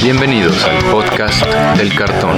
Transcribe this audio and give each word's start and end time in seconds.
Bienvenidos 0.00 0.64
al 0.64 0.78
podcast 0.90 1.44
del 1.76 1.94
cartón. 1.94 2.36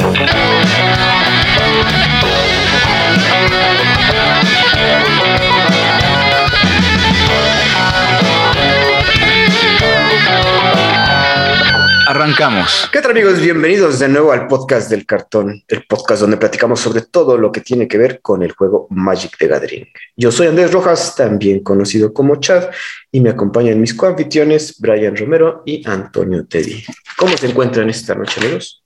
Arrancamos. 12.15 12.89
¿Qué 12.93 13.01
tal 13.01 13.11
amigos? 13.11 13.41
Bienvenidos 13.41 13.99
de 13.99 14.09
nuevo 14.09 14.31
al 14.31 14.47
podcast 14.47 14.89
del 14.89 15.05
cartón, 15.05 15.65
el 15.67 15.85
podcast 15.85 16.21
donde 16.21 16.37
platicamos 16.37 16.79
sobre 16.79 17.03
todo 17.03 17.37
lo 17.37 17.51
que 17.51 17.61
tiene 17.61 17.89
que 17.89 17.99
ver 17.99 18.21
con 18.21 18.45
el 18.45 18.53
juego 18.53 18.87
Magic 18.91 19.37
the 19.37 19.49
Gathering. 19.49 19.89
Yo 20.15 20.31
soy 20.31 20.47
Andrés 20.47 20.71
Rojas, 20.71 21.17
también 21.17 21.65
conocido 21.65 22.15
como 22.15 22.37
Chad, 22.37 22.71
y 23.11 23.19
me 23.19 23.31
acompañan 23.31 23.81
mis 23.81 23.95
coanfitriones 23.95 24.79
Brian 24.79 25.17
Romero 25.17 25.65
y 25.67 25.85
Antonio 25.89 26.47
Teddy. 26.47 26.85
¿Cómo 27.17 27.37
se 27.37 27.49
encuentran 27.49 27.91
esta 27.91 28.15
noche, 28.15 28.41
amigos? 28.41 28.85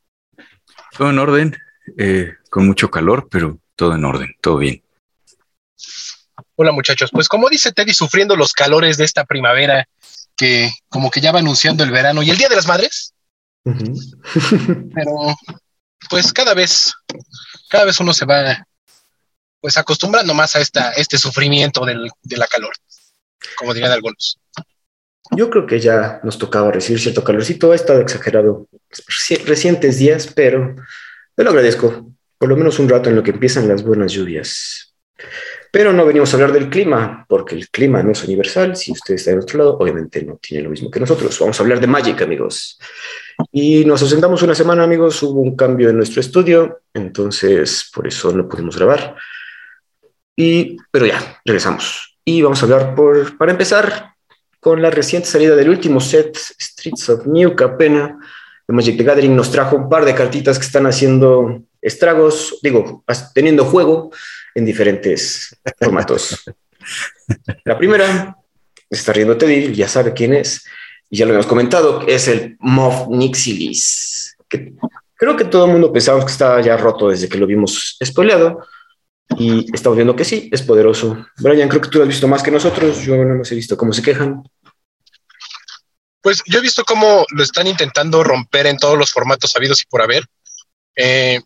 Todo 0.97 1.11
en 1.11 1.19
orden, 1.19 1.57
eh, 1.99 2.33
con 2.49 2.67
mucho 2.67 2.91
calor, 2.91 3.29
pero 3.31 3.59
todo 3.77 3.95
en 3.95 4.07
orden, 4.07 4.35
todo 4.41 4.57
bien. 4.57 4.83
Hola 6.55 6.73
muchachos, 6.73 7.11
pues 7.13 7.29
como 7.29 7.51
dice 7.51 7.73
Teddy, 7.73 7.93
sufriendo 7.93 8.37
los 8.37 8.55
calores 8.55 8.97
de 8.97 9.05
esta 9.05 9.27
primavera 9.27 9.87
que 10.35 10.71
como 10.89 11.11
que 11.11 11.21
ya 11.21 11.31
va 11.31 11.41
anunciando 11.41 11.85
el 11.85 11.91
verano 11.91 12.23
y 12.23 12.31
el 12.31 12.39
Día 12.39 12.49
de 12.49 12.57
las 12.57 12.67
Madres. 12.67 13.13
Pero 13.65 15.35
pues 16.09 16.33
cada 16.33 16.55
vez, 16.55 16.93
cada 17.69 17.85
vez 17.85 18.01
uno 18.01 18.13
se 18.13 18.25
va 18.25 18.67
pues 19.61 19.77
acostumbrando 19.77 20.35
más 20.35 20.55
a 20.57 20.61
esta, 20.61 20.93
este 20.93 21.19
sufrimiento 21.19 21.85
del, 21.85 22.09
de 22.23 22.37
la 22.37 22.47
calor, 22.47 22.73
como 23.57 23.75
dirían 23.75 23.93
algunos. 23.93 24.39
Yo 25.33 25.51
creo 25.51 25.67
que 25.67 25.81
ya 25.81 26.21
nos 26.23 26.39
tocaba 26.39 26.71
recibir 26.71 27.01
cierto 27.01 27.25
calorcito, 27.25 27.73
ha 27.73 27.75
estado 27.75 28.01
exagerado 28.01 28.69
recientes 29.45 29.99
días, 29.99 30.29
pero 30.35 30.77
te 31.35 31.45
lo 31.45 31.51
agradezco, 31.51 32.13
por 32.39 32.49
lo 32.49 32.57
menos 32.57 32.79
un 32.79 32.89
rato 32.89 33.11
en 33.11 33.17
lo 33.17 33.23
que 33.23 33.33
empiezan 33.33 33.69
las 33.69 33.83
buenas 33.83 34.13
lluvias. 34.13 34.95
Pero 35.71 35.93
no 35.93 36.07
venimos 36.07 36.33
a 36.33 36.37
hablar 36.37 36.53
del 36.53 36.71
clima, 36.71 37.27
porque 37.29 37.55
el 37.55 37.69
clima 37.69 38.03
no 38.03 38.13
es 38.13 38.25
universal. 38.25 38.75
Si 38.75 38.93
usted 38.93 39.15
está 39.15 39.33
en 39.33 39.41
otro 39.41 39.59
lado, 39.59 39.77
obviamente 39.79 40.23
no 40.23 40.39
tiene 40.41 40.65
lo 40.65 40.71
mismo 40.71 40.91
que 40.91 41.01
nosotros. 41.01 41.39
Vamos 41.39 41.59
a 41.59 41.63
hablar 41.63 41.81
de 41.81 41.87
Magic, 41.87 42.23
amigos. 42.23 42.79
Y 43.53 43.85
nos 43.85 44.03
ausentamos 44.03 44.43
una 44.43 44.55
semana, 44.55 44.85
amigos. 44.85 45.23
Hubo 45.23 45.41
un 45.41 45.57
cambio 45.57 45.91
en 45.91 45.97
nuestro 45.97 46.21
estudio, 46.21 46.81
entonces 46.93 47.91
por 47.95 48.07
eso 48.07 48.33
no 48.33 48.49
pudimos 48.49 48.77
grabar. 48.77 49.17
Y, 50.37 50.77
pero 50.91 51.07
ya, 51.07 51.41
regresamos. 51.45 52.19
Y 52.25 52.43
vamos 52.43 52.61
a 52.61 52.67
hablar 52.67 52.95
por, 52.95 53.37
para 53.37 53.53
empezar 53.53 54.15
con 54.61 54.83
la 54.83 54.91
reciente 54.91 55.29
salida 55.29 55.57
del 55.57 55.71
último 55.71 56.01
set, 56.01 56.37
Streets 56.37 57.09
of 57.09 57.27
New 57.27 57.55
Capena. 57.55 58.19
De 58.67 58.75
Magic 58.75 58.99
the 58.99 59.05
Gathering 59.05 59.35
nos 59.35 59.51
trajo 59.51 59.77
un 59.77 59.89
par 59.89 60.05
de 60.05 60.15
cartitas 60.15 60.59
que 60.59 60.67
están 60.67 60.87
haciendo 60.87 61.63
estragos, 61.81 62.59
digo, 62.63 63.05
teniendo 63.35 63.65
juego 63.65 64.11
en 64.55 64.65
diferentes 64.65 65.57
formatos. 65.79 66.45
La 67.65 67.79
primera, 67.79 68.37
está 68.91 69.13
riendo 69.13 69.37
Teddy, 69.37 69.75
ya 69.75 69.89
sabe 69.89 70.13
quién 70.13 70.35
es, 70.35 70.65
y 71.11 71.17
ya 71.17 71.27
lo 71.27 71.35
hemos 71.35 71.47
comentado, 71.47 72.07
es 72.07 72.29
el 72.29 72.57
Moth 72.61 73.09
Nixilis, 73.09 74.37
que 74.49 74.75
creo 75.15 75.37
que 75.37 75.45
todo 75.45 75.67
el 75.67 75.73
mundo 75.73 75.93
pensaba 75.93 76.25
que 76.25 76.33
estaba 76.33 76.61
ya 76.61 76.77
roto 76.77 77.09
desde 77.09 77.29
que 77.29 77.39
lo 77.39 77.47
vimos 77.47 77.97
spoileado, 78.05 78.67
y 79.37 79.67
estamos 79.75 79.97
viendo 79.97 80.17
que 80.17 80.25
sí, 80.25 80.49
es 80.53 80.63
poderoso. 80.63 81.27
Brian, 81.39 81.69
creo 81.69 81.83
que 81.83 81.91
tú 81.91 82.01
has 82.01 82.09
visto 82.09 82.27
más 82.29 82.43
que 82.43 82.51
nosotros, 82.51 83.01
yo 83.05 83.17
no 83.17 83.35
hemos 83.35 83.51
visto 83.51 83.77
cómo 83.77 83.93
se 83.93 84.03
quejan. 84.03 84.43
Pues 86.21 86.43
yo 86.47 86.59
he 86.59 86.63
visto 86.63 86.85
cómo 86.85 87.25
lo 87.31 87.43
están 87.43 87.67
intentando 87.67 88.25
romper 88.25 88.67
en 88.67 88.79
todos 88.79 88.99
los 88.99 89.13
formatos 89.13 89.55
habidos 89.55 89.83
y 89.83 89.87
por 89.87 90.03
haber. 90.03 90.25
Eh, 90.97 91.41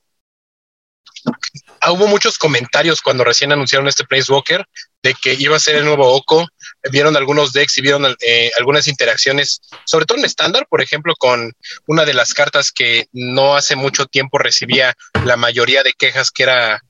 hubo 1.90 2.06
muchos 2.06 2.38
comentarios 2.38 3.00
cuando 3.00 3.24
recién 3.24 3.52
anunciaron 3.52 3.88
este 3.88 4.04
Place 4.04 4.32
Walker 4.32 4.64
de 5.02 5.14
que 5.14 5.34
iba 5.34 5.56
a 5.56 5.60
ser 5.60 5.76
el 5.76 5.84
nuevo 5.84 6.10
Oco. 6.14 6.46
Vieron 6.90 7.16
algunos 7.16 7.52
decks 7.52 7.78
y 7.78 7.82
vieron 7.82 8.16
eh, 8.20 8.50
algunas 8.58 8.88
interacciones, 8.88 9.60
sobre 9.84 10.04
todo 10.04 10.18
en 10.18 10.24
estándar, 10.24 10.66
por 10.68 10.82
ejemplo, 10.82 11.14
con 11.16 11.52
una 11.86 12.04
de 12.04 12.14
las 12.14 12.34
cartas 12.34 12.72
que 12.72 13.06
no 13.12 13.54
hace 13.54 13.76
mucho 13.76 14.06
tiempo 14.06 14.38
recibía 14.38 14.94
la 15.24 15.36
mayoría 15.36 15.82
de 15.82 15.92
quejas, 15.92 16.30
que 16.30 16.42
era 16.42 16.82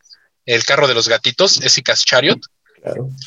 el 0.47 0.65
carro 0.65 0.89
de 0.89 0.95
los 0.95 1.09
gatitos, 1.09 1.61
Esicas 1.61 2.05
Chariot. 2.05 2.41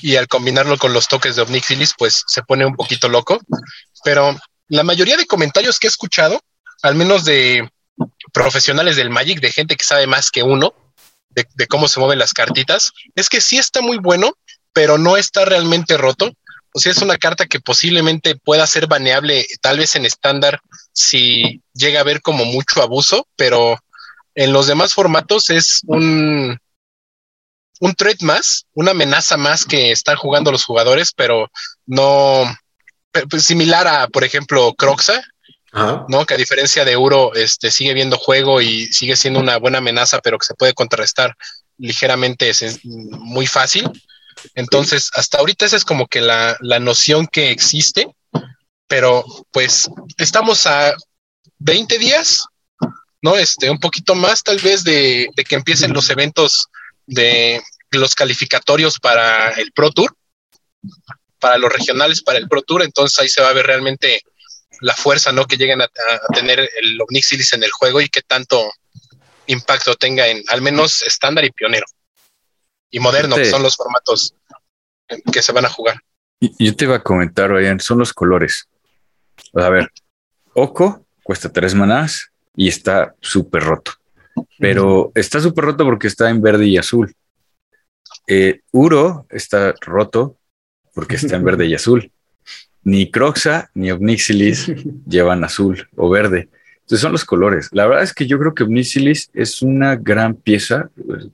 Y 0.02 0.18
al 0.18 0.28
combinarlo 0.28 0.78
con 0.78 0.92
los 0.92 1.08
toques 1.08 1.36
de 1.36 1.42
Omnixilis, 1.42 1.94
pues 1.98 2.24
se 2.28 2.44
pone 2.44 2.66
un 2.66 2.76
poquito 2.76 3.08
loco. 3.08 3.40
Pero 4.04 4.38
la 4.68 4.84
mayoría 4.84 5.18
de 5.18 5.26
comentarios 5.26 5.80
que 5.80 5.88
he 5.88 5.90
escuchado, 5.90 6.42
al 6.82 6.96
menos 6.96 7.24
de 7.24 7.70
profesionales 8.34 8.96
del 8.96 9.10
Magic, 9.10 9.40
de 9.40 9.52
gente 9.52 9.76
que 9.76 9.86
sabe 9.86 10.08
más 10.08 10.30
que 10.30 10.44
uno, 10.44 10.74
de, 11.30 11.68
cómo 11.68 11.88
se 11.88 12.00
mueven 12.00 12.20
las 12.20 12.34
cartitas, 12.34 12.92
es 13.16 13.30
que 13.30 13.42
sí 13.42 13.58
está 13.58 13.82
muy 13.82 13.98
bueno, 13.98 14.34
pero 14.74 14.98
no 14.98 15.18
está 15.18 15.46
realmente 15.46 15.98
roto. 15.98 16.32
O 16.76 16.80
sea, 16.80 16.92
es 16.92 17.02
una 17.02 17.18
carta 17.18 17.46
que 17.46 17.62
posiblemente 17.62 18.36
pueda 18.36 18.68
ser 18.68 18.88
baneable, 18.88 19.48
tal 19.62 19.78
vez 19.78 19.96
en 19.96 20.06
estándar, 20.06 20.60
si 20.92 21.62
llega 21.74 22.00
a 22.00 22.02
haber 22.02 22.22
como 22.22 22.44
mucho 22.44 22.82
abuso, 22.82 23.30
pero 23.38 23.80
en 24.36 24.52
los 24.52 24.68
demás 24.68 24.94
formatos 24.94 25.50
es 25.50 25.84
un, 25.86 26.60
un 27.80 27.96
threat 27.96 28.22
más, 28.24 28.66
una 28.74 28.92
amenaza 28.92 29.38
más 29.38 29.64
que 29.64 29.94
están 29.94 30.18
jugando 30.18 30.52
los 30.52 30.66
jugadores, 30.66 31.14
pero 31.16 31.50
no 31.86 32.44
pues, 33.30 33.46
similar 33.46 33.88
a, 33.88 34.10
por 34.10 34.26
ejemplo, 34.26 34.74
Croxa, 34.74 35.24
¿no? 36.10 36.26
Que 36.26 36.34
a 36.34 36.38
diferencia 36.38 36.84
de 36.84 36.92
Euro, 36.92 37.34
este, 37.36 37.72
sigue 37.72 37.94
viendo 37.94 38.18
juego 38.18 38.60
y 38.60 38.88
sigue 38.88 39.16
siendo 39.16 39.40
una 39.40 39.56
buena 39.60 39.78
amenaza, 39.78 40.20
pero 40.20 40.38
que 40.38 40.46
se 40.46 40.56
puede 40.56 40.74
contrarrestar 40.74 41.38
ligeramente, 41.78 42.50
es, 42.50 42.84
muy 42.84 43.48
fácil. 43.48 43.90
Entonces, 44.54 45.10
hasta 45.14 45.40
ahorita 45.40 45.66
esa 45.66 45.78
es 45.78 45.86
como 45.86 46.08
que 46.08 46.22
la, 46.22 46.58
la 46.62 46.80
noción 46.80 47.28
que 47.28 47.52
existe, 47.52 48.08
pero 48.88 49.24
pues 49.52 49.90
estamos 50.18 50.68
a 50.68 50.96
20 51.60 51.98
días, 51.98 52.46
¿no? 53.22 53.38
Este, 53.38 53.70
un 53.70 53.80
poquito 53.80 54.16
más 54.16 54.44
tal 54.44 54.60
vez 54.60 54.84
de, 54.84 55.30
que 55.48 55.56
empiecen 55.56 55.94
los 55.94 56.10
eventos 56.10 56.68
de 57.06 57.62
los 57.92 58.14
calificatorios 58.16 59.00
para 59.00 59.52
el 59.52 59.72
Pro 59.72 59.92
Tour, 59.92 60.16
para 61.40 61.58
los 61.58 61.72
regionales, 61.72 62.22
para 62.22 62.40
el 62.40 62.48
Pro 62.48 62.62
Tour, 62.62 62.84
entonces 62.84 63.18
ahí 63.20 63.30
se 63.30 63.42
va 63.42 63.50
a 63.50 63.54
ver 63.54 63.66
realmente 63.66 64.22
la 64.82 64.94
fuerza 64.94 65.32
¿no? 65.32 65.46
que 65.46 65.58
lleguen 65.58 65.82
a, 65.82 65.90
tener 66.34 66.60
el 66.60 67.02
Omnixilis 67.02 67.54
en 67.54 67.64
el 67.64 67.72
juego 67.72 68.02
y 68.02 68.10
qué 68.10 68.22
tanto 68.22 68.72
impacto 69.48 69.96
tenga 69.96 70.28
en 70.28 70.44
al 70.50 70.62
menos 70.62 71.02
estándar 71.04 71.46
y 71.46 71.52
pionero 71.52 71.86
y 72.96 73.00
moderno, 73.02 73.36
que 73.36 73.44
son 73.44 73.62
los 73.62 73.76
formatos 73.76 74.34
que 75.34 75.42
se 75.42 75.52
van 75.52 75.66
a 75.66 75.70
jugar. 75.70 76.00
Yo 76.40 76.74
te 76.74 76.86
iba 76.86 76.96
a 76.96 77.04
comentar, 77.04 77.50
Ryan, 77.50 77.82
son 77.82 78.00
los 78.00 78.14
colores. 78.14 78.70
A 79.54 79.70
ver, 79.70 79.92
Oco 80.54 81.06
cuesta 81.22 81.52
tres 81.52 81.76
manás 81.76 82.32
y 82.56 82.70
está 82.70 83.14
súper 83.20 83.64
roto, 83.64 83.92
pero 84.58 85.12
está 85.14 85.42
súper 85.42 85.66
roto 85.66 85.84
porque 85.84 86.08
está 86.08 86.30
en 86.30 86.42
verde 86.42 86.68
y 86.68 86.78
azul. 86.78 87.14
Eh, 88.28 88.62
Uro 88.72 89.28
está 89.30 89.74
roto 89.82 90.38
porque 90.94 91.18
está 91.18 91.36
en 91.36 91.44
verde 91.44 91.66
y 91.66 91.76
azul 91.76 92.10
ni 92.84 93.12
Croxa 93.12 93.70
ni 93.74 93.92
Omnixilis 93.92 94.72
llevan 95.06 95.44
azul 95.44 95.86
o 95.98 96.10
verde. 96.10 96.48
Entonces 96.86 97.02
son 97.02 97.14
los 97.14 97.26
colores. 97.26 97.70
La 97.72 97.88
verdad 97.88 98.04
es 98.04 98.14
que 98.14 98.28
yo 98.28 98.38
creo 98.38 98.54
que 98.54 98.62
Omnixilis 98.62 99.32
es 99.34 99.64
una 99.64 99.96
gran 99.96 100.36
pieza, 100.36 100.92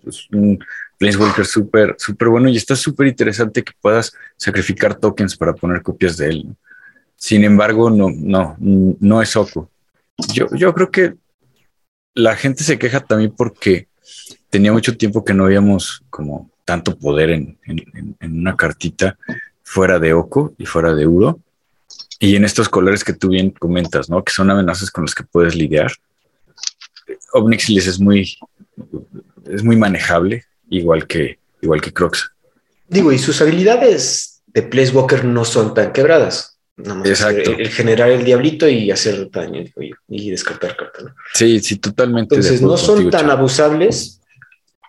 es 0.07 0.29
un 0.31 0.63
Planeswalker 0.97 1.45
súper, 1.45 1.95
súper 1.97 2.29
bueno 2.29 2.47
y 2.47 2.55
está 2.55 2.73
súper 2.73 3.07
interesante 3.07 3.61
que 3.61 3.73
puedas 3.81 4.13
sacrificar 4.37 4.95
tokens 4.95 5.35
para 5.35 5.53
poner 5.53 5.81
copias 5.81 6.15
de 6.15 6.29
él. 6.29 6.55
Sin 7.17 7.43
embargo, 7.43 7.89
no, 7.89 8.09
no, 8.09 8.55
no 8.59 9.21
es 9.21 9.35
Oco. 9.35 9.69
Yo, 10.33 10.47
yo 10.55 10.73
creo 10.73 10.89
que 10.89 11.15
la 12.13 12.37
gente 12.37 12.63
se 12.63 12.79
queja 12.79 13.01
también 13.01 13.33
porque 13.35 13.89
tenía 14.49 14.71
mucho 14.71 14.95
tiempo 14.95 15.25
que 15.25 15.33
no 15.33 15.43
habíamos 15.43 16.01
como 16.09 16.49
tanto 16.63 16.97
poder 16.97 17.31
en, 17.31 17.57
en, 17.65 18.15
en 18.21 18.39
una 18.39 18.55
cartita 18.55 19.17
fuera 19.63 19.99
de 19.99 20.13
Oco 20.13 20.53
y 20.57 20.65
fuera 20.65 20.95
de 20.95 21.07
Uro. 21.07 21.41
Y 22.21 22.35
en 22.35 22.45
estos 22.45 22.69
colores 22.69 23.03
que 23.03 23.13
tú 23.13 23.29
bien 23.29 23.49
comentas, 23.49 24.07
¿no? 24.07 24.23
Que 24.23 24.31
son 24.31 24.51
amenazas 24.51 24.91
con 24.91 25.03
las 25.03 25.15
que 25.15 25.23
puedes 25.23 25.55
lidiar. 25.55 25.91
Omnixilis 27.33 27.87
es 27.87 27.99
muy, 27.99 28.37
es 29.49 29.63
muy 29.63 29.75
manejable, 29.75 30.45
igual 30.69 31.07
que, 31.07 31.39
igual 31.61 31.81
que 31.81 31.91
Crocs. 31.91 32.31
Digo, 32.87 33.11
y 33.11 33.17
sus 33.17 33.41
habilidades 33.41 34.43
de 34.45 34.61
Placewalker 34.61 35.25
no 35.25 35.43
son 35.45 35.73
tan 35.73 35.91
quebradas. 35.93 36.59
Exacto. 37.05 37.53
El, 37.57 37.69
generar 37.69 38.11
el 38.11 38.23
diablito 38.23 38.69
y 38.69 38.91
hacer 38.91 39.31
daño 39.31 39.63
y, 40.07 40.29
descartar 40.29 40.77
carta. 40.77 41.15
Sí, 41.33 41.59
sí, 41.59 41.77
totalmente. 41.77 42.35
Entonces 42.35 42.61
no 42.61 42.77
son 42.77 43.09
tan 43.09 43.31
abusables. 43.31 44.21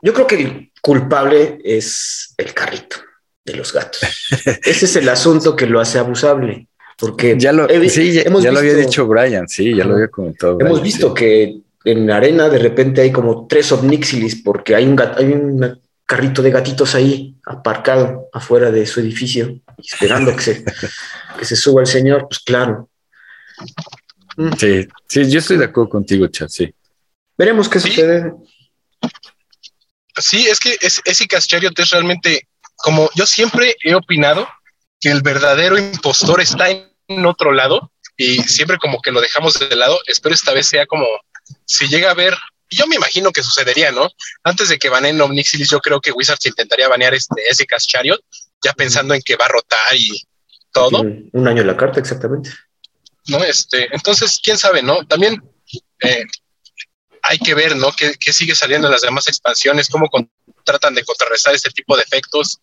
Yo 0.03 0.13
creo 0.13 0.27
que 0.27 0.43
el 0.43 0.73
culpable 0.83 1.61
es 1.65 2.35
el 2.37 2.53
carrito 2.53 2.97
de 3.43 3.55
los 3.55 3.73
gatos. 3.73 4.01
Ese 4.65 4.85
es 4.85 4.97
el 4.97 5.09
asunto 5.09 5.57
que 5.57 5.67
lo 5.67 5.81
hace 5.81 5.99
abusable. 5.99 6.69
Porque 6.99 7.37
Ya 7.39 7.53
lo, 7.53 7.69
he- 7.69 7.89
sí, 7.89 8.13
ya, 8.13 8.23
hemos 8.23 8.43
ya 8.43 8.53
lo 8.53 8.59
había 8.61 8.75
dicho 8.75 9.07
Brian, 9.07 9.49
sí, 9.49 9.75
ya 9.75 9.85
lo 9.85 9.95
había 9.95 10.09
comentado. 10.09 10.59
Hemos 10.61 10.83
visto 10.83 11.09
sí. 11.09 11.15
que 11.15 11.57
en 11.85 12.07
la 12.07 12.17
arena 12.19 12.49
de 12.49 12.59
repente 12.59 13.01
hay 13.01 13.11
como 13.11 13.47
tres 13.49 13.73
Omnixilis 13.73 14.43
porque 14.43 14.75
hay 14.77 14.87
un, 14.87 14.97
gat- 14.97 15.17
hay 15.19 15.27
un 15.33 15.81
carrito 16.07 16.43
de 16.43 16.51
gatitos 16.51 16.95
ahí 16.95 17.37
aparcado 17.47 18.29
afuera 18.33 18.71
de 18.71 18.87
su 18.87 19.01
edificio 19.01 19.59
esperando 19.79 20.35
que 20.37 20.43
se, 20.43 20.65
que 21.39 21.45
se 21.45 21.57
suba 21.57 21.81
el 21.81 21.87
señor. 21.87 22.27
Pues 22.29 22.41
claro. 22.41 22.89
Mm, 24.37 24.53
Sí, 24.59 24.87
sí, 25.09 25.31
yo 25.31 25.39
estoy 25.41 25.57
de 25.59 25.65
acuerdo 25.67 25.91
contigo, 25.91 26.27
chat, 26.29 26.49
sí. 26.51 26.73
Veremos 27.37 27.69
qué 27.69 27.81
Sí. 27.81 27.89
sucede. 27.89 28.33
Sí, 30.19 30.47
es 30.49 30.61
que 30.61 30.77
es, 30.81 31.01
ese 31.05 31.27
Chariot 31.27 31.73
es 31.79 31.91
realmente, 31.91 32.47
como 32.77 33.09
yo 33.15 33.25
siempre 33.27 33.75
he 33.83 33.95
opinado, 33.95 34.47
que 35.03 35.11
el 35.11 35.21
verdadero 35.21 35.77
impostor 35.77 36.41
está 36.41 36.71
en 36.71 37.27
otro 37.27 37.53
lado 37.53 37.93
y 38.17 38.39
siempre 38.45 38.79
como 38.79 39.03
que 39.03 39.11
lo 39.11 39.21
dejamos 39.21 39.59
de 39.59 39.75
lado. 39.75 40.01
Espero 40.07 40.35
esta 40.35 40.55
vez 40.55 40.69
sea 40.69 40.87
como, 40.87 41.05
si 41.67 41.89
llega 41.89 42.13
a 42.13 42.15
ver, 42.15 42.35
y 42.71 42.77
yo 42.77 42.87
me 42.87 42.95
imagino 42.95 43.33
que 43.33 43.43
sucedería, 43.43 43.91
¿no? 43.91 44.09
Antes 44.45 44.69
de 44.69 44.79
que 44.79 44.89
baneen 44.89 45.21
Omnixilis, 45.21 45.69
yo 45.69 45.81
creo 45.81 46.01
que 46.01 46.13
Wizards 46.13 46.47
intentaría 46.47 46.89
banear 46.89 47.13
este 47.15 47.43
ese 47.51 47.67
Chariot, 47.67 48.21
ya 48.65 48.73
pensando 48.73 49.13
en 49.13 49.23
que 49.23 49.37
va 49.37 49.47
a 49.47 49.49
rotar 49.49 49.95
y 49.95 50.23
todo. 50.71 51.01
Un 51.01 51.49
año 51.49 51.65
la 51.65 51.77
carta, 51.77 51.99
exactamente. 51.99 52.51
¿no? 53.27 53.43
Este, 53.45 53.89
entonces, 53.93 54.41
quién 54.43 54.57
sabe, 54.57 54.83
¿no? 54.83 55.05
También 55.07 55.43
eh, 56.01 56.25
hay 57.23 57.39
que 57.39 57.55
ver, 57.55 57.77
¿no? 57.77 57.91
¿Qué, 57.93 58.15
qué 58.19 58.33
sigue 58.33 58.55
saliendo 58.55 58.87
en 58.87 58.93
las 58.93 59.03
demás 59.03 59.27
expansiones? 59.27 59.89
¿Cómo 59.89 60.09
tratan 60.65 60.95
de 60.95 61.05
contrarrestar 61.05 61.55
este 61.55 61.71
tipo 61.71 61.97
de 61.97 62.03
efectos? 62.03 62.61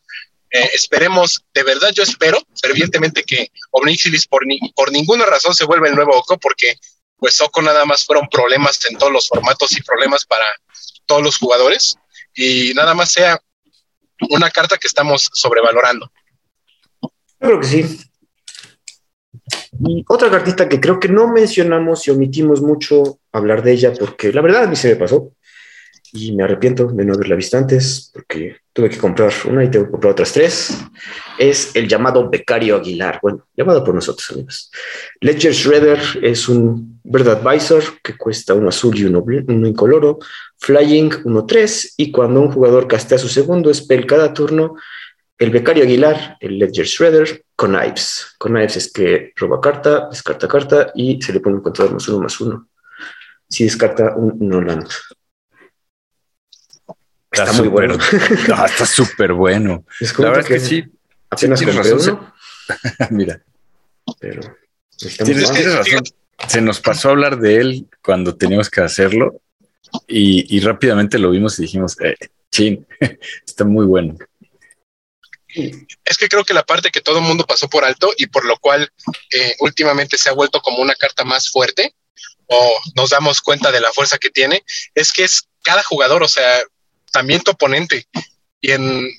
Eh, 0.51 0.69
esperemos, 0.73 1.43
de 1.53 1.63
verdad, 1.63 1.89
yo 1.93 2.03
espero 2.03 2.39
fervientemente 2.61 3.23
que 3.23 3.51
Omnixilis 3.71 4.27
por, 4.27 4.45
ni- 4.47 4.59
por 4.75 4.91
ninguna 4.91 5.25
razón 5.25 5.53
se 5.53 5.65
vuelva 5.65 5.87
el 5.87 5.95
nuevo 5.95 6.17
Oko, 6.17 6.37
porque 6.39 6.75
pues 7.17 7.39
Oko 7.41 7.61
nada 7.61 7.85
más 7.85 8.05
fueron 8.05 8.27
problemas 8.29 8.79
en 8.89 8.97
todos 8.97 9.11
los 9.11 9.27
formatos 9.27 9.77
y 9.77 9.81
problemas 9.83 10.25
para 10.25 10.45
todos 11.05 11.21
los 11.21 11.37
jugadores, 11.37 11.95
y 12.35 12.73
nada 12.73 12.93
más 12.93 13.11
sea 13.11 13.39
una 14.29 14.49
carta 14.49 14.77
que 14.77 14.87
estamos 14.87 15.29
sobrevalorando. 15.33 16.11
Creo 17.39 17.59
que 17.59 17.67
sí. 17.67 17.99
Y 19.87 20.03
otra 20.07 20.29
cartita 20.29 20.67
que 20.67 20.79
creo 20.79 20.99
que 20.99 21.07
no 21.09 21.27
mencionamos 21.27 22.07
y 22.07 22.11
omitimos 22.11 22.61
mucho 22.61 23.19
hablar 23.31 23.63
de 23.63 23.73
ella 23.73 23.93
porque 23.97 24.33
la 24.33 24.41
verdad 24.41 24.63
a 24.63 24.67
mí 24.67 24.75
se 24.75 24.89
me 24.89 24.95
pasó 24.95 25.31
y 26.13 26.31
me 26.33 26.43
arrepiento 26.43 26.87
de 26.87 27.05
no 27.05 27.13
haberla 27.13 27.35
visto 27.35 27.57
antes 27.57 28.11
porque 28.13 28.57
tuve 28.73 28.89
que 28.89 28.97
comprar 28.97 29.31
una 29.45 29.63
y 29.63 29.69
tengo 29.69 29.85
que 29.85 29.91
comprar 29.91 30.13
otras 30.13 30.33
tres. 30.33 30.77
Es 31.37 31.75
el 31.75 31.87
llamado 31.87 32.29
Becario 32.29 32.75
Aguilar, 32.75 33.19
bueno, 33.21 33.45
llamado 33.55 33.83
por 33.83 33.95
nosotros 33.95 34.29
amigos. 34.31 34.71
Ledger 35.21 35.53
Shredder 35.53 35.99
es 36.21 36.47
un 36.49 36.99
Bird 37.03 37.27
Advisor 37.27 37.83
que 38.03 38.17
cuesta 38.17 38.53
uno 38.53 38.69
azul 38.69 38.97
y 38.97 39.05
uno, 39.05 39.23
uno 39.23 39.67
incoloro, 39.67 40.19
Flying 40.57 41.09
1-3 41.23 41.93
y 41.97 42.11
cuando 42.11 42.41
un 42.41 42.51
jugador 42.51 42.87
castea 42.87 43.17
su 43.17 43.29
segundo 43.29 43.73
spell 43.73 44.05
cada 44.05 44.33
turno, 44.33 44.75
el 45.37 45.51
becario 45.51 45.83
Aguilar, 45.83 46.37
el 46.41 46.59
Ledger 46.59 46.85
Shredder, 46.85 47.45
con 47.55 47.71
Knives. 47.71 48.35
Con 48.37 48.51
Knives 48.51 48.75
es 48.75 48.91
que 48.91 49.31
roba 49.35 49.61
carta, 49.61 50.09
descarta 50.09 50.47
carta 50.47 50.91
y 50.95 51.21
se 51.21 51.31
le 51.31 51.39
pone 51.39 51.55
un 51.55 51.61
contador 51.61 51.93
más 51.93 52.07
uno 52.09 52.19
más 52.19 52.39
uno. 52.41 52.67
Si 53.47 53.63
descarta 53.63 54.15
un 54.15 54.37
no 54.39 54.61
land. 54.61 54.87
Está, 57.43 57.53
muy 57.53 57.67
bueno. 57.67 57.97
Ah, 58.53 58.65
está 58.65 58.85
súper 58.85 59.33
bueno. 59.33 59.85
Les 59.99 60.11
La 60.11 60.15
comento 60.15 60.37
verdad 60.37 60.51
es 60.51 60.63
que 60.63 60.67
sí. 60.67 60.85
Apenas 61.29 61.59
sí 61.59 61.65
tienes 61.65 61.87
compré 61.87 62.11
uno, 62.11 62.33
Mira, 63.11 63.41
pero 64.19 64.57
tienes 64.97 65.73
razón. 65.73 66.03
Se 66.47 66.61
nos 66.61 66.79
pasó 66.79 67.09
a 67.09 67.11
hablar 67.11 67.37
de 67.37 67.57
él 67.57 67.87
cuando 68.01 68.35
teníamos 68.35 68.69
que 68.69 68.81
hacerlo 68.81 69.41
y, 70.07 70.55
y 70.55 70.59
rápidamente 70.61 71.19
lo 71.19 71.31
vimos 71.31 71.59
y 71.59 71.63
dijimos, 71.63 71.99
eh, 72.01 72.15
chin, 72.51 72.87
está 73.45 73.65
muy 73.65 73.85
bueno. 73.85 74.15
es 75.47 76.17
que 76.17 76.29
creo 76.29 76.43
que 76.43 76.53
la 76.53 76.63
parte 76.63 76.91
que 76.91 77.01
todo 77.01 77.19
el 77.19 77.25
mundo 77.25 77.45
pasó 77.45 77.69
por 77.69 77.83
alto 77.83 78.13
y 78.17 78.27
por 78.27 78.45
lo 78.45 78.57
cual 78.57 78.89
eh, 79.33 79.55
últimamente 79.59 80.17
se 80.17 80.29
ha 80.29 80.33
vuelto 80.33 80.61
como 80.61 80.81
una 80.81 80.95
carta 80.95 81.23
más 81.23 81.49
fuerte 81.49 81.93
o 82.47 82.79
nos 82.95 83.11
damos 83.11 83.41
cuenta 83.41 83.71
de 83.71 83.81
la 83.81 83.91
fuerza 83.91 84.17
que 84.17 84.29
tiene, 84.29 84.63
es 84.95 85.13
que 85.13 85.23
es 85.23 85.43
cada 85.61 85.83
jugador, 85.83 86.23
o 86.23 86.27
sea, 86.27 86.59
también 87.11 87.41
tu 87.41 87.51
oponente. 87.51 88.07
Y 88.61 88.71
en 88.71 89.09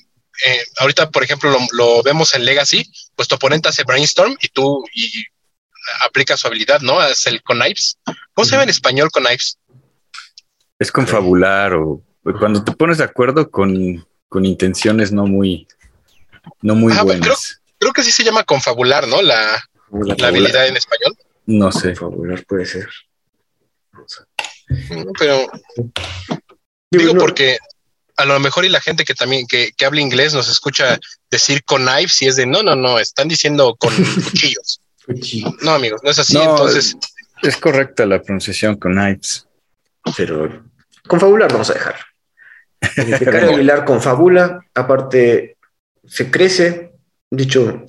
eh, 0.45 0.63
ahorita, 0.79 1.11
por 1.11 1.23
ejemplo, 1.23 1.51
lo, 1.51 1.59
lo 1.71 2.03
vemos 2.03 2.33
en 2.33 2.45
Legacy, 2.45 2.89
pues 3.15 3.27
tu 3.27 3.35
oponente 3.35 3.69
hace 3.69 3.83
brainstorm 3.83 4.35
y 4.41 4.47
tú 4.47 4.83
y 4.93 5.25
aplica 6.01 6.37
su 6.37 6.47
habilidad, 6.47 6.81
¿no? 6.81 6.99
Hace 6.99 7.29
el 7.29 7.43
connipes. 7.43 7.97
¿Cómo 8.33 8.45
se 8.45 8.51
llama 8.51 8.63
en 8.63 8.69
español 8.69 9.11
connipes? 9.11 9.57
Es 10.79 10.91
confabular 10.91 11.73
o 11.73 12.03
cuando 12.39 12.63
te 12.63 12.71
pones 12.71 12.99
de 12.99 13.03
acuerdo 13.03 13.49
con, 13.49 14.07
con 14.29 14.45
intenciones 14.45 15.11
no 15.11 15.25
muy, 15.25 15.67
no 16.61 16.75
muy 16.75 16.93
bueno, 16.93 17.05
buenas. 17.05 17.61
Creo 17.79 17.93
que 17.93 18.03
sí 18.03 18.11
se 18.11 18.23
llama 18.23 18.43
confabular, 18.43 19.07
¿no? 19.07 19.21
La, 19.21 19.63
la 19.91 20.27
habilidad 20.27 20.67
en 20.67 20.77
español. 20.77 21.17
No 21.47 21.71
sé. 21.71 21.95
Fabular 21.95 22.43
puede 22.45 22.65
ser. 22.65 22.87
Pero 25.19 25.47
Digo, 25.75 25.91
Digo 26.91 27.13
no, 27.13 27.19
porque 27.19 27.57
a 28.21 28.25
lo 28.25 28.39
mejor 28.39 28.65
y 28.65 28.69
la 28.69 28.81
gente 28.81 29.03
que 29.03 29.13
también 29.13 29.47
que, 29.47 29.71
que 29.75 29.85
habla 29.85 30.01
inglés 30.01 30.33
nos 30.33 30.49
escucha 30.49 30.99
decir 31.29 31.63
con 31.63 31.85
knives 31.85 32.21
y 32.21 32.27
es 32.27 32.35
de 32.35 32.45
no, 32.45 32.63
no, 32.63 32.75
no, 32.75 32.99
están 32.99 33.27
diciendo 33.27 33.75
con 33.75 33.93
cuchillos. 34.23 34.81
No, 35.61 35.71
amigos, 35.71 36.01
no 36.03 36.11
es 36.11 36.19
así. 36.19 36.35
No, 36.35 36.51
Entonces, 36.51 36.95
Es 37.41 37.57
correcta 37.57 38.05
la 38.05 38.21
pronunciación 38.21 38.75
con 38.75 38.93
knives. 38.93 39.47
Pero 40.15 40.63
con 41.07 41.19
fabular 41.19 41.51
vamos 41.51 41.69
a 41.69 41.73
dejar. 41.73 41.95
El 42.95 43.11
becario. 43.11 43.51
Aguilar 43.51 43.85
con 43.85 44.01
fabula, 44.01 44.65
aparte 44.73 45.57
se 46.07 46.31
crece. 46.31 46.93
Dicho, 47.29 47.85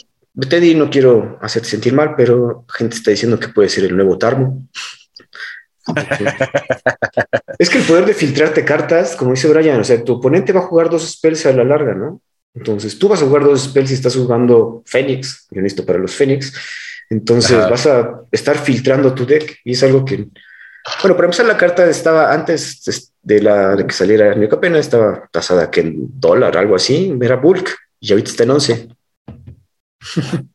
Teddy, 0.49 0.75
no 0.75 0.90
quiero 0.90 1.38
hacerte 1.43 1.69
sentir 1.69 1.93
mal, 1.93 2.14
pero 2.17 2.64
gente 2.73 2.96
está 2.96 3.11
diciendo 3.11 3.38
que 3.38 3.49
puede 3.49 3.69
ser 3.69 3.85
el 3.85 3.96
nuevo 3.96 4.19
Tarmo. 4.19 4.69
es 7.58 7.70
que 7.70 7.79
el 7.79 7.84
poder 7.84 8.06
de 8.06 8.14
filtrarte 8.14 8.64
cartas, 8.64 9.17
como 9.17 9.32
dice 9.32 9.49
Brian, 9.49 9.81
o 9.81 9.84
sea, 9.84 10.02
tu 10.02 10.14
oponente 10.14 10.52
va 10.52 10.61
a 10.61 10.64
jugar 10.67 10.90
dos 10.90 11.11
spells 11.11 11.46
a 11.46 11.52
la 11.52 11.64
larga, 11.64 11.94
¿no? 11.94 12.20
Entonces 12.55 12.99
tú 12.99 13.08
vas 13.08 13.23
a 13.23 13.26
jugar 13.26 13.44
dos 13.44 13.62
spells 13.62 13.90
y 13.90 13.94
estás 13.94 14.14
jugando 14.14 14.82
Fénix, 14.87 15.46
yo 15.50 15.62
necesito 15.62 15.87
para 15.87 15.99
los 15.99 16.14
Fénix. 16.14 16.52
Entonces 17.11 17.56
Ajá. 17.56 17.69
vas 17.69 17.87
a 17.87 18.20
estar 18.31 18.58
filtrando 18.58 19.14
tu 19.14 19.26
deck 19.26 19.58
y 19.64 19.73
es 19.73 19.82
algo 19.82 20.05
que. 20.05 20.29
Bueno, 21.02 21.14
para 21.14 21.26
empezar, 21.26 21.46
la 21.46 21.56
carta 21.56 21.88
estaba 21.88 22.32
antes 22.32 23.12
de, 23.23 23.40
la, 23.40 23.76
de 23.76 23.87
que 23.87 23.92
saliera 23.92 24.35
New 24.35 24.49
Capena, 24.49 24.78
estaba 24.78 25.28
tasada 25.30 25.71
que 25.71 25.80
en 25.80 26.09
dólar, 26.18 26.57
algo 26.57 26.75
así, 26.75 27.16
era 27.21 27.37
bulk, 27.37 27.71
y 28.00 28.12
ahorita 28.12 28.30
está 28.30 28.42
en 28.42 28.50
11. 28.50 28.88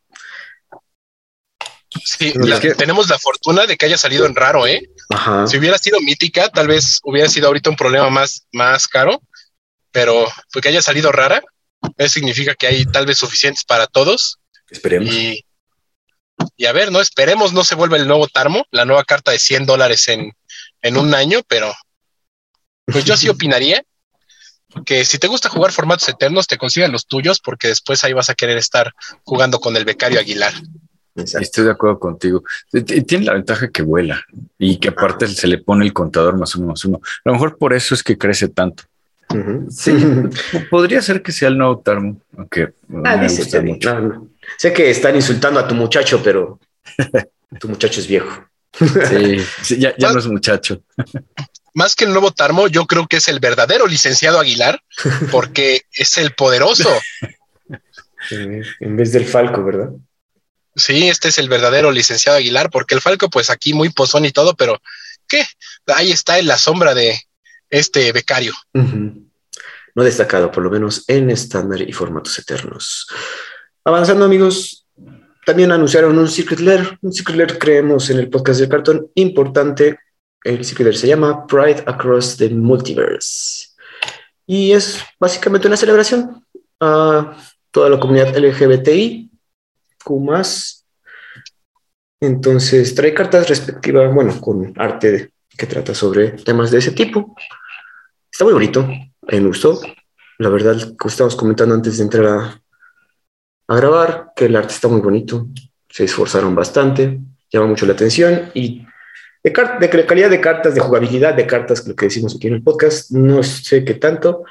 sí, 2.17 2.33
la- 2.35 2.59
que- 2.59 2.75
tenemos 2.75 3.09
la 3.09 3.17
fortuna 3.19 3.65
de 3.65 3.77
que 3.77 3.85
haya 3.85 3.97
salido 3.97 4.25
en 4.25 4.35
raro, 4.35 4.65
¿eh? 4.67 4.81
Ajá. 5.09 5.47
Si 5.47 5.57
hubiera 5.57 5.77
sido 5.77 5.99
mítica, 6.01 6.49
tal 6.49 6.67
vez 6.67 6.99
hubiera 7.03 7.29
sido 7.29 7.47
ahorita 7.47 7.69
un 7.69 7.75
problema 7.75 8.09
más, 8.09 8.45
más 8.51 8.87
caro, 8.87 9.21
pero 9.91 10.27
porque 10.51 10.69
haya 10.69 10.81
salido 10.81 11.11
rara, 11.11 11.41
eso 11.97 12.13
significa 12.15 12.55
que 12.55 12.67
hay 12.67 12.85
tal 12.85 13.05
vez 13.05 13.17
suficientes 13.17 13.63
para 13.63 13.87
todos. 13.87 14.39
Esperemos. 14.69 15.13
Y, 15.13 15.45
y 16.55 16.65
a 16.65 16.71
ver, 16.73 16.91
no 16.91 17.01
esperemos 17.01 17.53
no 17.53 17.63
se 17.63 17.75
vuelva 17.75 17.97
el 17.97 18.07
nuevo 18.07 18.27
Tarmo, 18.27 18.65
la 18.71 18.85
nueva 18.85 19.03
carta 19.03 19.31
de 19.31 19.39
100 19.39 19.65
dólares 19.65 20.07
en, 20.07 20.31
en 20.81 20.97
un 20.97 21.13
año, 21.15 21.41
pero 21.47 21.73
pues 22.85 23.05
yo 23.05 23.17
sí 23.17 23.27
opinaría 23.29 23.83
que 24.85 25.05
si 25.05 25.17
te 25.17 25.27
gusta 25.27 25.49
jugar 25.49 25.71
formatos 25.71 26.07
eternos, 26.09 26.45
te 26.45 26.57
consigan 26.57 26.91
los 26.91 27.07
tuyos, 27.07 27.39
porque 27.39 27.69
después 27.69 28.03
ahí 28.03 28.13
vas 28.13 28.29
a 28.29 28.35
querer 28.35 28.57
estar 28.57 28.93
jugando 29.23 29.59
con 29.59 29.75
el 29.77 29.85
becario 29.85 30.19
Aguilar. 30.19 30.53
Exacto. 31.17 31.43
Estoy 31.43 31.65
de 31.65 31.71
acuerdo 31.71 31.99
contigo. 31.99 32.43
Tiene 33.05 33.25
la 33.25 33.33
ventaja 33.33 33.69
que 33.69 33.81
vuela 33.81 34.23
y 34.57 34.77
que 34.79 34.89
aparte 34.89 35.27
se 35.27 35.47
le 35.47 35.57
pone 35.57 35.83
el 35.85 35.91
contador 35.93 36.37
más 36.37 36.55
uno 36.55 36.67
más 36.67 36.85
uno. 36.85 37.01
A 37.03 37.29
lo 37.29 37.33
mejor 37.33 37.57
por 37.57 37.73
eso 37.73 37.93
es 37.95 38.03
que 38.03 38.17
crece 38.17 38.47
tanto. 38.49 38.83
Sí, 39.69 39.93
podría 40.71 41.01
ser 41.01 41.21
que 41.21 41.31
sea 41.33 41.49
el 41.49 41.57
nuevo 41.57 41.79
Tarmo, 41.79 42.21
aunque 42.37 42.73
no 42.87 43.01
Ah, 43.03 43.17
me 43.17 43.23
dice 43.23 43.41
gusta 43.43 43.59
Teddy. 43.59 43.71
mucho. 43.73 43.93
No, 43.93 44.07
no. 44.07 44.27
Sé 44.57 44.71
que 44.71 44.89
están 44.89 45.15
insultando 45.15 45.59
a 45.59 45.67
tu 45.67 45.75
muchacho, 45.75 46.21
pero 46.23 46.59
tu 47.59 47.67
muchacho 47.67 47.99
es 47.99 48.07
viejo. 48.07 48.45
Sí, 48.73 49.37
sí, 49.63 49.79
ya, 49.79 49.93
ya 49.97 50.13
no 50.13 50.19
es 50.19 50.27
muchacho. 50.27 50.81
Más 51.73 51.95
que 51.95 52.05
el 52.05 52.11
nuevo 52.11 52.31
Tarmo, 52.31 52.67
yo 52.67 52.85
creo 52.85 53.05
que 53.07 53.17
es 53.17 53.27
el 53.27 53.39
verdadero 53.39 53.85
licenciado 53.85 54.39
Aguilar, 54.39 54.81
porque 55.31 55.81
es 55.91 56.17
el 56.17 56.31
poderoso. 56.33 56.89
En 58.79 58.95
vez 58.97 59.11
del 59.11 59.25
Falco, 59.25 59.63
¿verdad? 59.63 59.89
Sí, 60.77 61.09
este 61.09 61.29
es 61.29 61.39
el 61.39 61.49
verdadero 61.49 61.91
licenciado 61.91 62.37
Aguilar, 62.37 62.69
porque 62.69 62.95
el 62.95 63.01
Falco, 63.01 63.29
pues 63.29 63.49
aquí 63.49 63.73
muy 63.73 63.89
pozón 63.89 64.25
y 64.25 64.31
todo, 64.31 64.55
pero 64.55 64.79
¿qué? 65.27 65.43
Ahí 65.87 66.11
está 66.11 66.37
en 66.37 66.47
la 66.47 66.57
sombra 66.57 66.93
de 66.93 67.19
este 67.69 68.11
becario. 68.11 68.53
No 68.73 70.03
destacado, 70.03 70.51
por 70.51 70.63
lo 70.63 70.69
menos 70.69 71.03
en 71.07 71.31
estándar 71.31 71.81
y 71.81 71.91
formatos 71.91 72.37
eternos. 72.37 73.07
Avanzando, 73.83 74.25
amigos, 74.25 74.85
también 75.45 75.71
anunciaron 75.71 76.17
un 76.17 76.27
Secret 76.27 76.59
Lair. 76.59 76.99
Un 77.01 77.11
Secret 77.11 77.37
Lair 77.37 77.57
creemos 77.57 78.09
en 78.11 78.19
el 78.19 78.29
podcast 78.29 78.59
del 78.59 78.69
cartón 78.69 79.09
importante. 79.15 79.97
El 80.43 80.63
Secret 80.63 80.85
Lair 80.85 80.97
se 80.97 81.07
llama 81.07 81.47
Pride 81.47 81.83
Across 81.87 82.37
the 82.37 82.49
Multiverse. 82.49 83.69
Y 84.45 84.73
es 84.73 84.99
básicamente 85.19 85.67
una 85.67 85.77
celebración 85.77 86.45
a 86.79 87.35
toda 87.71 87.89
la 87.89 87.99
comunidad 87.99 88.37
LGBTI, 88.37 89.26
Q. 90.07 90.33
Entonces 92.19 92.95
trae 92.95 93.13
cartas 93.13 93.49
respectivas, 93.49 94.13
bueno, 94.13 94.39
con 94.41 94.73
arte 94.77 95.31
que 95.49 95.67
trata 95.67 95.93
sobre 95.93 96.29
temas 96.31 96.71
de 96.71 96.79
ese 96.79 96.91
tipo. 96.91 97.35
Está 98.31 98.45
muy 98.45 98.53
bonito, 98.53 98.87
me 99.21 99.39
gustó. 99.41 99.79
La 100.39 100.49
verdad, 100.49 100.77
como 100.97 101.09
estábamos 101.09 101.35
comentando 101.35 101.75
antes 101.75 101.97
de 101.97 102.03
entrar 102.03 102.25
a, 102.25 102.61
a 103.67 103.75
grabar, 103.75 104.31
que 104.35 104.45
el 104.45 104.55
arte 104.55 104.73
está 104.73 104.87
muy 104.87 105.01
bonito. 105.01 105.47
Se 105.89 106.05
esforzaron 106.05 106.55
bastante, 106.55 107.19
llama 107.51 107.67
mucho 107.67 107.85
la 107.85 107.93
atención 107.93 108.51
y 108.53 108.85
de, 109.43 109.51
de, 109.79 110.05
calidad 110.05 110.29
de 110.29 110.41
cartas, 110.41 110.75
de 110.75 110.81
jugabilidad 110.81 111.33
de 111.33 111.47
cartas, 111.47 111.87
lo 111.87 111.95
que 111.95 112.05
decimos 112.05 112.35
aquí 112.35 112.47
en 112.47 112.55
el 112.55 112.63
podcast, 112.63 113.11
no 113.11 113.43
sé 113.43 113.83
qué 113.83 113.95
tanto. 113.95 114.43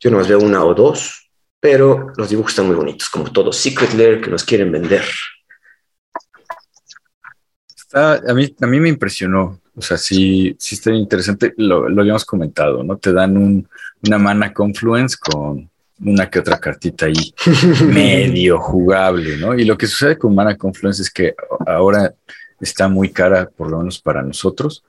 Yo 0.00 0.10
nomás 0.10 0.28
veo 0.28 0.38
una 0.40 0.64
o 0.64 0.74
dos, 0.74 1.23
pero 1.64 2.12
los 2.18 2.28
dibujos 2.28 2.52
están 2.52 2.66
muy 2.66 2.76
bonitos, 2.76 3.08
como 3.08 3.32
todo 3.32 3.50
Secret 3.50 3.94
Lair 3.94 4.20
que 4.20 4.28
nos 4.28 4.44
quieren 4.44 4.70
vender. 4.70 5.02
Está, 7.74 8.16
a, 8.16 8.34
mí, 8.34 8.54
a 8.60 8.66
mí 8.66 8.80
me 8.80 8.90
impresionó 8.90 9.58
o 9.74 9.80
sea, 9.80 9.96
sí, 9.96 10.54
sí 10.58 10.74
está 10.74 10.92
interesante, 10.92 11.54
lo, 11.56 11.88
lo 11.88 12.02
habíamos 12.02 12.26
comentado, 12.26 12.84
¿no? 12.84 12.98
Te 12.98 13.14
dan 13.14 13.38
un, 13.38 13.66
una 14.06 14.18
mana 14.18 14.52
confluence 14.52 15.16
con 15.18 15.70
una 16.00 16.28
que 16.28 16.38
otra 16.38 16.60
cartita 16.60 17.06
ahí 17.06 17.34
medio 17.88 18.60
jugable, 18.60 19.38
¿no? 19.38 19.54
Y 19.54 19.64
lo 19.64 19.78
que 19.78 19.86
sucede 19.86 20.18
con 20.18 20.34
mana 20.34 20.58
confluence 20.58 21.00
es 21.00 21.10
que 21.10 21.34
ahora 21.66 22.14
está 22.60 22.88
muy 22.88 23.10
cara, 23.10 23.48
por 23.48 23.70
lo 23.70 23.78
menos 23.78 23.98
para 24.00 24.22
nosotros, 24.22 24.84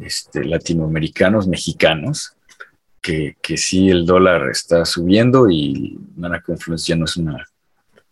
este, 0.00 0.44
latinoamericanos, 0.44 1.46
mexicanos, 1.46 2.35
que, 3.06 3.36
que 3.40 3.56
sí 3.56 3.88
el 3.88 4.04
dólar 4.04 4.50
está 4.50 4.84
subiendo 4.84 5.48
y 5.48 5.96
mana 6.16 6.42
confluence 6.42 6.88
ya 6.88 6.96
no 6.96 7.04
es 7.04 7.16
una, 7.16 7.48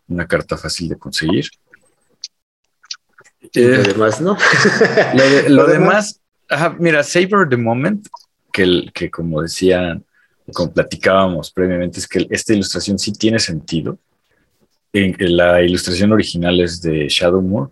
una 0.06 0.24
carta 0.24 0.56
fácil 0.56 0.88
de 0.88 0.96
conseguir 0.96 1.50
lo 3.54 3.82
demás, 3.82 4.20
¿no? 4.20 4.36
lo, 5.48 5.66
demás, 5.66 6.20
mira, 6.78 7.02
Savor 7.02 7.48
the 7.48 7.56
Moment, 7.56 8.06
que, 8.52 8.90
que 8.94 9.10
como 9.10 9.42
decía, 9.42 10.00
como 10.52 10.72
platicábamos 10.72 11.50
previamente, 11.50 11.98
es 11.98 12.08
que 12.08 12.26
esta 12.30 12.52
ilustración 12.52 12.98
sí 12.98 13.12
tiene 13.12 13.38
sentido. 13.38 13.98
En, 14.92 15.16
la 15.36 15.62
ilustración 15.62 16.12
original 16.12 16.60
es 16.60 16.80
de 16.80 17.08
Shadowmoor. 17.08 17.70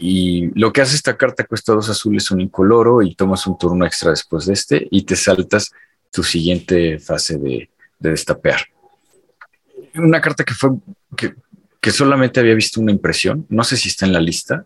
Y 0.00 0.50
lo 0.58 0.72
que 0.72 0.80
hace 0.80 0.96
esta 0.96 1.16
carta 1.16 1.44
cuesta 1.44 1.74
dos 1.74 1.88
azules, 1.88 2.28
un 2.32 2.40
incoloro 2.40 3.02
y 3.02 3.14
tomas 3.14 3.46
un 3.46 3.56
turno 3.56 3.86
extra 3.86 4.10
después 4.10 4.46
de 4.46 4.52
este 4.52 4.88
y 4.90 5.02
te 5.02 5.14
saltas 5.14 5.70
tu 6.14 6.22
siguiente 6.22 7.00
fase 7.00 7.38
de, 7.38 7.68
de 7.98 8.10
destapear. 8.10 8.60
Una 9.96 10.20
carta 10.20 10.44
que 10.44 10.54
fue 10.54 10.70
que, 11.16 11.34
que 11.80 11.90
solamente 11.90 12.38
había 12.38 12.54
visto 12.54 12.80
una 12.80 12.92
impresión, 12.92 13.46
no 13.48 13.64
sé 13.64 13.76
si 13.76 13.88
está 13.88 14.06
en 14.06 14.12
la 14.12 14.20
lista, 14.20 14.64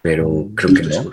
pero 0.00 0.30
mm, 0.30 0.54
creo 0.54 0.72
que 0.72 0.82
no. 0.84 1.10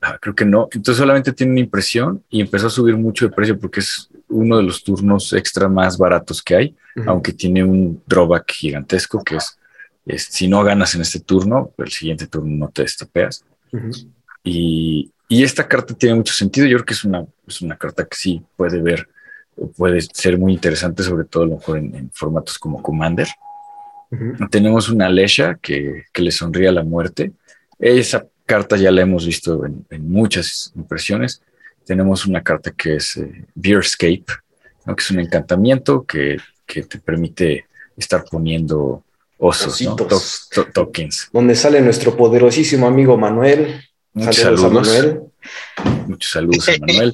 Ah, 0.00 0.18
creo 0.18 0.34
que 0.34 0.46
no. 0.46 0.68
Entonces 0.72 0.96
solamente 0.96 1.32
tiene 1.32 1.52
una 1.52 1.60
impresión 1.60 2.24
y 2.30 2.40
empezó 2.40 2.68
a 2.68 2.70
subir 2.70 2.96
mucho 2.96 3.28
de 3.28 3.34
precio 3.34 3.58
porque 3.58 3.80
es 3.80 4.08
uno 4.28 4.56
de 4.56 4.62
los 4.62 4.82
turnos 4.82 5.34
extra 5.34 5.68
más 5.68 5.98
baratos 5.98 6.42
que 6.42 6.56
hay, 6.56 6.76
aunque 7.06 7.34
tiene 7.34 7.62
un 7.64 8.02
drawback 8.06 8.50
gigantesco 8.50 9.22
que 9.22 9.36
es, 9.36 9.58
si 10.22 10.48
no 10.48 10.64
ganas 10.64 10.94
en 10.94 11.02
este 11.02 11.20
turno, 11.20 11.72
el 11.76 11.90
siguiente 11.90 12.26
turno 12.26 12.56
no 12.56 12.68
te 12.70 12.82
destapeas. 12.82 13.44
y, 14.42 15.10
y, 15.28 15.42
esta 15.42 15.66
carta 15.66 15.94
tiene 15.94 16.14
mucho 16.14 16.32
sentido. 16.32 16.66
Yo 16.66 16.78
creo 16.78 16.86
que 16.86 16.94
es 16.94 17.04
una, 17.04 17.26
es 17.46 17.60
una 17.62 17.76
carta 17.76 18.04
que 18.04 18.16
sí 18.16 18.42
puede 18.56 18.80
ver, 18.80 19.08
puede 19.76 20.00
ser 20.00 20.38
muy 20.38 20.52
interesante, 20.52 21.02
sobre 21.02 21.24
todo 21.24 21.44
a 21.44 21.46
lo 21.46 21.56
mejor 21.56 21.78
en, 21.78 22.10
formatos 22.12 22.58
como 22.58 22.82
Commander. 22.82 23.28
Tenemos 24.50 24.88
una 24.88 25.08
Lesha 25.08 25.56
que, 25.56 26.04
que 26.12 26.22
le 26.22 26.30
sonríe 26.30 26.68
a 26.68 26.72
la 26.72 26.84
muerte 26.84 27.32
esa 27.78 28.26
carta 28.46 28.76
ya 28.76 28.90
la 28.90 29.02
hemos 29.02 29.26
visto 29.26 29.64
en, 29.64 30.08
muchas 30.08 30.72
impresiones. 30.74 31.42
Tenemos 31.84 32.26
una 32.26 32.42
carta 32.42 32.70
que 32.70 32.96
es 32.96 33.16
eh, 33.16 33.44
Beerscape, 33.54 34.24
que 34.84 34.94
es 34.98 35.10
un 35.10 35.20
encantamiento 35.20 36.04
que, 36.04 36.38
te 36.66 36.98
permite 36.98 37.66
estar 37.96 38.24
poniendo 38.24 39.04
osos, 39.38 39.78
tokens. 40.72 41.28
Donde 41.32 41.54
sale 41.54 41.80
nuestro 41.80 42.16
poderosísimo 42.16 42.86
amigo 42.86 43.16
Manuel. 43.16 43.82
Muchos 44.16 44.36
saludos. 44.36 45.18
Muchos 46.06 46.32
saludos 46.32 46.68
a 46.70 46.72
Manuel. 46.80 47.12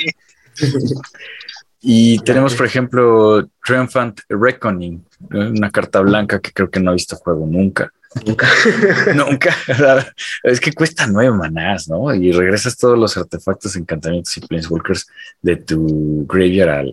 y 1.81 2.21
tenemos, 2.21 2.55
por 2.55 2.65
ejemplo, 2.65 3.49
Triumphant 3.65 4.21
Reckoning, 4.29 5.05
una 5.33 5.71
carta 5.73 6.01
blanca 6.01 6.39
que 6.39 6.53
creo 6.53 6.71
que 6.71 6.79
no 6.79 6.91
ha 6.91 6.95
visto 6.95 7.17
juego 7.17 7.45
nunca. 7.45 7.93
Nunca. 8.25 8.47
Nunca. 9.17 9.57
Es 10.45 10.61
que 10.61 10.73
cuesta 10.73 11.07
nueve 11.09 11.35
manás, 11.35 11.89
¿no? 11.89 12.15
Y 12.15 12.31
regresas 12.31 12.77
todos 12.77 12.97
los 12.97 13.17
artefactos, 13.17 13.75
encantamientos 13.75 14.37
y 14.37 14.41
planeswalkers 14.43 15.09
de 15.41 15.57
tu 15.57 16.27
graveyard 16.29 16.93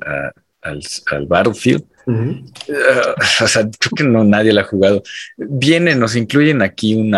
al, 0.61 0.81
al, 1.11 1.27
battlefield. 1.27 1.83
Uh, 2.07 2.41
o 3.43 3.47
sea, 3.47 3.69
creo 3.77 3.91
que 3.95 4.03
no 4.05 4.23
nadie 4.23 4.53
la 4.53 4.61
ha 4.61 4.63
jugado. 4.63 5.03
Viene, 5.37 5.93
nos 5.93 6.15
incluyen 6.15 6.63
aquí 6.63 6.95
un 6.95 7.13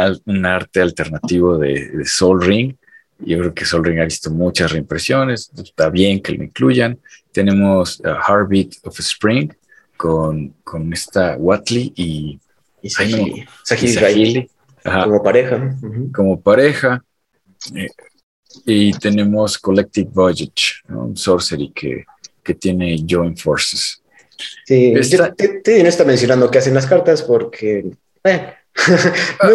arte 0.45 0.81
alternativo 0.81 1.57
de, 1.57 1.87
de, 1.89 2.05
Soul 2.05 2.41
Ring. 2.41 2.75
Yo 3.25 3.37
creo 3.39 3.53
que 3.53 3.65
Soul 3.65 3.85
Ring 3.85 3.99
ha 3.99 4.05
visto 4.05 4.29
muchas 4.31 4.71
reimpresiones. 4.71 5.51
Está 5.57 5.89
bien 5.89 6.21
que 6.21 6.33
lo 6.33 6.43
incluyan. 6.43 6.99
Tenemos 7.31 7.99
uh, 8.01 8.15
Heartbeat 8.27 8.75
of 8.83 8.99
Spring 8.99 9.53
con, 9.97 10.55
con 10.63 10.91
esta 10.91 11.35
Watley 11.37 11.93
y 11.95 12.39
y 12.81 12.89
Sahili. 12.89 14.49
Como 14.83 15.23
pareja. 15.23 15.75
Como 16.13 16.41
pareja. 16.41 17.03
Eh, 17.75 17.87
y 18.65 18.91
tenemos 18.93 19.57
Collective 19.57 20.09
Voyage, 20.11 20.81
un 20.89 21.15
sorcery 21.15 21.71
que, 21.73 22.05
que 22.43 22.55
tiene 22.55 23.05
Join 23.07 23.37
Forces. 23.37 24.01
Sí, 24.65 24.93
te, 25.63 25.83
no 25.83 25.89
está 25.89 26.03
mencionando 26.03 26.49
qué 26.49 26.57
hacen 26.57 26.73
las 26.73 26.87
cartas 26.87 27.21
porque. 27.21 27.91
Eh, 28.23 28.53
ah, 29.39 29.49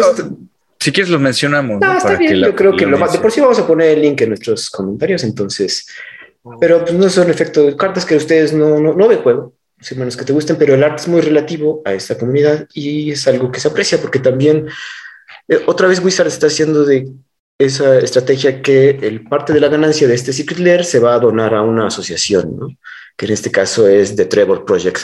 si 0.79 0.91
quieres 0.91 1.09
lo 1.09 1.19
mencionamos. 1.19 1.79
No, 1.81 1.97
está 1.97 2.15
bien. 2.15 2.37
yo 2.37 2.55
creo 2.55 2.75
que 2.75 2.85
lo, 2.85 2.97
de 2.97 3.19
por 3.19 3.31
sí 3.31 3.41
vamos 3.41 3.59
a 3.59 3.67
poner 3.67 3.97
el 3.97 4.01
link 4.01 4.21
en 4.21 4.29
nuestros 4.29 4.69
comentarios, 4.69 5.23
entonces. 5.23 5.87
Pero 6.59 6.81
pues 6.81 6.93
no 6.93 7.09
son 7.09 7.29
efectos 7.29 7.75
cartas 7.75 8.05
que 8.05 8.15
ustedes 8.15 8.53
no, 8.53 8.79
no, 8.79 8.93
no 8.93 9.07
ven 9.07 9.19
juego 9.19 9.53
menos 9.95 10.17
que 10.17 10.25
te 10.25 10.33
gusten, 10.33 10.57
pero 10.57 10.73
el 10.73 10.83
arte 10.83 11.03
es 11.03 11.07
muy 11.07 11.21
relativo 11.21 11.81
a 11.85 11.93
esta 11.93 12.17
comunidad 12.17 12.67
y 12.73 13.11
es 13.11 13.27
algo 13.27 13.51
que 13.51 13.59
se 13.59 13.67
aprecia 13.67 13.99
porque 13.99 14.19
también 14.19 14.67
eh, 15.47 15.61
otra 15.67 15.87
vez 15.87 16.03
Wizard 16.03 16.27
está 16.27 16.47
haciendo 16.47 16.83
de 16.83 17.07
esa 17.59 17.97
estrategia 17.99 18.61
que 18.61 18.89
el 18.89 19.23
parte 19.23 19.53
de 19.53 19.59
la 19.59 19.67
ganancia 19.67 20.07
de 20.07 20.15
este 20.15 20.33
Secret 20.33 20.59
Lair 20.59 20.85
se 20.85 20.99
va 20.99 21.15
a 21.15 21.19
donar 21.19 21.53
a 21.53 21.61
una 21.61 21.87
asociación, 21.87 22.55
¿no? 22.57 22.67
que 23.15 23.25
en 23.25 23.33
este 23.33 23.49
caso 23.49 23.87
es 23.87 24.15
The 24.15 24.25
Trevor 24.25 24.65
Project, 24.65 24.99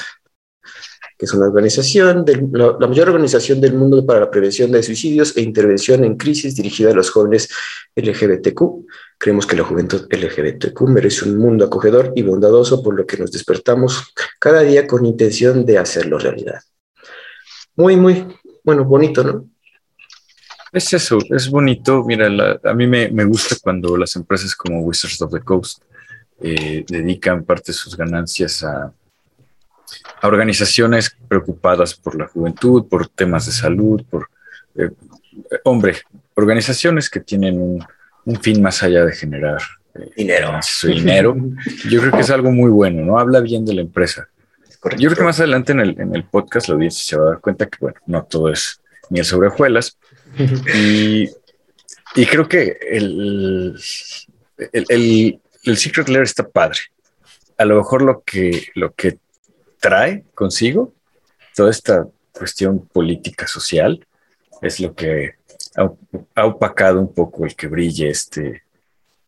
que 1.23 1.27
es 1.27 1.33
una 1.33 1.45
organización, 1.45 2.25
la, 2.51 2.85
mayor 2.85 3.07
organización 3.07 3.61
del 3.61 3.75
mundo 3.75 4.05
para 4.05 4.19
la 4.19 4.29
prevención 4.29 4.73
de 4.73 4.83
suicidios 4.83 5.37
e 5.37 5.41
intervención 5.41 6.03
en 6.03 6.17
crisis 6.17 6.53
dirigida 6.53 6.91
a 6.91 6.93
los 6.93 7.09
jóvenes 7.11 7.47
LGBTQ 7.95 8.59
Creemos 9.23 9.47
que 9.47 9.55
la 9.55 9.63
juventud 9.63 10.05
LGBTQ 10.09 10.81
merece 10.89 11.29
un 11.29 11.37
mundo 11.37 11.63
acogedor 11.63 12.11
y 12.13 12.23
bondadoso, 12.23 12.83
por 12.83 12.93
lo 12.93 13.05
que 13.05 13.15
nos 13.15 13.31
despertamos 13.31 14.13
cada 14.37 14.63
día 14.63 14.85
con 14.85 15.05
intención 15.05 15.65
de 15.65 15.77
hacerlo 15.77 16.19
realidad. 16.19 16.59
Muy, 17.77 17.95
muy, 17.95 18.27
bueno, 18.65 18.83
bonito, 18.83 19.23
¿no? 19.23 19.49
Es 20.73 20.91
eso, 20.91 21.19
es 21.29 21.49
bonito. 21.49 22.03
Mira, 22.03 22.59
a 22.65 22.73
mí 22.73 22.85
me, 22.85 23.23
gusta 23.23 23.55
cuando 23.63 23.95
las 23.95 24.13
empresas 24.17 24.53
como 24.57 24.81
Wizards 24.81 25.21
of 25.21 25.31
the 25.31 25.39
Coast 25.39 25.81
eh, 26.41 26.83
dedican 26.85 27.45
parte 27.45 27.71
de 27.71 27.77
sus 27.77 27.95
ganancias 27.95 28.61
a, 28.65 28.93
organizaciones 30.21 31.15
preocupadas 31.27 31.95
por 31.95 32.15
la 32.15 32.27
juventud, 32.27 32.85
por 32.87 33.07
temas 33.07 33.45
de 33.45 33.51
salud, 33.51 34.03
por, 34.09 34.29
eh, 34.75 34.89
hombre, 35.63 35.97
organizaciones 36.35 37.09
que 37.09 37.19
tienen 37.19 37.59
un, 37.59 37.85
un 38.25 38.41
fin 38.41 38.61
más 38.61 38.83
allá 38.83 39.05
de 39.05 39.13
generar 39.13 39.61
eh, 39.95 40.09
dinero. 40.15 40.59
Su 40.61 40.87
dinero. 40.87 41.35
Yo 41.89 41.99
creo 42.01 42.11
que 42.11 42.21
es 42.21 42.29
algo 42.29 42.51
muy 42.51 42.69
bueno, 42.69 43.03
¿no? 43.03 43.19
Habla 43.19 43.41
bien 43.41 43.65
de 43.65 43.73
la 43.73 43.81
empresa. 43.81 44.27
Yo 44.97 45.09
creo 45.09 45.19
que 45.19 45.23
más 45.23 45.39
adelante 45.39 45.71
en 45.71 45.79
el, 45.79 45.99
en 45.99 46.13
el 46.13 46.25
podcast 46.25 46.67
la 46.67 46.75
audiencia 46.75 47.03
se 47.03 47.17
va 47.17 47.27
a 47.27 47.29
dar 47.31 47.39
cuenta 47.39 47.67
que, 47.67 47.77
bueno, 47.79 47.97
no 48.05 48.23
todo 48.23 48.49
es 48.49 48.81
miel 49.09 49.23
sobre 49.23 49.47
hojuelas. 49.47 49.97
y, 50.75 51.29
y, 52.15 52.25
creo 52.25 52.47
que 52.47 52.77
el, 52.91 53.77
el, 54.73 54.85
el, 54.89 55.39
el, 55.63 55.77
Secret 55.77 56.09
Lair 56.09 56.23
está 56.23 56.47
padre. 56.47 56.79
A 57.57 57.65
lo 57.65 57.77
mejor 57.77 58.01
lo 58.01 58.23
que, 58.23 58.67
lo 58.75 58.93
que 58.93 59.19
trae 59.83 60.23
consigo 60.33 60.93
toda 61.53 61.69
esta 61.69 62.07
cuestión 62.31 62.87
política 62.87 63.45
social 63.47 64.07
es 64.61 64.79
lo 64.79 64.95
que 64.95 65.35
ha, 65.75 66.45
opacado 66.45 67.01
un 67.01 67.13
poco 67.13 67.45
el 67.45 67.53
que 67.53 67.67
brille 67.67 68.09
este, 68.09 68.63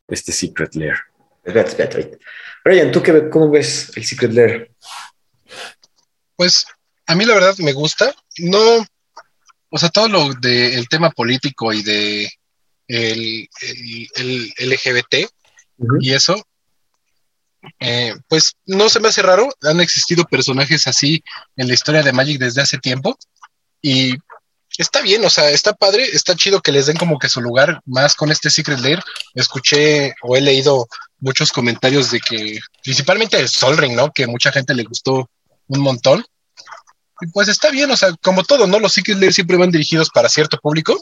este 0.07 0.31
Secret 0.31 0.73
Lair. 0.75 0.95
Brian, 2.63 2.91
¿tú 2.91 3.03
qué, 3.03 3.29
cómo 3.29 3.51
ves 3.51 3.91
el 3.97 4.05
Secret 4.05 4.31
Lair? 4.31 4.71
Pues 6.37 6.65
a 7.05 7.15
mí 7.15 7.25
la 7.25 7.33
verdad 7.33 7.57
me 7.57 7.73
gusta. 7.73 8.15
No, 8.39 8.85
o 9.69 9.77
sea, 9.77 9.89
todo 9.89 10.07
lo 10.07 10.33
del 10.35 10.87
tema 10.87 11.09
político 11.11 11.73
y 11.73 11.83
de 11.83 12.31
el, 12.87 13.49
LGBT 14.57 15.29
y 15.99 16.13
eso, 16.13 16.41
eh, 17.79 18.13
pues 18.27 18.53
no 18.65 18.89
se 18.89 18.99
me 18.99 19.09
hace 19.09 19.21
raro. 19.21 19.49
Han 19.63 19.79
existido 19.79 20.23
personajes 20.25 20.87
así 20.87 21.23
en 21.55 21.67
la 21.67 21.73
historia 21.73 22.03
de 22.03 22.13
Magic 22.13 22.39
desde 22.39 22.61
hace 22.61 22.77
tiempo 22.77 23.17
y 23.81 24.15
está 24.77 25.01
bien, 25.01 25.23
o 25.23 25.29
sea, 25.29 25.49
está 25.49 25.73
padre, 25.73 26.03
está 26.11 26.35
chido 26.35 26.61
que 26.61 26.71
les 26.71 26.87
den 26.87 26.97
como 26.97 27.19
que 27.19 27.29
su 27.29 27.41
lugar 27.41 27.81
más 27.85 28.15
con 28.15 28.31
este 28.31 28.49
Secret 28.49 28.79
Lair. 28.79 28.99
Escuché 29.33 30.15
o 30.21 30.35
he 30.35 30.41
leído 30.41 30.87
muchos 31.19 31.51
comentarios 31.51 32.11
de 32.11 32.19
que, 32.19 32.59
principalmente 32.83 33.39
el 33.39 33.49
Sol 33.49 33.77
Ring, 33.77 33.95
¿no? 33.95 34.11
Que 34.11 34.27
mucha 34.27 34.51
gente 34.51 34.73
le 34.73 34.83
gustó 34.83 35.29
un 35.67 35.79
montón. 35.81 36.25
Pues 37.31 37.47
está 37.47 37.69
bien, 37.69 37.89
o 37.91 37.97
sea, 37.97 38.13
como 38.21 38.43
todo, 38.43 38.67
¿no? 38.67 38.79
Los 38.79 38.93
Secret 38.93 39.17
Lair 39.19 39.33
siempre 39.33 39.57
van 39.57 39.71
dirigidos 39.71 40.09
para 40.09 40.29
cierto 40.29 40.57
público. 40.57 41.01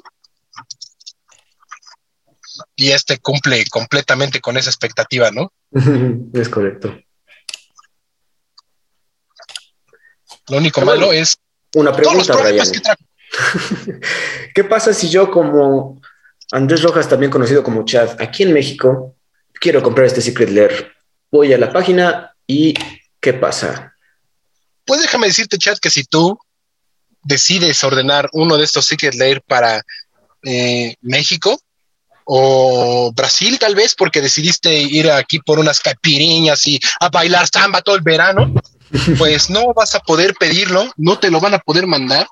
Y 2.76 2.92
este 2.92 3.18
cumple 3.20 3.64
completamente 3.66 4.42
con 4.42 4.58
esa 4.58 4.70
expectativa, 4.70 5.32
¿no? 5.32 5.52
es 6.34 6.50
correcto. 6.50 6.98
Lo 10.50 10.58
único 10.58 10.82
malo 10.82 11.14
es 11.14 11.38
una 11.76 11.96
pregunta, 11.96 12.36
Brian. 12.36 12.68
¿Qué 14.54 14.64
pasa 14.64 14.94
si 14.94 15.10
yo, 15.10 15.32
como 15.32 16.02
Andrés 16.52 16.84
Rojas, 16.84 17.08
también 17.10 17.32
conocido 17.32 17.64
como 17.64 17.86
Chad, 17.86 18.22
aquí 18.22 18.44
en 18.44 18.54
México, 18.54 19.16
quiero 19.54 19.82
comprar 19.82 20.06
este 20.06 20.22
Secret 20.22 20.50
Lair? 20.50 20.92
Voy 21.32 21.54
a 21.54 21.58
la 21.58 21.72
página 21.72 22.36
y 22.46 22.74
¿qué 23.20 23.34
pasa? 23.34 23.96
Pues 24.86 25.02
déjame 25.02 25.28
decirte, 25.28 25.58
Chad, 25.58 25.78
que 25.80 25.90
si 25.90 26.04
tú 26.04 26.38
decides 27.24 27.84
ordenar 27.84 28.30
uno 28.34 28.58
de 28.58 28.66
estos 28.66 28.86
Secret 28.86 29.16
Lair 29.16 29.42
para 29.42 29.82
eh, 30.44 30.96
México 31.02 31.58
o 32.26 33.12
Brasil, 33.14 33.58
tal 33.60 33.76
vez, 33.76 33.96
porque 33.96 34.22
decidiste 34.22 34.74
ir 34.74 35.12
aquí 35.12 35.40
por 35.40 35.60
unas 35.60 35.80
capiriñas 35.80 36.66
y 36.68 36.80
a 37.00 37.10
bailar 37.10 37.48
samba 37.48 37.82
todo 37.82 37.96
el 37.96 38.02
verano, 38.02 38.54
pues 39.18 39.50
no 39.50 39.74
vas 39.74 39.96
a 39.96 40.00
poder 40.00 40.34
pedirlo, 40.36 40.92
no 40.98 41.20
te 41.20 41.30
lo 41.30 41.40
van 41.40 41.54
a 41.54 41.60
poder 41.60 41.88
mandar 41.88 42.28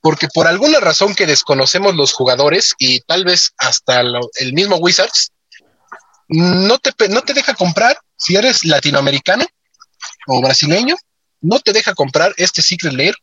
porque 0.00 0.28
por 0.32 0.46
alguna 0.46 0.80
razón 0.80 1.14
que 1.14 1.26
desconocemos 1.26 1.94
los 1.94 2.12
jugadores 2.12 2.74
y 2.78 3.00
tal 3.00 3.24
vez 3.24 3.52
hasta 3.58 4.00
el 4.00 4.52
mismo 4.52 4.76
Wizards, 4.76 5.32
no 6.28 6.78
te, 6.78 7.08
no 7.08 7.22
te 7.22 7.32
deja 7.32 7.54
comprar, 7.54 7.98
si 8.16 8.36
eres 8.36 8.64
latinoamericano 8.64 9.46
o 10.26 10.42
brasileño, 10.42 10.96
no 11.40 11.58
te 11.60 11.72
deja 11.72 11.94
comprar 11.94 12.34
este 12.36 12.62
Secret 12.62 12.92
Lair. 12.92 13.14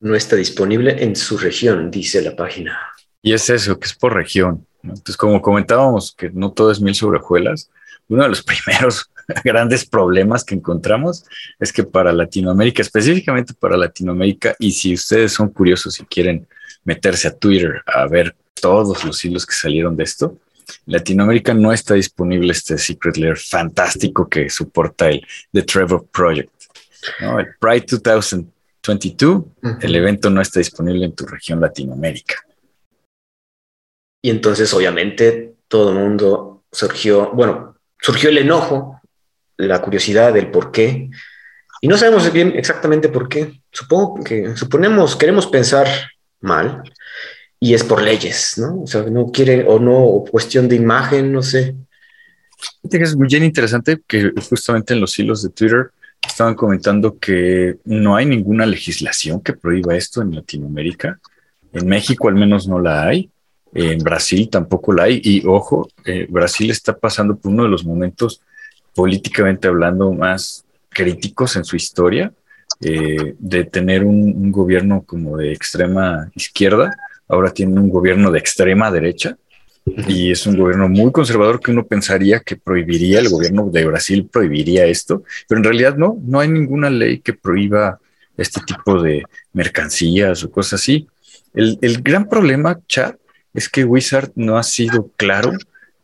No 0.00 0.16
está 0.16 0.36
disponible 0.36 1.02
en 1.02 1.14
su 1.14 1.36
región, 1.36 1.90
dice 1.90 2.22
la 2.22 2.34
página. 2.34 2.89
Y 3.22 3.32
es 3.32 3.50
eso, 3.50 3.78
que 3.78 3.86
es 3.86 3.94
por 3.94 4.14
región. 4.14 4.66
Entonces, 4.82 5.16
como 5.16 5.42
comentábamos 5.42 6.14
que 6.16 6.30
no 6.30 6.52
todo 6.52 6.70
es 6.70 6.80
mil 6.80 6.94
sobre 6.94 7.20
uno 8.08 8.22
de 8.22 8.28
los 8.28 8.42
primeros 8.66 9.10
grandes 9.44 9.84
problemas 9.84 10.44
que 10.44 10.54
encontramos 10.54 11.24
es 11.58 11.72
que 11.72 11.84
para 11.84 12.12
Latinoamérica, 12.12 12.82
específicamente 12.82 13.54
para 13.54 13.76
Latinoamérica, 13.76 14.56
y 14.58 14.72
si 14.72 14.94
ustedes 14.94 15.32
son 15.32 15.48
curiosos 15.50 16.00
y 16.00 16.04
quieren 16.04 16.46
meterse 16.84 17.28
a 17.28 17.36
Twitter 17.36 17.82
a 17.86 18.06
ver 18.06 18.34
todos 18.54 19.04
los 19.04 19.24
hilos 19.24 19.46
que 19.46 19.54
salieron 19.54 19.96
de 19.96 20.04
esto, 20.04 20.38
Latinoamérica 20.86 21.54
no 21.54 21.72
está 21.72 21.94
disponible 21.94 22.52
este 22.52 22.78
Secret 22.78 23.16
Lair 23.16 23.36
fantástico 23.36 24.28
que 24.28 24.48
soporta 24.48 25.08
el 25.08 25.26
The 25.52 25.62
Trevor 25.62 26.06
Project. 26.06 26.50
El 27.20 27.46
Pride 27.58 27.86
2022, 28.02 29.44
el 29.80 29.94
evento 29.94 30.30
no 30.30 30.40
está 30.40 30.60
disponible 30.60 31.06
en 31.06 31.14
tu 31.14 31.26
región 31.26 31.60
Latinoamérica. 31.60 32.34
Y 34.22 34.30
entonces, 34.30 34.72
obviamente, 34.74 35.54
todo 35.68 35.90
el 35.90 35.98
mundo 35.98 36.64
surgió, 36.70 37.30
bueno, 37.32 37.76
surgió 38.00 38.30
el 38.30 38.38
enojo 38.38 39.00
la 39.66 39.80
curiosidad 39.82 40.32
del 40.32 40.50
por 40.50 40.70
qué. 40.72 41.10
Y 41.80 41.88
no 41.88 41.96
sabemos 41.96 42.30
bien 42.32 42.52
exactamente 42.56 43.08
por 43.08 43.28
qué. 43.28 43.60
Supongo 43.70 44.22
que, 44.22 44.56
suponemos, 44.56 45.16
queremos 45.16 45.46
pensar 45.46 45.86
mal 46.40 46.82
y 47.58 47.74
es 47.74 47.84
por 47.84 48.02
leyes, 48.02 48.54
¿no? 48.58 48.82
O 48.82 48.86
sea, 48.86 49.02
no 49.02 49.30
quiere 49.30 49.64
o 49.66 49.78
no, 49.78 49.98
o 49.98 50.24
cuestión 50.24 50.68
de 50.68 50.76
imagen, 50.76 51.32
no 51.32 51.42
sé. 51.42 51.74
Es 52.90 53.16
muy 53.16 53.28
bien 53.28 53.44
interesante 53.44 54.00
que 54.06 54.32
justamente 54.48 54.94
en 54.94 55.00
los 55.00 55.18
hilos 55.18 55.42
de 55.42 55.50
Twitter 55.50 55.90
estaban 56.26 56.54
comentando 56.54 57.18
que 57.18 57.78
no 57.84 58.16
hay 58.16 58.26
ninguna 58.26 58.66
legislación 58.66 59.40
que 59.40 59.54
prohíba 59.54 59.96
esto 59.96 60.20
en 60.20 60.34
Latinoamérica. 60.34 61.18
En 61.72 61.86
México 61.86 62.28
al 62.28 62.34
menos 62.34 62.68
no 62.68 62.78
la 62.78 63.06
hay. 63.06 63.30
En 63.72 63.98
Brasil 63.98 64.48
tampoco 64.50 64.92
la 64.92 65.04
hay. 65.04 65.20
Y 65.22 65.46
ojo, 65.46 65.88
eh, 66.04 66.26
Brasil 66.28 66.70
está 66.70 66.96
pasando 66.96 67.36
por 67.36 67.52
uno 67.52 67.64
de 67.64 67.68
los 67.68 67.84
momentos 67.84 68.40
políticamente 68.94 69.68
hablando, 69.68 70.12
más 70.12 70.64
críticos 70.88 71.56
en 71.56 71.64
su 71.64 71.76
historia, 71.76 72.32
eh, 72.82 73.34
de 73.38 73.64
tener 73.64 74.04
un, 74.04 74.50
gobierno 74.50 75.02
como 75.06 75.36
de 75.36 75.52
extrema 75.52 76.30
izquierda, 76.34 76.96
ahora 77.28 77.50
tiene 77.50 77.78
un 77.78 77.90
gobierno 77.90 78.30
de 78.30 78.38
extrema 78.38 78.90
derecha 78.90 79.36
y 80.08 80.30
es 80.30 80.46
un 80.46 80.56
gobierno 80.56 80.88
muy 80.88 81.12
conservador 81.12 81.60
que 81.60 81.70
uno 81.70 81.86
pensaría 81.86 82.40
que 82.40 82.56
prohibiría, 82.56 83.20
el 83.20 83.28
gobierno 83.28 83.68
de 83.70 83.84
Brasil 83.84 84.28
prohibiría 84.30 84.86
esto, 84.86 85.24
pero 85.48 85.58
en 85.58 85.64
realidad 85.64 85.96
no, 85.96 86.18
no 86.22 86.40
hay 86.40 86.48
ninguna 86.48 86.90
ley 86.90 87.20
que 87.20 87.34
prohíba 87.34 87.98
este 88.36 88.60
tipo 88.66 89.02
de 89.02 89.24
mercancías 89.52 90.42
o 90.44 90.50
cosas 90.50 90.80
así. 90.80 91.06
El, 91.52 91.78
el 91.82 92.00
gran 92.02 92.28
problema, 92.28 92.78
Chad, 92.86 93.14
es 93.54 93.68
que 93.68 93.84
Wizard 93.84 94.32
no 94.34 94.58
ha 94.58 94.62
sido 94.62 95.10
claro 95.16 95.52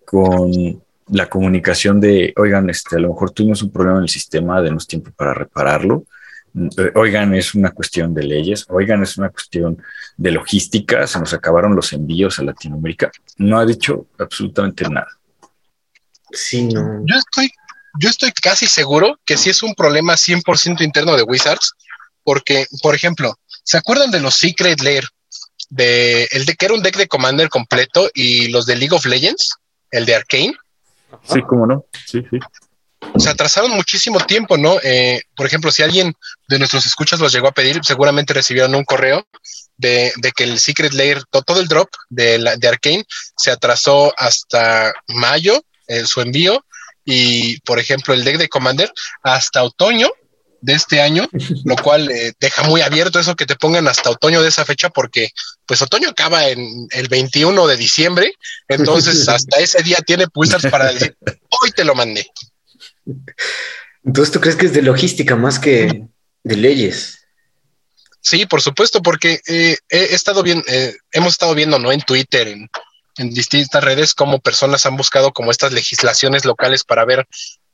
con 0.05 0.83
la 1.09 1.29
comunicación 1.29 2.01
de, 2.01 2.35
oigan, 2.37 2.69
este, 2.71 2.97
a 2.97 2.99
lo 2.99 3.11
mejor 3.11 3.31
tuvimos 3.31 3.63
un 3.63 3.71
problema 3.71 3.99
en 3.99 4.05
el 4.05 4.09
sistema, 4.09 4.61
denos 4.61 4.87
tiempo 4.87 5.11
para 5.17 5.35
repararlo. 5.35 6.05
Eh, 6.57 6.91
oigan, 6.95 7.35
es 7.35 7.55
una 7.55 7.71
cuestión 7.71 8.15
de 8.15 8.25
leyes. 8.25 8.65
Oigan, 8.69 9.03
es 9.03 9.17
una 9.19 9.29
cuestión 9.29 9.81
de 10.17 10.31
logística. 10.33 11.07
Se 11.07 11.19
nos 11.21 11.33
acabaron 11.33 11.77
los 11.77 11.93
envíos 11.93 12.39
a 12.39 12.45
Latinoamérica. 12.45 13.11
No 13.37 13.59
ha 13.59 13.67
dicho 13.67 14.07
absolutamente 14.19 14.89
nada. 14.89 15.09
Sí, 16.33 16.65
no. 16.65 17.03
Yo 17.05 17.17
estoy, 17.17 17.51
yo 18.01 18.09
estoy 18.09 18.33
casi 18.33 18.67
seguro 18.67 19.19
que 19.25 19.37
sí 19.37 19.51
es 19.51 19.63
un 19.63 19.75
problema 19.75 20.15
100% 20.15 20.81
interno 20.81 21.17
de 21.17 21.23
Wizards, 21.23 21.75
porque, 22.25 22.67
por 22.83 22.95
ejemplo, 22.95 23.35
¿se 23.63 23.77
acuerdan 23.77 24.11
de 24.11 24.21
los 24.21 24.35
Secret 24.35 24.81
Lair? 24.81 25.05
De 25.69 26.25
el 26.33 26.45
de 26.45 26.55
que 26.55 26.67
era 26.67 26.75
un 26.75 26.83
deck 26.83 26.97
de 26.97 27.09
Commander 27.09 27.49
completo 27.49 28.11
y 28.15 28.49
los 28.49 28.67
de 28.67 28.77
League 28.77 28.95
of 28.95 29.07
Legends, 29.07 29.57
el 29.91 30.07
de 30.07 30.15
Arcane 30.15 30.55
Sí, 31.25 31.41
cómo 31.43 31.67
no. 31.67 31.85
Sí, 32.07 32.23
sí. 32.31 32.39
Se 33.19 33.31
atrasaron 33.31 33.71
muchísimo 33.71 34.21
tiempo, 34.21 34.57
¿no? 34.57 34.79
Eh, 34.83 35.23
por 35.35 35.47
ejemplo, 35.47 35.71
si 35.71 35.83
alguien 35.83 36.15
de 36.49 36.59
nuestros 36.59 36.87
escuchas 36.87 37.21
los 37.21 37.33
llegó 37.33 37.49
a 37.49 37.53
pedir, 37.53 37.81
seguramente 37.83 38.35
recibieron 38.35 38.75
un 38.75 38.85
correo 38.85 39.27
de, 39.77 40.13
que 40.35 40.45
el 40.45 40.59
Secret 40.59 40.93
Layer, 40.93 41.23
todo 41.25 41.61
el 41.61 41.69
drop 41.69 41.89
de, 42.09 42.39
la, 42.39 42.57
de 42.57 42.69
Arkane 42.69 43.05
se 43.37 43.51
atrasó 43.51 44.13
hasta 44.17 44.93
mayo, 45.09 45.63
eh, 45.87 46.05
su 46.05 46.21
envío, 46.21 46.65
y 47.05 47.61
por 47.61 47.79
ejemplo, 47.79 48.13
el 48.13 48.25
deck 48.25 48.39
de 48.39 48.49
Commander 48.49 48.93
hasta 49.23 49.63
otoño 49.63 50.11
de 50.61 50.75
este 50.75 51.01
año, 51.01 51.29
lo 51.65 51.77
cual 51.77 52.11
eh, 52.11 52.33
deja 52.41 52.63
muy 52.65 52.81
abierto 52.81 53.19
eso 53.19 53.37
que 53.37 53.47
te 53.47 53.57
pongan 53.57 53.89
hasta 53.89 54.11
otoño 54.11 54.43
de 54.43 54.49
esa 54.49 54.65
fecha, 54.65 54.91
porque 54.91 55.31
pues 55.67 55.83
otoño 55.83 56.11
acaba 56.11 56.49
en 56.49 56.89
el 56.91 57.09
21 57.09 57.67
de 57.67 57.77
diciembre, 57.77 58.33
entonces 58.69 59.29
hasta 59.29 59.59
ese 59.59 59.83
día 59.83 59.99
tiene 60.07 60.27
Wizards 60.35 60.71
para 60.71 60.93
decir, 60.93 61.17
hoy 61.63 61.71
te 61.73 61.85
lo 61.85 61.95
mandé. 61.95 62.27
Entonces, 64.05 64.33
¿tú 64.33 64.41
crees 64.41 64.57
que 64.57 64.67
es 64.67 64.73
de 64.73 64.83
logística 64.83 65.37
más 65.37 65.59
que 65.59 66.07
de 66.43 66.57
leyes? 66.57 67.27
Sí, 68.21 68.47
por 68.47 68.61
supuesto, 68.61 69.03
porque 69.03 69.41
eh, 69.47 69.77
he 69.89 70.15
estado 70.15 70.43
bien, 70.43 70.65
eh, 70.67 70.97
hemos 71.13 71.33
estado 71.33 71.55
viendo, 71.55 71.79
¿no? 71.79 71.93
En 71.93 72.01
Twitter, 72.03 72.49
en, 72.49 72.69
en 73.19 73.31
distintas 73.31 73.83
redes 73.83 74.15
cómo 74.15 74.41
personas 74.41 74.85
han 74.87 74.97
buscado 74.97 75.33
como 75.33 75.51
estas 75.51 75.73
legislaciones 75.73 76.45
locales 76.45 76.85
para 76.85 77.05
ver 77.05 77.27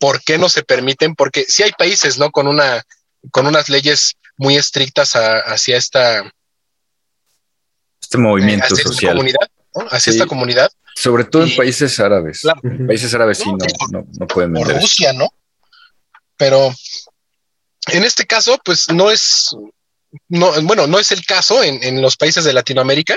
por 0.02 0.20
qué 0.20 0.36
no 0.36 0.48
se 0.48 0.64
permiten, 0.64 1.14
porque 1.14 1.44
sí 1.46 1.62
hay 1.62 1.70
países, 1.78 2.18
¿no? 2.18 2.32
Con 2.32 2.48
una, 2.48 2.84
con 3.30 3.46
unas 3.46 3.68
leyes 3.68 4.16
muy 4.36 4.56
estrictas 4.56 5.12
hacia 5.12 5.76
esta 5.76 6.28
este 8.00 8.18
movimiento 8.18 8.74
social. 8.74 8.90
Esta 8.90 9.12
comunidad, 9.12 9.92
Hacia 9.92 10.10
esta 10.10 10.26
comunidad. 10.26 10.72
Sobre 10.96 11.22
todo 11.22 11.44
en 11.44 11.54
países 11.54 12.00
árabes. 12.00 12.42
En 12.64 12.88
países 12.88 13.14
árabes 13.14 13.38
sí 13.38 13.44
no, 13.92 14.04
no, 14.18 14.26
pueden 14.26 14.54
vender. 14.54 14.80
Rusia, 14.80 15.12
¿no? 15.12 15.32
Pero 16.36 16.74
en 17.92 18.02
este 18.02 18.26
caso, 18.26 18.58
pues 18.64 18.90
no 18.90 19.08
es, 19.08 19.54
no, 20.28 20.50
bueno, 20.62 20.88
no 20.88 20.98
es 20.98 21.12
el 21.12 21.24
caso 21.24 21.62
en, 21.62 21.80
en 21.84 22.02
los 22.02 22.16
países 22.16 22.42
de 22.42 22.52
Latinoamérica. 22.52 23.16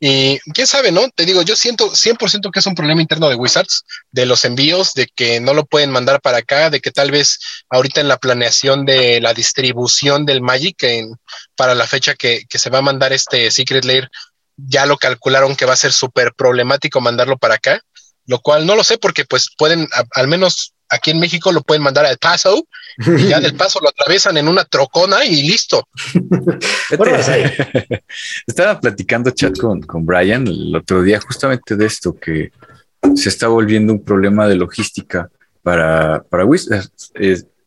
Y 0.00 0.38
quién 0.54 0.66
sabe, 0.66 0.92
¿no? 0.92 1.08
Te 1.10 1.24
digo, 1.24 1.42
yo 1.42 1.56
siento 1.56 1.90
100% 1.90 2.52
que 2.52 2.60
es 2.60 2.66
un 2.66 2.76
problema 2.76 3.02
interno 3.02 3.28
de 3.28 3.34
Wizards, 3.34 3.84
de 4.12 4.26
los 4.26 4.44
envíos, 4.44 4.94
de 4.94 5.08
que 5.08 5.40
no 5.40 5.54
lo 5.54 5.66
pueden 5.66 5.90
mandar 5.90 6.20
para 6.20 6.38
acá, 6.38 6.70
de 6.70 6.80
que 6.80 6.92
tal 6.92 7.10
vez 7.10 7.40
ahorita 7.68 8.00
en 8.00 8.08
la 8.08 8.18
planeación 8.18 8.84
de 8.84 9.20
la 9.20 9.34
distribución 9.34 10.24
del 10.24 10.40
Magic 10.40 10.82
en, 10.84 11.16
para 11.56 11.74
la 11.74 11.86
fecha 11.86 12.14
que, 12.14 12.44
que 12.48 12.58
se 12.58 12.70
va 12.70 12.78
a 12.78 12.82
mandar 12.82 13.12
este 13.12 13.50
Secret 13.50 13.84
Lair, 13.84 14.08
ya 14.56 14.86
lo 14.86 14.98
calcularon 14.98 15.56
que 15.56 15.64
va 15.66 15.72
a 15.72 15.76
ser 15.76 15.92
súper 15.92 16.32
problemático 16.34 17.00
mandarlo 17.00 17.36
para 17.36 17.54
acá, 17.54 17.80
lo 18.26 18.40
cual 18.40 18.66
no 18.66 18.76
lo 18.76 18.84
sé 18.84 18.98
porque 18.98 19.24
pues 19.24 19.48
pueden, 19.56 19.88
al 20.12 20.28
menos 20.28 20.74
aquí 20.90 21.10
en 21.10 21.20
México 21.20 21.52
lo 21.52 21.62
pueden 21.62 21.82
mandar 21.82 22.06
al 22.06 22.18
Paso 22.18 22.66
y 22.98 23.28
ya 23.28 23.40
del 23.40 23.54
Paso 23.56 23.80
lo 23.80 23.88
atraviesan 23.88 24.36
en 24.36 24.48
una 24.48 24.64
trocona 24.64 25.24
y 25.24 25.42
listo. 25.42 25.88
Estaba 28.46 28.80
platicando 28.80 29.30
chat 29.30 29.58
con, 29.58 29.82
con 29.82 30.04
Brian 30.06 30.46
el 30.46 30.74
otro 30.74 31.02
día 31.02 31.20
justamente 31.20 31.76
de 31.76 31.86
esto, 31.86 32.16
que 32.18 32.52
se 33.14 33.28
está 33.28 33.48
volviendo 33.48 33.92
un 33.92 34.04
problema 34.04 34.48
de 34.48 34.56
logística 34.56 35.30
para, 35.62 36.22
para 36.24 36.44
Wizards. 36.44 37.12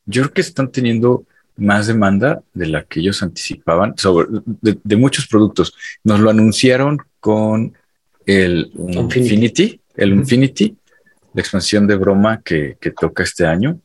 yo 0.06 0.22
creo 0.24 0.34
que 0.34 0.42
están 0.42 0.72
teniendo 0.72 1.26
más 1.58 1.88
demanda 1.88 2.42
de 2.54 2.68
la 2.68 2.84
que 2.84 3.00
ellos 3.00 3.22
anticipaban 3.22 3.98
sobre 3.98 4.28
de, 4.62 4.96
muchos 4.96 5.28
productos. 5.28 5.74
Nos 6.04 6.20
lo 6.20 6.30
anunciaron 6.30 6.98
con 7.20 7.74
el 8.26 8.72
Infinity, 8.76 9.80
el 9.96 10.14
Infinity, 10.14 10.76
la 11.34 11.42
expansión 11.42 11.88
de 11.88 11.96
broma 11.96 12.42
que, 12.42 12.78
toca 13.00 13.24
este 13.24 13.46
año, 13.46 13.80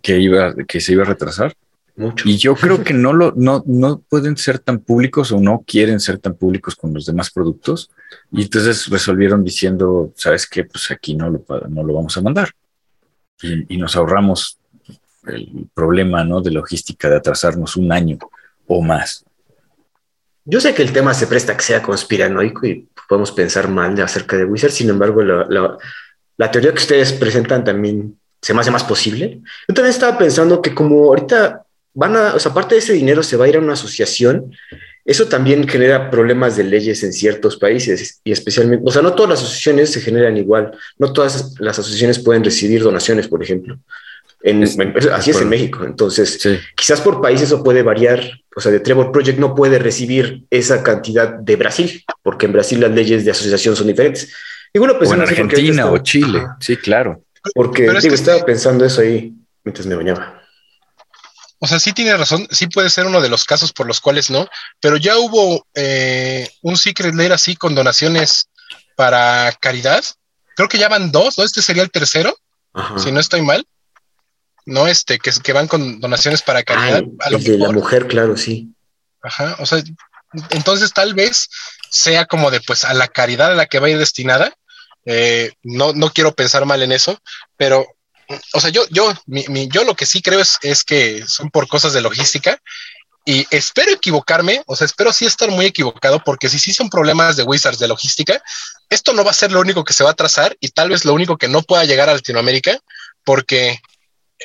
que 0.00 0.18
iba, 0.18 0.54
que 0.66 0.80
se 0.80 0.92
iba 0.92 1.02
a 1.02 1.06
retrasar. 1.06 1.54
Mucho. 1.94 2.26
Y 2.28 2.38
yo 2.38 2.54
creo 2.54 2.82
que 2.82 2.94
no 2.94 3.12
lo, 3.12 3.32
no, 3.36 3.62
no 3.66 4.00
pueden 4.08 4.36
ser 4.36 4.58
tan 4.58 4.80
públicos 4.80 5.30
o 5.32 5.40
no 5.40 5.62
quieren 5.66 6.00
ser 6.00 6.18
tan 6.18 6.34
públicos 6.34 6.74
con 6.74 6.94
los 6.94 7.06
demás 7.06 7.30
productos. 7.30 7.90
Y 8.30 8.42
entonces 8.42 8.88
resolvieron 8.88 9.44
diciendo, 9.44 10.12
¿sabes 10.16 10.46
qué? 10.46 10.64
Pues 10.64 10.90
aquí 10.90 11.14
no 11.14 11.30
lo, 11.30 11.44
no 11.68 11.82
lo 11.82 11.94
vamos 11.94 12.16
a 12.16 12.22
mandar. 12.22 12.50
Y, 13.42 13.74
y 13.74 13.78
nos 13.78 13.96
ahorramos 13.96 14.58
el 15.26 15.68
problema 15.74 16.24
¿no? 16.24 16.40
de 16.40 16.50
logística 16.50 17.08
de 17.08 17.16
atrasarnos 17.16 17.76
un 17.76 17.92
año 17.92 18.18
o 18.66 18.82
más. 18.82 19.24
Yo 20.44 20.60
sé 20.60 20.74
que 20.74 20.82
el 20.82 20.92
tema 20.92 21.14
se 21.14 21.28
presta 21.28 21.52
a 21.52 21.56
que 21.56 21.62
sea 21.62 21.82
conspiranoico 21.82 22.66
y 22.66 22.88
podemos 23.08 23.30
pensar 23.30 23.68
mal 23.68 24.00
acerca 24.00 24.36
de 24.36 24.44
Wizard, 24.44 24.72
sin 24.72 24.90
embargo, 24.90 25.22
la, 25.22 25.46
la, 25.48 25.78
teoría 26.50 26.72
que 26.72 26.78
ustedes 26.78 27.12
presentan 27.12 27.64
también 27.64 28.16
se 28.40 28.52
me 28.52 28.60
hace 28.60 28.70
más 28.70 28.84
posible. 28.84 29.40
Yo 29.68 29.74
también 29.74 29.94
estaba 29.94 30.18
pensando 30.18 30.60
que 30.60 30.74
como 30.74 31.04
ahorita 31.04 31.62
van 31.94 32.16
a, 32.16 32.34
o 32.34 32.40
sea, 32.40 32.50
aparte 32.50 32.74
de 32.74 32.80
ese 32.80 32.92
dinero 32.92 33.22
se 33.22 33.36
va 33.36 33.44
a 33.44 33.48
ir 33.48 33.56
a 33.56 33.60
una 33.60 33.74
asociación, 33.74 34.52
eso 35.04 35.28
también 35.28 35.66
genera 35.68 36.10
problemas 36.10 36.56
de 36.56 36.64
leyes 36.64 37.02
en 37.04 37.12
ciertos 37.12 37.56
países 37.56 38.20
y 38.24 38.32
especialmente, 38.32 38.84
o 38.86 38.90
sea, 38.90 39.02
no 39.02 39.14
todas 39.14 39.30
las 39.30 39.40
asociaciones 39.40 39.90
se 39.90 40.00
generan 40.00 40.36
igual, 40.36 40.72
no 40.98 41.12
todas 41.12 41.54
las 41.60 41.78
asociaciones 41.78 42.18
pueden 42.18 42.42
recibir 42.42 42.82
donaciones, 42.82 43.28
por 43.28 43.42
ejemplo 43.42 43.78
así 45.12 45.30
es 45.30 45.40
en 45.40 45.48
México. 45.48 45.84
Entonces, 45.84 46.40
quizás 46.74 47.00
por 47.00 47.20
país 47.20 47.40
eso 47.40 47.62
puede 47.62 47.82
variar. 47.82 48.22
O 48.54 48.60
sea, 48.60 48.70
de 48.72 48.80
Trevor 48.80 49.12
Project 49.12 49.38
no 49.38 49.54
puede 49.54 49.78
recibir 49.78 50.44
esa 50.50 50.82
cantidad 50.82 51.28
de 51.28 51.56
Brasil, 51.56 52.04
porque 52.22 52.46
en 52.46 52.52
Brasil 52.52 52.80
las 52.80 52.90
leyes 52.90 53.24
de 53.24 53.30
asociación 53.30 53.76
son 53.76 53.86
diferentes. 53.86 54.32
Y 54.72 54.78
bueno, 54.78 54.96
pues, 54.98 55.10
o 55.10 55.14
en 55.14 55.22
Argentina 55.22 55.90
o 55.90 55.98
Chile. 55.98 56.46
Sí, 56.60 56.76
claro. 56.76 57.24
Porque 57.54 57.86
estaba 57.86 58.44
pensando 58.44 58.84
eso 58.84 59.00
ahí 59.00 59.34
mientras 59.64 59.86
me 59.86 59.94
bañaba. 59.94 60.40
O 61.58 61.66
sea, 61.66 61.78
sí 61.78 61.92
tiene 61.92 62.16
razón, 62.16 62.46
sí 62.50 62.66
puede 62.66 62.90
ser 62.90 63.06
uno 63.06 63.20
de 63.20 63.28
los 63.28 63.44
casos 63.44 63.72
por 63.72 63.86
los 63.86 64.00
cuales 64.00 64.30
no, 64.30 64.48
pero 64.80 64.96
ya 64.96 65.16
hubo 65.18 65.64
eh, 65.74 66.48
un 66.62 66.76
Secret 66.76 67.14
Lair 67.14 67.32
así 67.32 67.54
con 67.54 67.74
donaciones 67.74 68.48
para 68.96 69.52
caridad. 69.60 70.04
Creo 70.56 70.68
que 70.68 70.78
ya 70.78 70.88
van 70.88 71.12
dos, 71.12 71.38
¿no? 71.38 71.44
Este 71.44 71.62
sería 71.62 71.84
el 71.84 71.90
tercero, 71.90 72.36
si 72.96 73.12
no 73.12 73.20
estoy 73.20 73.42
mal. 73.42 73.64
¿no? 74.66 74.86
Este, 74.86 75.18
que, 75.18 75.30
que 75.42 75.52
van 75.52 75.68
con 75.68 76.00
donaciones 76.00 76.42
para 76.42 76.62
caridad. 76.62 77.02
de 77.02 77.58
la 77.58 77.72
mujer, 77.72 78.06
claro, 78.06 78.36
sí. 78.36 78.74
Ajá, 79.22 79.56
o 79.60 79.66
sea, 79.66 79.82
entonces 80.50 80.92
tal 80.92 81.14
vez 81.14 81.48
sea 81.90 82.26
como 82.26 82.50
de, 82.50 82.60
pues, 82.60 82.84
a 82.84 82.94
la 82.94 83.08
caridad 83.08 83.52
a 83.52 83.56
la 83.56 83.66
que 83.66 83.78
va 83.78 83.86
a 83.86 83.90
ir 83.90 83.98
destinada. 83.98 84.52
Eh, 85.04 85.52
no, 85.62 85.92
no 85.92 86.10
quiero 86.10 86.34
pensar 86.34 86.64
mal 86.64 86.82
en 86.82 86.92
eso, 86.92 87.18
pero, 87.56 87.86
o 88.54 88.60
sea, 88.60 88.70
yo, 88.70 88.84
yo, 88.90 89.12
yo 89.26 89.84
lo 89.84 89.94
que 89.94 90.06
sí 90.06 90.22
creo 90.22 90.40
es, 90.40 90.58
es 90.62 90.84
que 90.84 91.24
son 91.26 91.50
por 91.50 91.66
cosas 91.68 91.92
de 91.92 92.00
logística 92.00 92.60
y 93.24 93.46
espero 93.50 93.92
equivocarme, 93.92 94.62
o 94.66 94.74
sea, 94.74 94.84
espero 94.84 95.12
sí 95.12 95.26
estar 95.26 95.50
muy 95.50 95.66
equivocado, 95.66 96.22
porque 96.24 96.48
si 96.48 96.58
sí 96.58 96.72
son 96.72 96.90
problemas 96.90 97.36
de 97.36 97.44
Wizards 97.44 97.78
de 97.78 97.88
logística, 97.88 98.42
esto 98.88 99.12
no 99.12 99.24
va 99.24 99.30
a 99.30 99.34
ser 99.34 99.52
lo 99.52 99.60
único 99.60 99.84
que 99.84 99.92
se 99.92 100.04
va 100.04 100.10
a 100.10 100.14
trazar 100.14 100.56
y 100.60 100.68
tal 100.68 100.90
vez 100.90 101.04
lo 101.04 101.14
único 101.14 101.36
que 101.36 101.48
no 101.48 101.62
pueda 101.62 101.84
llegar 101.84 102.08
a 102.08 102.14
Latinoamérica, 102.14 102.78
porque 103.24 103.80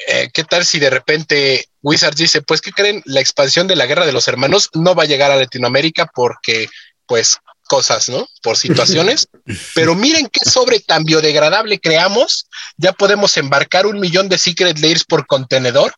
eh, 0.05 0.29
¿qué 0.33 0.43
tal 0.43 0.65
si 0.65 0.79
de 0.79 0.89
repente 0.89 1.69
Wizards 1.81 2.17
dice, 2.17 2.41
pues, 2.41 2.61
¿qué 2.61 2.71
creen? 2.71 3.01
La 3.05 3.19
expansión 3.19 3.67
de 3.67 3.75
la 3.75 3.85
guerra 3.85 4.05
de 4.05 4.11
los 4.11 4.27
hermanos 4.27 4.69
no 4.73 4.93
va 4.93 5.03
a 5.03 5.07
llegar 5.07 5.31
a 5.31 5.37
Latinoamérica 5.37 6.09
porque, 6.13 6.67
pues, 7.05 7.39
cosas, 7.67 8.09
¿no? 8.09 8.27
Por 8.41 8.57
situaciones. 8.65 9.27
Pero 9.75 9.95
miren 9.95 10.27
qué 10.27 10.49
sobre 10.49 10.79
tan 10.79 11.03
biodegradable 11.03 11.79
creamos. 11.79 12.47
Ya 12.77 12.93
podemos 12.93 13.37
embarcar 13.37 13.85
un 13.85 13.99
millón 13.99 14.29
de 14.29 14.37
Secret 14.37 14.79
Layers 14.79 15.03
por 15.03 15.27
contenedor. 15.27 15.93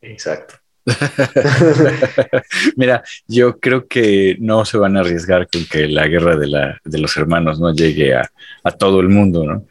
Exacto. 0.00 0.54
Mira, 2.76 3.02
yo 3.26 3.58
creo 3.58 3.86
que 3.86 4.36
no 4.40 4.64
se 4.64 4.78
van 4.78 4.96
a 4.96 5.00
arriesgar 5.00 5.48
con 5.48 5.66
que 5.66 5.86
la 5.86 6.06
guerra 6.06 6.36
de, 6.36 6.46
la, 6.46 6.80
de 6.84 6.98
los 6.98 7.14
hermanos 7.16 7.60
no 7.60 7.74
llegue 7.74 8.14
a, 8.14 8.30
a 8.64 8.70
todo 8.70 9.00
el 9.00 9.08
mundo, 9.08 9.44
¿no? 9.44 9.66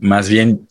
Más 0.00 0.28
bien 0.28 0.68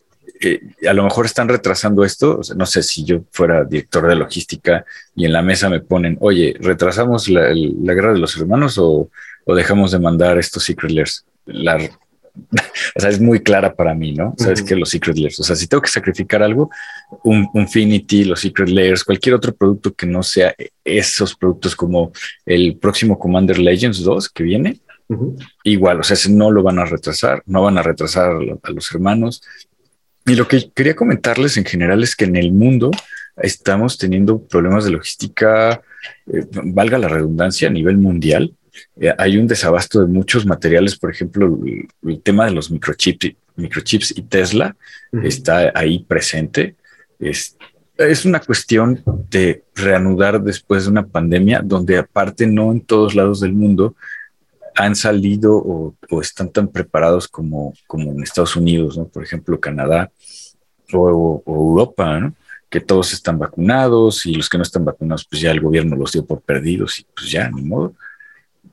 a 0.90 0.94
lo 0.94 1.04
mejor 1.04 1.26
están 1.26 1.48
retrasando 1.48 2.04
esto. 2.04 2.40
O 2.40 2.44
sea, 2.44 2.56
no 2.56 2.66
sé 2.66 2.84
si 2.84 3.04
yo 3.04 3.22
fuera 3.32 3.64
director 3.64 4.08
de 4.08 4.16
logística 4.16 4.86
y 5.16 5.26
en 5.26 5.34
la 5.34 5.42
mesa 5.42 5.70
me 5.70 5.82
ponen, 5.82 6.18
oye, 6.20 6.56
¿retrasamos 6.60 7.30
la, 7.30 7.50
guerra 7.54 8.14
de 8.14 8.20
los 8.20 8.36
hermanos 8.38 8.78
o, 8.78 9.10
dejamos 9.48 9.92
de 9.92 10.00
mandar 10.00 10.38
estos 10.38 10.64
Secret 10.64 10.92
Layers? 10.92 11.26
La, 11.46 11.78
o 12.96 13.00
sea, 13.00 13.10
es 13.10 13.20
muy 13.20 13.42
clara 13.42 13.74
para 13.74 13.94
mí, 13.94 14.14
¿no? 14.14 14.34
Sabes 14.38 14.64
que 14.64 14.76
los 14.76 14.90
Secret 14.90 15.18
Layers, 15.18 15.40
o 15.40 15.44
sea, 15.44 15.56
si 15.56 15.68
tengo 15.68 15.82
que 15.82 15.90
sacrificar 15.90 16.42
algo, 16.42 16.70
un 17.24 17.50
Infinity, 17.54 18.24
los 18.24 18.42
Secret 18.42 18.70
Layers, 18.70 19.04
cualquier 19.04 19.36
otro 19.36 19.54
producto 19.54 19.94
que 19.94 20.06
no 20.06 20.24
sea 20.24 20.56
esos 20.84 21.36
productos 21.36 21.76
como 21.76 22.12
el 22.46 22.78
próximo 22.78 23.20
Commander 23.20 23.60
Legends 23.60 24.04
2 24.04 24.30
que 24.30 24.44
viene, 24.44 24.80
igual, 25.66 26.00
o 26.00 26.04
sea, 26.04 26.16
no 26.30 26.52
lo 26.52 26.64
van 26.64 26.80
a 26.80 26.86
retrasar, 26.86 27.44
no 27.46 27.64
van 27.64 27.78
a 27.78 27.84
retrasar 27.84 28.32
a 28.64 28.72
los 28.72 28.92
hermanos, 28.92 29.42
y 30.26 30.36
lo 30.36 30.48
que 30.48 30.72
quería 30.74 30.96
comentarles 30.96 31.58
en 31.58 31.66
general 31.66 32.04
es 32.04 32.16
que 32.16 32.26
en 32.26 32.36
el 32.36 32.52
mundo 32.52 32.92
estamos 33.38 33.98
teniendo 33.98 34.42
problemas 34.44 34.86
de 34.86 34.92
logística, 34.92 35.82
eh, 36.28 36.46
valga 36.52 36.98
la 36.98 37.08
redundancia, 37.08 37.68
a 37.68 37.72
nivel 37.72 37.98
mundial. 37.98 38.54
Eh, 39.00 39.14
hay 39.18 39.38
un 39.38 39.48
desabasto 39.48 40.02
de 40.02 40.08
muchos 40.08 40.46
materiales, 40.46 40.98
por 40.98 41.12
ejemplo, 41.12 41.60
el, 42.04 42.22
tema 42.22 42.46
de 42.46 42.52
los 42.52 42.72
microchips, 42.72 43.36
microchips 43.56 44.18
y 44.18 44.22
Tesla 44.24 44.76
está 45.24 45.72
ahí 45.76 46.04
presente. 46.04 46.76
Es, 47.20 47.58
es 47.98 48.26
una 48.26 48.40
cuestión 48.40 49.04
de 49.30 49.64
reanudar 49.76 50.42
después 50.42 50.86
de 50.86 50.92
una 50.92 51.06
pandemia 51.06 51.62
donde 51.64 51.98
aparte 51.98 52.48
no 52.48 52.72
en 52.72 52.82
todos 52.82 53.16
lados 53.16 53.40
del 53.40 53.54
mundo 53.54 53.96
han 54.76 54.96
salido 54.96 55.56
o, 55.56 56.22
están 56.22 56.50
tan 56.50 56.68
preparados 56.68 57.28
como, 57.28 57.74
como 57.88 58.12
en 58.12 58.24
Estados 58.24 58.56
Unidos, 58.56 58.98
¿no? 58.98 59.06
Por 59.08 59.24
ejemplo, 59.24 59.60
Canadá 59.60 60.12
o, 60.94 61.44
Europa, 61.46 62.20
¿no? 62.20 62.34
Que 62.70 62.80
todos 62.80 63.14
están 63.14 63.38
vacunados 63.38 64.26
y 64.26 64.36
los 64.36 64.50
que 64.50 64.58
no 64.58 64.64
están 64.64 64.86
vacunados, 64.86 65.26
pues 65.26 65.42
ya 65.42 65.52
el 65.52 65.60
gobierno 65.60 65.96
los 65.96 66.14
dio 66.14 66.26
por 66.26 66.42
perdidos 66.42 67.00
y 67.00 67.06
pues 67.14 67.30
ya, 67.30 67.50
ni 67.50 67.62
modo. 67.62 67.94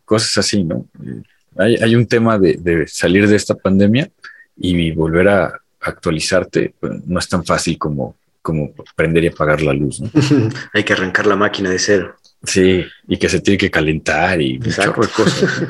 Cosas 0.09 0.39
así, 0.39 0.65
¿no? 0.65 0.87
Eh, 1.05 1.23
hay, 1.59 1.77
hay 1.77 1.95
un 1.95 2.07
tema 2.07 2.39
de, 2.39 2.55
de, 2.55 2.87
salir 2.89 3.29
de 3.29 3.37
esta 3.37 3.55
pandemia 3.55 4.09
y 4.57 4.91
volver 4.93 5.29
a 5.29 5.61
actualizarte, 5.81 6.75
pues, 6.81 7.05
no 7.07 7.19
es 7.19 7.29
tan 7.29 7.45
fácil 7.45 7.77
como, 7.77 8.17
como 8.41 8.73
prender 8.97 9.25
y 9.25 9.27
apagar 9.27 9.61
la 9.61 9.75
luz, 9.75 10.01
¿no? 10.01 10.11
hay 10.73 10.83
que 10.83 10.95
arrancar 10.95 11.27
la 11.27 11.37
máquina 11.37 11.69
de 11.69 11.79
cero. 11.79 12.17
Sí, 12.43 12.87
y 13.07 13.19
que 13.19 13.29
se 13.29 13.41
tiene 13.41 13.59
que 13.59 13.71
calentar 13.71 14.41
y 14.41 14.57
un 14.57 14.73
chorro 14.73 15.03
de 15.03 15.09
cosas. 15.09 15.67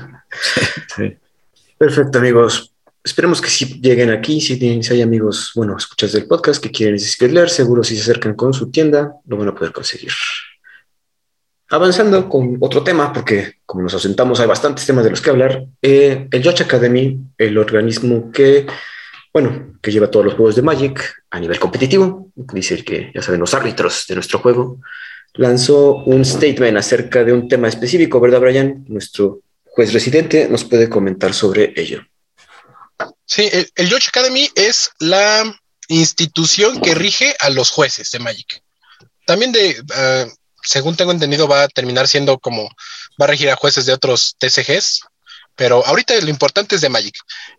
Perfecto, 1.78 2.18
amigos. 2.18 2.72
Esperemos 3.02 3.40
que 3.40 3.48
si 3.48 3.80
lleguen 3.80 4.10
aquí, 4.10 4.40
si, 4.40 4.56
si 4.82 4.92
hay 4.92 5.02
amigos, 5.02 5.50
bueno, 5.56 5.76
escuchas 5.76 6.12
del 6.12 6.26
podcast 6.26 6.62
que 6.62 6.70
quieren 6.70 6.98
leer, 7.32 7.50
seguro 7.50 7.82
si 7.82 7.96
se 7.96 8.02
acercan 8.02 8.34
con 8.34 8.52
su 8.52 8.70
tienda, 8.70 9.14
lo 9.26 9.36
van 9.36 9.48
a 9.48 9.54
poder 9.54 9.72
conseguir. 9.72 10.12
Avanzando 11.70 12.28
con 12.28 12.56
otro 12.60 12.82
tema, 12.82 13.12
porque 13.12 13.56
como 13.66 13.82
nos 13.82 13.94
ausentamos, 13.94 14.40
hay 14.40 14.46
bastantes 14.46 14.86
temas 14.86 15.04
de 15.04 15.10
los 15.10 15.20
que 15.20 15.30
hablar. 15.30 15.66
Eh, 15.82 16.26
el 16.30 16.42
Judge 16.42 16.62
Academy, 16.62 17.18
el 17.36 17.58
organismo 17.58 18.32
que, 18.32 18.66
bueno, 19.32 19.76
que 19.82 19.92
lleva 19.92 20.10
todos 20.10 20.24
los 20.24 20.34
juegos 20.34 20.56
de 20.56 20.62
Magic 20.62 21.22
a 21.30 21.38
nivel 21.38 21.60
competitivo, 21.60 22.30
dice 22.34 22.82
que 22.82 23.12
ya 23.14 23.20
saben 23.20 23.40
los 23.40 23.52
árbitros 23.52 24.06
de 24.08 24.14
nuestro 24.14 24.38
juego, 24.38 24.80
lanzó 25.34 25.96
un 26.04 26.24
statement 26.24 26.78
acerca 26.78 27.22
de 27.22 27.34
un 27.34 27.48
tema 27.48 27.68
específico, 27.68 28.18
¿verdad, 28.18 28.40
Brian? 28.40 28.84
Nuestro 28.88 29.40
juez 29.64 29.92
residente 29.92 30.48
nos 30.48 30.64
puede 30.64 30.88
comentar 30.88 31.34
sobre 31.34 31.74
ello. 31.76 32.02
Sí, 33.26 33.48
el, 33.52 33.70
el 33.76 33.94
Academy 33.94 34.48
es 34.54 34.90
la 35.00 35.44
institución 35.88 36.80
que 36.80 36.94
rige 36.94 37.36
a 37.40 37.50
los 37.50 37.70
jueces 37.70 38.10
de 38.10 38.18
Magic. 38.18 38.62
También 39.26 39.52
de, 39.52 39.76
ah, 39.94 40.26
según 40.68 40.96
tengo 40.96 41.12
entendido, 41.12 41.48
va 41.48 41.62
a 41.62 41.68
terminar 41.68 42.06
siendo 42.08 42.38
como, 42.38 42.68
va 43.20 43.24
a 43.24 43.26
regir 43.26 43.48
a 43.48 43.56
jueces 43.56 43.86
de 43.86 43.94
otros 43.94 44.36
TCGs, 44.38 45.00
pero 45.56 45.84
ahorita 45.86 46.14
lo 46.20 46.28
importante 46.28 46.74
es 46.74 46.82
de 46.82 46.90
Magic. 46.90 47.16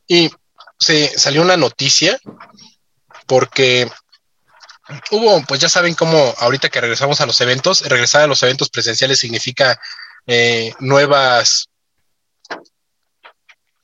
Y 0.07 0.29
se 0.77 1.17
salió 1.17 1.41
una 1.41 1.57
noticia 1.57 2.19
porque 3.25 3.89
hubo, 5.09 5.43
pues 5.47 5.59
ya 5.59 5.69
saben 5.69 5.95
cómo 5.95 6.35
ahorita 6.37 6.69
que 6.69 6.81
regresamos 6.81 7.19
a 7.19 7.25
los 7.25 7.41
eventos, 7.41 7.81
regresar 7.81 8.21
a 8.21 8.27
los 8.27 8.43
eventos 8.43 8.69
presenciales 8.69 9.19
significa 9.19 9.81
eh, 10.27 10.71
nuevas, 10.79 11.67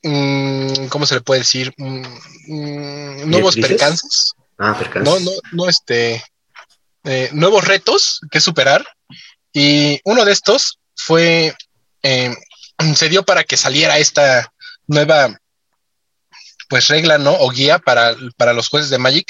mm, 0.04 0.86
¿cómo 0.86 1.04
se 1.04 1.16
le 1.16 1.20
puede 1.22 1.40
decir? 1.40 1.74
Mm, 1.76 2.06
mm, 2.46 3.28
nuevos 3.28 3.56
percances. 3.56 4.34
Ah, 4.56 4.76
percances. 4.78 5.12
No, 5.12 5.18
no, 5.18 5.36
no, 5.50 5.68
este, 5.68 6.22
eh, 7.02 7.28
nuevos 7.32 7.64
retos 7.64 8.20
que 8.30 8.40
superar. 8.40 8.86
Y 9.58 10.02
uno 10.04 10.26
de 10.26 10.32
estos 10.32 10.80
fue, 10.94 11.56
eh, 12.02 12.36
se 12.94 13.08
dio 13.08 13.22
para 13.22 13.42
que 13.42 13.56
saliera 13.56 13.98
esta 13.98 14.52
nueva, 14.86 15.40
pues 16.68 16.88
regla, 16.88 17.16
¿no? 17.16 17.32
O 17.32 17.48
guía 17.48 17.78
para, 17.78 18.14
para 18.36 18.52
los 18.52 18.68
jueces 18.68 18.90
de 18.90 18.98
Magic, 18.98 19.26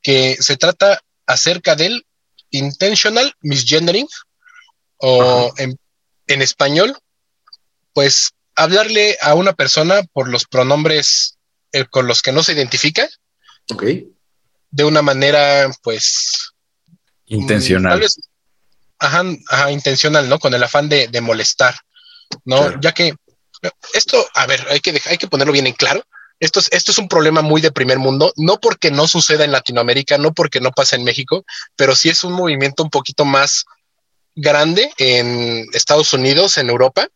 que 0.00 0.38
se 0.40 0.56
trata 0.56 1.02
acerca 1.26 1.76
del 1.76 2.06
intentional 2.48 3.34
misgendering 3.42 4.08
o 4.96 5.52
en, 5.58 5.78
español, 6.42 6.96
pues 7.92 8.30
hablarle 8.54 9.18
a 9.20 9.34
una 9.34 9.52
persona 9.52 10.02
por 10.14 10.30
los 10.30 10.46
pronombres 10.46 11.36
eh, 11.72 11.84
con 11.84 12.06
los 12.06 12.22
que 12.22 12.32
no 12.32 12.42
se 12.42 12.54
identifica. 12.54 13.06
Ok. 13.70 13.84
De 14.70 14.84
una 14.84 15.02
manera, 15.02 15.70
pues. 15.82 16.54
Intencional. 17.26 18.02
Ajá, 18.98 19.70
intencional, 19.70 20.28
¿no? 20.28 20.38
Con 20.38 20.54
el 20.54 20.62
afán 20.62 20.88
de, 20.88 21.20
molestar, 21.20 21.74
¿no? 22.44 22.80
Ya 22.80 22.92
que 22.92 23.14
esto, 23.92 24.24
a 24.34 24.46
ver, 24.46 24.66
hay 24.70 24.80
que, 24.80 25.00
hay 25.06 25.18
que 25.18 25.28
ponerlo 25.28 25.52
bien 25.52 25.66
en 25.66 25.74
claro. 25.74 26.04
Esto 26.40 26.60
es, 26.60 26.68
esto 26.70 26.92
es 26.92 26.98
un 26.98 27.08
problema 27.08 27.42
muy 27.42 27.60
de 27.60 27.72
primer 27.72 27.98
mundo, 27.98 28.32
no 28.36 28.60
porque 28.60 28.92
no 28.92 29.08
suceda 29.08 29.44
en 29.44 29.50
Latinoamérica, 29.50 30.18
no 30.18 30.32
porque 30.32 30.60
no 30.60 30.70
pase 30.70 30.94
en 30.94 31.02
México, 31.02 31.44
pero 31.74 31.96
sí 31.96 32.10
es 32.10 32.22
un 32.22 32.32
movimiento 32.32 32.84
un 32.84 32.90
poquito 32.90 33.24
más 33.24 33.64
grande 34.36 34.92
en 34.98 35.66
Estados 35.72 36.12
Unidos, 36.12 36.56
en 36.58 36.70
Europa, 36.70 37.08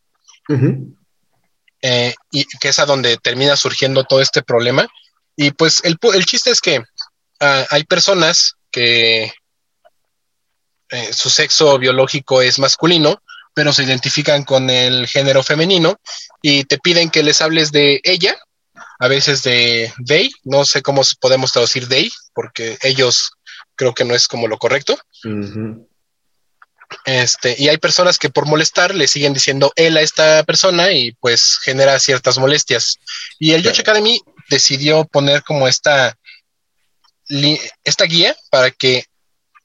eh, 1.82 2.14
y 2.32 2.44
que 2.44 2.68
es 2.68 2.78
a 2.80 2.86
donde 2.86 3.16
termina 3.16 3.56
surgiendo 3.56 4.04
todo 4.04 4.20
este 4.20 4.42
problema. 4.42 4.88
Y 5.36 5.52
pues 5.52 5.80
el, 5.84 5.96
chiste 6.26 6.50
es 6.50 6.60
que 6.60 6.82
ah, 7.40 7.66
hay 7.70 7.84
personas 7.84 8.56
que 8.72 9.32
eh, 10.92 11.12
su 11.12 11.31
sexo 11.31 11.78
biológico 11.78 12.42
es 12.42 12.59
masculino, 12.59 13.22
pero 13.55 13.72
se 13.72 13.83
identifican 13.83 14.44
con 14.44 14.70
el 14.70 15.07
género 15.07 15.42
femenino 15.42 15.98
y 16.42 16.64
te 16.64 16.78
piden 16.78 17.11
que 17.11 17.22
les 17.22 17.40
hables 17.40 17.72
de 17.72 18.00
ella 18.05 18.37
a 18.98 19.09
veces 19.09 19.42
de 19.42 19.92
they, 20.07 20.31
no 20.44 20.64
sé 20.64 20.83
cómo 20.83 21.02
podemos 21.18 21.50
traducir 21.50 21.88
they, 21.88 22.11
porque 22.35 22.78
ellos 22.83 23.33
creo 23.74 23.94
que 23.94 24.05
no 24.05 24.14
es 24.14 24.28
como 24.28 24.46
lo 24.48 24.59
correcto. 24.59 24.98
Este, 27.07 27.57
y 27.59 27.68
hay 27.68 27.78
personas 27.78 28.18
que 28.18 28.28
por 28.28 28.46
molestar 28.46 28.94
le 28.94 29.09
siguen 29.09 29.33
diciendo 29.33 29.72
él 29.76 29.96
a 29.96 30.02
esta 30.02 30.44
persona 30.44 30.92
y 30.92 31.12
pues 31.12 31.59
genera 31.62 31.98
ciertas 31.98 32.37
molestias. 32.38 32.98
Y 33.38 33.52
el 33.52 33.62
Yoch 33.62 33.81
Academy 33.81 34.20
decidió 34.50 35.05
poner 35.07 35.42
como 35.42 35.66
esta, 35.66 36.16
esta 37.83 38.05
guía 38.05 38.37
para 38.50 38.70
que 38.70 39.07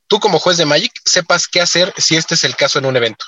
tú 0.07 0.19
como 0.19 0.39
juez 0.39 0.57
de 0.57 0.65
Magic 0.65 0.91
sepas 1.05 1.47
qué 1.47 1.61
hacer 1.61 1.93
si 1.97 2.15
este 2.15 2.35
es 2.35 2.43
el 2.43 2.55
caso 2.55 2.79
en 2.79 2.85
un 2.85 2.95
evento. 2.95 3.25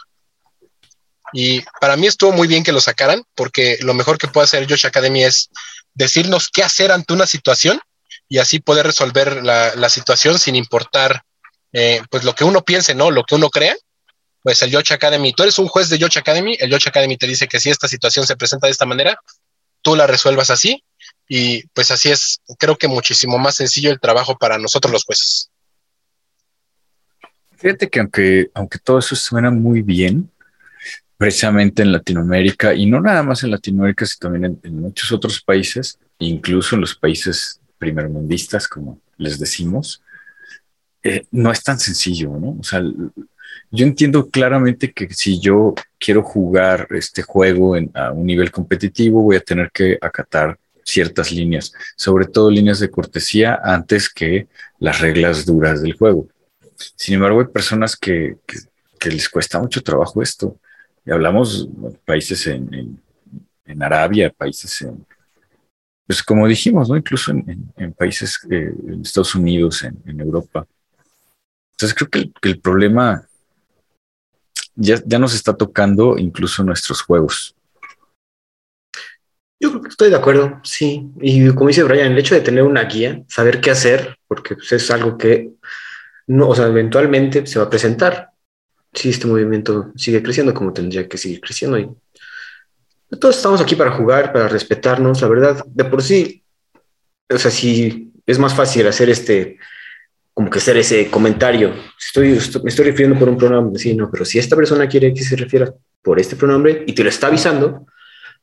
Y 1.34 1.62
para 1.80 1.96
mí 1.96 2.08
estuvo 2.08 2.32
muy 2.32 2.48
bien 2.48 2.63
que 2.63 2.72
lo 2.72 2.82
sacaran, 2.82 3.24
porque 3.36 3.78
lo 3.82 3.94
mejor 3.94 4.18
que 4.18 4.28
puede 4.28 4.46
hacer 4.46 4.68
Josh 4.68 4.88
Academy 4.88 5.24
es 5.24 5.50
decirnos 5.94 6.50
qué 6.50 6.63
hacer 6.63 6.92
ante 6.92 7.13
una 7.13 7.28
situación 7.28 7.80
y 8.28 8.38
así 8.38 8.60
poder 8.60 8.86
resolver 8.86 9.44
la, 9.44 9.89
situación 9.89 10.39
sin 10.39 10.56
importar 10.56 11.24
eh, 11.74 12.02
pues 12.10 12.24
lo 12.24 12.34
que 12.34 12.44
uno 12.44 12.63
piense, 12.63 12.96
¿no? 12.96 13.12
Lo 13.12 13.24
que 13.24 13.36
uno 13.36 13.50
crea. 13.50 13.76
Pues 14.42 14.62
el 14.62 14.72
Yoch 14.72 14.92
Academy, 14.92 15.34
tú 15.34 15.44
eres 15.44 15.60
un 15.60 15.68
juez 15.68 15.89
de 15.89 15.98
Yoch 15.98 16.15
Academy, 16.15 16.56
el 16.60 16.70
Yoch 16.70 16.88
Academy 16.88 17.18
te 17.18 17.28
dice 17.28 17.48
que 17.48 17.60
si 17.60 17.70
esta 17.70 17.89
situación 17.89 18.26
se 18.26 18.38
presenta 18.38 18.68
de 18.68 18.72
esta 18.72 18.86
manera, 18.86 19.20
tú 19.82 19.98
la 19.98 20.08
resuelvas 20.08 20.50
así 20.50 20.82
y 21.28 21.63
pues 21.68 21.92
así 21.92 22.10
es, 22.10 22.39
creo 22.58 22.78
que 22.78 22.88
muchísimo 22.88 23.38
más 23.38 23.56
sencillo 23.56 23.92
el 23.92 24.00
trabajo 24.00 24.38
para 24.38 24.58
nosotros 24.58 24.94
los 24.94 25.04
jueces. 25.04 25.50
Fíjate 27.60 27.89
que 27.89 28.00
aunque, 28.00 28.52
aunque 28.54 28.80
todo 28.80 29.00
eso 29.00 29.17
suena 29.17 29.52
muy 29.52 29.82
bien, 29.82 30.32
precisamente 31.17 31.82
en 31.82 31.91
Latinoamérica, 31.91 32.74
y 32.74 32.86
no 32.86 33.02
nada 33.02 33.22
más 33.22 33.43
en 33.43 33.52
Latinoamérica, 33.52 34.06
sino 34.06 34.19
también 34.22 34.60
en, 34.63 34.80
muchos 34.80 35.12
otros 35.12 35.41
países, 35.41 36.00
incluso 36.19 36.76
en 36.76 36.82
los 36.82 36.95
países 36.95 37.60
primermundistas, 37.78 38.65
como 38.65 39.02
les 39.17 39.38
decimos, 39.38 40.02
eh, 41.04 41.26
no 41.32 41.52
es 41.52 41.62
tan 41.62 41.78
sencillo, 41.78 42.30
¿no? 42.39 42.56
O 42.58 42.63
sea, 42.63 42.82
yo 43.72 43.86
entiendo 43.86 44.30
claramente 44.30 44.93
que 44.93 45.13
si 45.13 45.41
yo 45.41 45.76
quiero 46.00 46.24
jugar 46.24 46.88
este 46.91 47.24
juego 47.24 47.76
a 47.93 48.12
un 48.13 48.26
nivel 48.26 48.52
competitivo, 48.52 49.22
voy 49.22 49.36
a 49.36 49.41
tener 49.41 49.69
que 49.72 49.98
acatar 50.00 50.58
ciertas 50.86 51.34
líneas, 51.34 51.74
sobre 51.98 52.26
todo 52.26 52.50
líneas 52.50 52.80
de 52.80 52.89
cortesía 52.89 53.60
antes 53.62 54.08
que 54.08 54.48
las 54.80 55.02
reglas 55.02 55.45
duras 55.45 55.82
del 55.82 55.93
juego. 55.93 56.30
Sin 56.96 57.15
embargo, 57.15 57.39
hay 57.39 57.48
personas 57.48 57.96
que 57.96 58.38
les 59.06 59.30
cuesta 59.30 59.60
mucho 59.60 59.82
trabajo 59.82 60.22
esto 60.22 60.58
y 61.06 61.12
hablamos 61.12 61.68
países 62.06 62.46
en, 62.46 63.02
Arabia, 63.82 64.32
países 64.36 64.82
en, 64.82 65.06
pues 66.06 66.22
como 66.22 66.48
dijimos, 66.48 66.89
¿no? 66.89 66.98
Incluso 66.98 67.32
en, 67.32 67.94
países, 67.94 68.39
eh, 68.50 68.74
en 68.88 69.02
Estados 69.02 69.34
Unidos, 69.36 69.84
en, 69.84 70.20
Europa. 70.20 70.68
Entonces 71.72 71.98
creo 71.98 72.10
que 72.10 72.50
el, 72.50 72.60
problema 72.60 73.28
ya, 74.76 75.02
ya, 75.06 75.18
nos 75.18 75.34
está 75.34 75.56
tocando 75.56 76.18
incluso 76.18 76.63
nuestros 76.63 77.02
juegos. 77.02 77.56
Yo 79.60 79.72
creo 79.72 79.82
que 79.82 79.89
estoy 79.89 80.10
de 80.10 80.15
acuerdo, 80.15 80.60
sí. 80.63 81.10
Y 81.22 81.50
como 81.54 81.68
dice 81.68 81.84
Brian, 81.84 82.12
el 82.12 82.18
hecho 82.20 82.36
de 82.36 82.42
tener 82.42 82.63
una 82.63 82.84
guía, 82.84 83.24
saber 83.28 83.62
qué 83.62 83.72
hacer, 83.72 84.18
porque 84.28 84.56
pues, 84.56 84.72
es 84.72 84.92
algo 84.92 85.18
que 85.18 85.52
no, 86.30 86.50
o 86.50 86.56
sea, 86.56 86.68
eventualmente 86.68 87.46
se 87.48 87.58
va 87.58 87.65
a 87.65 87.70
presentar. 87.70 88.30
Si 88.94 89.10
este 89.10 89.26
movimiento 89.26 89.92
sigue 89.96 90.22
creciendo 90.22 90.54
como 90.54 90.72
tendría 90.72 91.08
que 91.08 91.18
seguir 91.18 91.42
creciendo. 91.42 91.80
Y 91.80 91.89
todos 93.20 93.38
estamos 93.38 93.60
aquí 93.62 93.76
para 93.76 93.92
jugar, 93.92 94.32
para 94.32 94.48
respetarnos, 94.48 95.22
la 95.22 95.28
verdad, 95.28 95.65
de 95.65 95.86
por 95.86 96.04
sí, 96.04 96.44
o 97.28 97.38
sea, 97.38 97.50
si 97.50 98.13
es 98.28 98.38
más 98.38 98.54
fácil 98.54 98.88
hacer 98.88 99.10
este, 99.10 99.58
como 100.32 100.52
que 100.52 100.60
hacer 100.60 100.78
ese 100.78 101.10
comentario, 101.10 101.74
estoy, 102.00 102.39
me 102.63 102.70
estoy 102.70 102.86
refiriendo 102.86 103.18
por 103.18 103.28
un 103.28 103.38
pronombre, 103.38 103.80
sí, 103.80 103.96
no, 103.96 104.12
pero 104.12 104.24
si 104.24 104.38
esta 104.38 104.56
persona 104.56 104.88
quiere 104.88 105.12
que 105.12 105.24
se 105.24 105.36
refiera 105.36 105.74
por 106.04 106.20
este 106.20 106.36
pronombre 106.36 106.84
y 106.86 106.94
te 106.94 107.04
lo 107.04 107.10
está 107.10 107.26
avisando, 107.26 107.88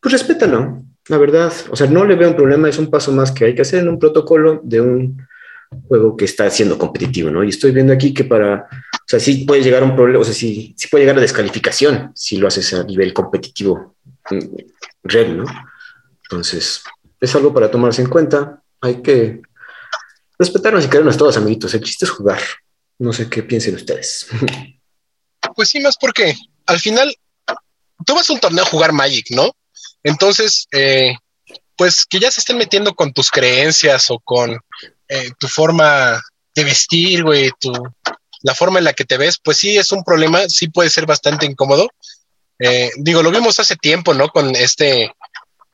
pues 0.00 0.12
respétalo, 0.12 0.82
la 1.06 1.18
verdad, 1.18 1.52
o 1.70 1.76
sea, 1.76 1.86
no 1.86 2.04
le 2.04 2.16
veo 2.16 2.30
un 2.30 2.36
problema, 2.36 2.68
es 2.68 2.78
un 2.78 2.90
paso 2.90 3.12
más 3.12 3.30
que 3.30 3.44
hay 3.44 3.54
que 3.54 3.62
hacer 3.62 3.78
en 3.80 3.88
un 3.90 4.00
protocolo 4.00 4.60
de 4.64 4.80
un 4.80 5.25
juego 5.88 6.16
que 6.16 6.24
está 6.24 6.48
siendo 6.50 6.78
competitivo, 6.78 7.30
¿no? 7.30 7.44
Y 7.44 7.50
estoy 7.50 7.72
viendo 7.72 7.92
aquí 7.92 8.12
que 8.14 8.24
para 8.24 8.68
o 9.06 9.08
sea, 9.08 9.20
sí 9.20 9.44
puede 9.44 9.62
llegar 9.62 9.84
a 9.84 9.86
un 9.86 9.94
problema, 9.94 10.18
o 10.18 10.24
sea, 10.24 10.34
sí, 10.34 10.74
sí, 10.76 10.88
puede 10.88 11.04
llegar 11.04 11.16
a 11.16 11.20
descalificación 11.20 12.10
si 12.12 12.38
lo 12.38 12.48
haces 12.48 12.74
a 12.74 12.82
nivel 12.82 13.12
competitivo 13.12 13.94
mm, 14.28 14.56
real, 15.04 15.36
¿no? 15.36 15.44
Entonces, 16.24 16.82
es 17.20 17.34
algo 17.36 17.54
para 17.54 17.70
tomarse 17.70 18.02
en 18.02 18.08
cuenta. 18.08 18.60
Hay 18.80 19.02
que 19.02 19.42
respetarnos 20.36 20.84
y 20.84 20.88
querernos 20.88 21.16
todos, 21.16 21.36
amiguitos. 21.36 21.72
El 21.74 21.84
chiste 21.84 22.04
es 22.04 22.10
jugar. 22.10 22.40
No 22.98 23.12
sé 23.12 23.30
qué 23.30 23.42
piensen 23.42 23.76
ustedes. 23.76 24.26
Pues 25.54 25.70
sí, 25.70 25.80
más 25.80 25.96
porque 25.96 26.34
al 26.66 26.80
final 26.80 27.16
tú 28.04 28.14
vas 28.14 28.28
a 28.28 28.32
un 28.34 28.40
torneo 28.40 28.62
a 28.62 28.68
jugar 28.68 28.92
Magic, 28.92 29.30
¿no? 29.30 29.56
Entonces, 30.02 30.66
eh, 30.72 31.14
pues 31.76 32.04
que 32.04 32.18
ya 32.18 32.30
se 32.30 32.40
estén 32.40 32.58
metiendo 32.58 32.94
con 32.94 33.14
tus 33.14 33.30
creencias 33.30 34.10
o 34.10 34.18
con 34.18 34.60
eh, 35.08 35.30
tu 35.38 35.48
forma 35.48 36.20
de 36.54 36.64
vestir, 36.64 37.22
güey, 37.22 37.50
tu, 37.60 37.72
la 38.42 38.54
forma 38.54 38.78
en 38.78 38.84
la 38.84 38.92
que 38.92 39.04
te 39.04 39.16
ves, 39.16 39.38
pues 39.42 39.58
sí 39.58 39.76
es 39.76 39.92
un 39.92 40.04
problema, 40.04 40.48
sí 40.48 40.68
puede 40.68 40.90
ser 40.90 41.06
bastante 41.06 41.46
incómodo. 41.46 41.88
Eh, 42.58 42.90
digo, 42.96 43.22
lo 43.22 43.30
vimos 43.30 43.58
hace 43.60 43.76
tiempo, 43.76 44.14
¿no? 44.14 44.28
Con 44.28 44.56
este 44.56 45.12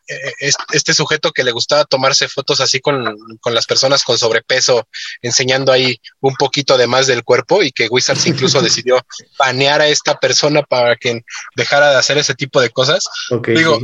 eh, 0.09 0.51
este 0.73 0.95
sujeto 0.95 1.31
que 1.31 1.45
le 1.45 1.53
gustaba 1.53 1.85
tomarse 1.85 2.29
fotos 2.29 2.61
así 2.61 2.81
con, 2.81 3.17
con, 3.41 3.55
las 3.55 3.67
personas 3.67 4.03
con 4.03 4.19
sobrepeso, 4.19 4.89
enseñando 5.23 5.71
ahí 5.71 6.01
un 6.21 6.35
poquito 6.35 6.77
de 6.77 6.89
más 6.89 7.07
del 7.07 7.23
cuerpo 7.23 7.63
y 7.63 7.71
que 7.71 7.89
Wizards 7.89 8.27
incluso 8.27 8.61
decidió 8.63 9.01
banear 9.39 9.81
a 9.81 9.87
esta 9.87 10.19
persona 10.19 10.63
para 10.63 10.97
que 10.97 11.23
dejara 11.55 11.91
de 11.91 11.97
hacer 11.97 12.19
ese 12.19 12.35
tipo 12.35 12.61
de 12.61 12.71
cosas. 12.71 13.09
Digo, 13.47 13.79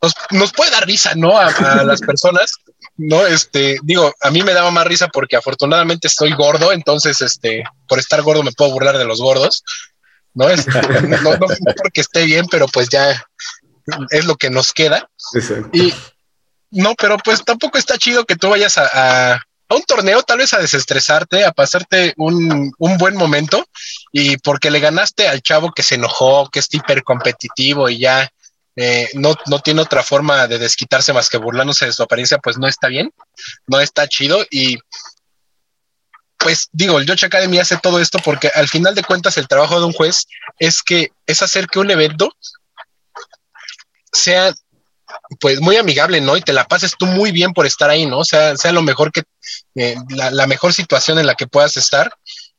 nos, 0.00 0.14
nos, 0.30 0.52
puede 0.52 0.70
dar 0.70 0.86
risa, 0.86 1.14
¿no? 1.16 1.36
A, 1.36 1.50
las 1.82 2.00
personas, 2.00 2.52
¿no? 2.96 3.26
Este, 3.26 3.78
digo, 3.82 4.14
a 4.20 4.30
mí 4.30 4.42
me 4.42 4.54
daba 4.54 4.70
más 4.70 4.86
risa 4.86 5.08
porque 5.08 5.36
afortunadamente 5.36 6.08
estoy 6.08 6.32
gordo, 6.32 6.72
entonces, 6.72 7.20
este, 7.20 7.64
por 7.88 7.98
estar 7.98 8.22
gordo 8.22 8.42
me 8.42 8.52
puedo 8.52 8.72
burlar 8.72 8.98
de 8.98 9.04
los 9.04 9.20
gordos. 9.20 9.62
¿no? 10.34 10.48
Es, 10.48 10.66
no, 11.22 11.32
no, 11.32 11.46
porque 11.76 12.00
esté 12.00 12.24
bien, 12.24 12.46
pero 12.48 12.68
pues 12.68 12.88
ya 12.88 13.26
es 14.10 14.24
lo 14.24 14.36
que 14.36 14.50
nos 14.50 14.72
queda. 14.72 15.08
Y 15.72 15.92
no, 16.70 16.94
pero 16.94 17.16
pues 17.18 17.44
tampoco 17.44 17.78
está 17.78 17.98
chido 17.98 18.24
que 18.24 18.36
tú 18.36 18.50
vayas 18.50 18.76
a, 18.78 19.40
un 19.68 19.82
torneo, 19.82 20.22
tal 20.22 20.38
vez 20.38 20.52
a 20.52 20.58
desestresarte, 20.58 21.44
a 21.44 21.52
pasarte 21.52 22.14
un, 22.16 22.72
buen 22.78 23.16
momento, 23.16 23.66
y 24.12 24.36
porque 24.38 24.70
le 24.70 24.80
ganaste 24.80 25.26
al 25.26 25.42
chavo 25.42 25.72
que 25.72 25.82
se 25.82 25.96
enojó, 25.96 26.48
que 26.50 26.60
es 26.60 26.68
hiper 26.70 27.02
competitivo 27.02 27.88
y 27.88 27.98
ya 27.98 28.30
eh, 28.76 29.08
no, 29.14 29.34
no 29.46 29.58
tiene 29.60 29.80
otra 29.80 30.02
forma 30.02 30.46
de 30.46 30.58
desquitarse 30.58 31.12
más 31.12 31.28
que 31.28 31.38
burlándose 31.38 31.86
de 31.86 31.92
su 31.92 32.02
apariencia, 32.02 32.38
pues 32.38 32.58
no 32.58 32.68
está 32.68 32.88
bien, 32.88 33.12
no 33.66 33.80
está 33.80 34.06
chido. 34.06 34.44
Y 34.50 34.78
pues 36.38 36.68
digo, 36.72 36.98
el 36.98 37.06
Yoch 37.06 37.24
Academy 37.24 37.58
hace 37.58 37.78
todo 37.78 37.98
esto 37.98 38.18
porque 38.22 38.48
al 38.54 38.68
final 38.68 38.94
de 38.94 39.02
cuentas 39.02 39.38
el 39.38 39.48
trabajo 39.48 39.80
de 39.80 39.86
un 39.86 39.92
juez 39.92 40.26
es 40.58 40.82
que 40.82 41.10
es 41.26 41.42
hacer 41.42 41.66
que 41.66 41.78
un 41.78 41.90
evento 41.90 42.30
sea 44.12 44.52
pues 45.40 45.60
muy 45.60 45.76
amigable, 45.76 46.20
¿no? 46.20 46.36
Y 46.36 46.42
te 46.42 46.52
la 46.52 46.66
pases 46.66 46.94
tú 46.98 47.06
muy 47.06 47.32
bien 47.32 47.52
por 47.52 47.66
estar 47.66 47.90
ahí, 47.90 48.06
¿no? 48.06 48.18
O 48.18 48.24
sea, 48.24 48.56
sea 48.56 48.72
lo 48.72 48.82
mejor 48.82 49.12
que, 49.12 49.22
eh, 49.74 49.96
la, 50.10 50.46
mejor 50.46 50.72
situación 50.72 51.18
en 51.18 51.26
la 51.26 51.34
que 51.34 51.46
puedas 51.46 51.76
estar. 51.76 52.12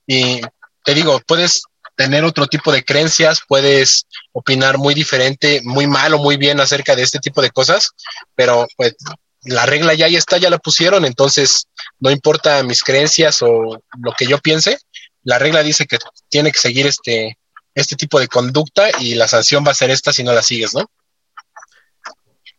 Y 0.05 0.41
te 0.83 0.93
digo, 0.93 1.21
puedes 1.27 1.63
tener 1.97 2.23
otro 2.23 2.47
tipo 2.47 2.71
de 2.71 2.85
creencias, 2.85 3.41
puedes 3.45 4.05
opinar 4.31 4.77
muy 4.77 4.93
diferente, 4.93 5.61
muy 5.63 5.87
mal 5.87 6.13
o 6.13 6.19
muy 6.19 6.37
bien 6.37 6.59
acerca 6.59 6.95
de 6.95 7.01
este 7.01 7.19
tipo 7.19 7.41
de 7.41 7.49
cosas, 7.49 7.91
pero 8.35 8.67
pues 8.77 8.95
la 9.41 9.65
regla 9.65 9.93
ya 9.95 10.07
está, 10.07 10.37
ya 10.37 10.49
la 10.49 10.59
pusieron, 10.59 11.05
entonces 11.05 11.67
no 11.99 12.11
importa 12.11 12.63
mis 12.63 12.83
creencias 12.83 13.41
o 13.41 13.81
lo 13.99 14.11
que 14.17 14.27
yo 14.27 14.37
piense, 14.37 14.77
la 15.23 15.39
regla 15.39 15.63
dice 15.63 15.85
que 15.85 15.97
tiene 16.29 16.51
que 16.51 16.59
seguir 16.59 16.85
este, 16.85 17.37
este 17.73 17.95
tipo 17.95 18.19
de 18.19 18.27
conducta 18.27 18.89
y 18.99 19.15
la 19.15 19.27
sanción 19.27 19.65
va 19.65 19.71
a 19.71 19.75
ser 19.75 19.89
esta 19.89 20.13
si 20.13 20.23
no 20.23 20.33
la 20.33 20.43
sigues, 20.43 20.75
¿no? 20.75 20.85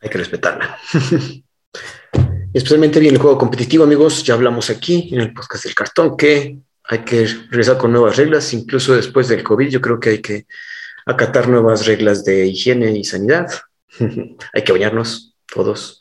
hay 0.00 0.10
que 0.10 0.18
respetarla. 0.18 0.78
Especialmente 2.52 2.98
bien 2.98 3.14
el 3.14 3.20
juego 3.20 3.38
competitivo, 3.38 3.84
amigos. 3.84 4.24
Ya 4.24 4.34
hablamos 4.34 4.70
aquí 4.70 5.10
en 5.12 5.20
el 5.20 5.32
podcast 5.32 5.64
del 5.64 5.74
cartón 5.74 6.16
que 6.16 6.58
hay 6.88 7.00
que 7.00 7.26
regresar 7.26 7.78
con 7.78 7.92
nuevas 7.92 8.16
reglas, 8.16 8.52
incluso 8.52 8.94
después 8.94 9.28
del 9.28 9.42
COVID. 9.42 9.68
Yo 9.68 9.80
creo 9.80 10.00
que 10.00 10.10
hay 10.10 10.22
que 10.22 10.46
acatar 11.06 11.48
nuevas 11.48 11.86
reglas 11.86 12.24
de 12.24 12.46
higiene 12.46 12.96
y 12.96 13.04
sanidad. 13.04 13.48
hay 14.52 14.64
que 14.64 14.72
bañarnos 14.72 15.34
todos. 15.46 16.00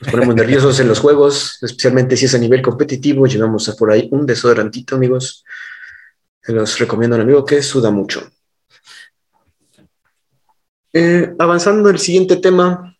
Nos 0.00 0.10
ponemos 0.10 0.34
nerviosos 0.36 0.78
en 0.80 0.88
los 0.88 0.98
juegos, 0.98 1.58
especialmente 1.62 2.16
si 2.16 2.26
es 2.26 2.34
a 2.34 2.38
nivel 2.38 2.62
competitivo. 2.62 3.26
Llevamos 3.26 3.68
a 3.68 3.76
por 3.76 3.90
ahí 3.90 4.08
un 4.10 4.26
desodorantito, 4.26 4.96
amigos. 4.96 5.44
Se 6.42 6.52
los 6.52 6.78
recomiendo 6.78 7.16
a 7.16 7.18
un 7.18 7.22
amigo 7.22 7.44
que 7.44 7.62
suda 7.62 7.90
mucho. 7.90 8.30
Eh, 10.92 11.34
avanzando 11.38 11.90
el 11.90 11.98
siguiente 11.98 12.36
tema, 12.36 12.96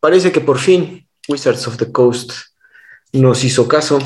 Parece 0.00 0.30
que 0.30 0.40
por 0.40 0.58
fin 0.58 1.08
Wizards 1.28 1.66
of 1.66 1.76
the 1.76 1.90
Coast 1.90 2.32
nos 3.12 3.42
hizo 3.42 3.66
caso, 3.66 3.98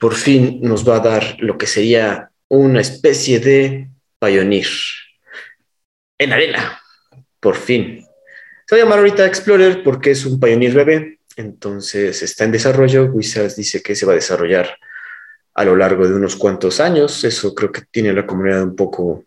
por 0.00 0.14
fin 0.14 0.60
nos 0.62 0.88
va 0.88 0.96
a 0.96 1.00
dar 1.00 1.36
lo 1.40 1.58
que 1.58 1.66
sería 1.66 2.30
una 2.48 2.80
especie 2.80 3.38
de 3.38 3.90
Pioneer 4.18 4.66
en 6.18 6.32
arena, 6.32 6.80
por 7.38 7.56
fin. 7.56 8.06
Se 8.66 8.74
va 8.74 8.80
a 8.80 8.84
llamar 8.84 8.98
ahorita 8.98 9.26
Explorer 9.26 9.82
porque 9.82 10.12
es 10.12 10.24
un 10.24 10.40
Pioneer 10.40 10.72
bebé, 10.72 11.18
entonces 11.36 12.22
está 12.22 12.44
en 12.44 12.52
desarrollo. 12.52 13.04
Wizards 13.12 13.56
dice 13.56 13.82
que 13.82 13.94
se 13.94 14.06
va 14.06 14.12
a 14.12 14.16
desarrollar 14.16 14.76
a 15.54 15.64
lo 15.64 15.76
largo 15.76 16.08
de 16.08 16.14
unos 16.14 16.36
cuantos 16.36 16.80
años. 16.80 17.22
Eso 17.24 17.54
creo 17.54 17.70
que 17.70 17.82
tiene 17.90 18.12
la 18.12 18.26
comunidad 18.26 18.62
un 18.62 18.76
poco, 18.76 19.24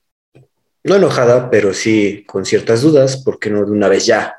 no 0.84 0.96
enojada, 0.96 1.50
pero 1.50 1.74
sí 1.74 2.24
con 2.28 2.46
ciertas 2.46 2.82
dudas, 2.82 3.22
porque 3.24 3.50
no 3.50 3.64
de 3.64 3.72
una 3.72 3.88
vez 3.88 4.06
ya 4.06 4.36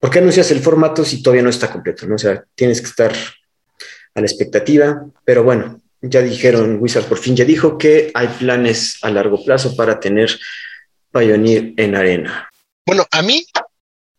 ¿Por 0.00 0.08
qué 0.08 0.18
anuncias 0.18 0.50
el 0.50 0.60
formato 0.60 1.04
si 1.04 1.22
todavía 1.22 1.42
no 1.42 1.50
está 1.50 1.70
completo? 1.70 2.06
¿no? 2.06 2.14
O 2.14 2.18
sea, 2.18 2.42
tienes 2.54 2.80
que 2.80 2.86
estar 2.86 3.12
a 4.14 4.20
la 4.20 4.26
expectativa, 4.26 5.06
pero 5.24 5.44
bueno, 5.44 5.80
ya 6.02 6.22
dijeron, 6.22 6.78
Wizard 6.80 7.04
por 7.04 7.18
fin 7.18 7.36
ya 7.36 7.44
dijo 7.44 7.76
que 7.76 8.10
hay 8.14 8.28
planes 8.28 8.98
a 9.02 9.10
largo 9.10 9.42
plazo 9.44 9.76
para 9.76 10.00
tener 10.00 10.38
Pioneer 11.12 11.74
en 11.76 11.96
arena. 11.96 12.48
Bueno, 12.86 13.06
a 13.10 13.22
mí, 13.22 13.44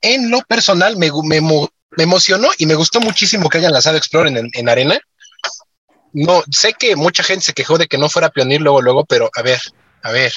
en 0.01 0.29
lo 0.29 0.41
personal, 0.41 0.97
me, 0.97 1.09
emocionó 1.97 2.49
y 2.57 2.65
me 2.65 2.75
gustó 2.75 2.99
muchísimo 3.01 3.49
que 3.49 3.57
hayan 3.57 3.73
lanzado 3.73 3.97
Explorer 3.97 4.37
en, 4.37 4.49
en, 4.53 4.69
arena. 4.69 4.99
No, 6.13 6.43
sé 6.51 6.73
que 6.73 6.95
mucha 6.95 7.23
gente 7.23 7.45
se 7.45 7.53
quejó 7.53 7.77
de 7.77 7.87
que 7.87 7.97
no 7.97 8.09
fuera 8.09 8.29
Pioneer 8.29 8.61
luego, 8.61 8.81
luego, 8.81 9.05
pero 9.05 9.29
a 9.35 9.41
ver, 9.41 9.59
a 10.03 10.11
ver, 10.11 10.33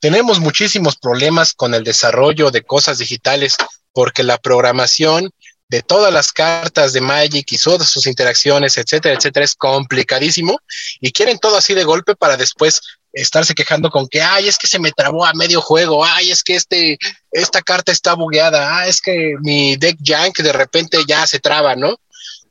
tenemos 0.00 0.40
muchísimos 0.40 0.96
problemas 0.96 1.54
con 1.54 1.74
el 1.74 1.84
desarrollo 1.84 2.50
de 2.50 2.62
cosas 2.62 2.98
digitales 2.98 3.56
porque 3.92 4.22
la 4.22 4.38
programación 4.38 5.30
todas 5.82 6.12
las 6.12 6.32
cartas 6.32 6.92
de 6.92 7.00
Magic 7.00 7.50
y 7.50 7.58
todas 7.58 7.88
sus 7.88 8.06
interacciones, 8.06 8.76
etcétera, 8.76 9.14
etcétera, 9.14 9.44
es 9.44 9.54
complicadísimo. 9.54 10.58
Y 11.00 11.12
quieren 11.12 11.38
todo 11.38 11.56
así 11.56 11.74
de 11.74 11.84
golpe 11.84 12.14
para 12.14 12.36
después 12.36 12.80
estarse 13.12 13.54
quejando 13.54 13.90
con 13.90 14.08
que, 14.08 14.20
ay, 14.20 14.48
es 14.48 14.58
que 14.58 14.66
se 14.66 14.78
me 14.78 14.92
trabó 14.92 15.24
a 15.24 15.34
medio 15.34 15.60
juego, 15.60 16.04
ay, 16.04 16.30
es 16.30 16.42
que 16.42 16.56
este, 16.56 16.98
esta 17.30 17.62
carta 17.62 17.92
está 17.92 18.14
bugueada, 18.14 18.78
ah, 18.78 18.88
es 18.88 19.00
que 19.00 19.34
mi 19.40 19.76
deck 19.76 19.98
jank 20.02 20.38
de 20.38 20.52
repente 20.52 20.98
ya 21.06 21.26
se 21.26 21.38
traba, 21.38 21.76
¿no? 21.76 21.96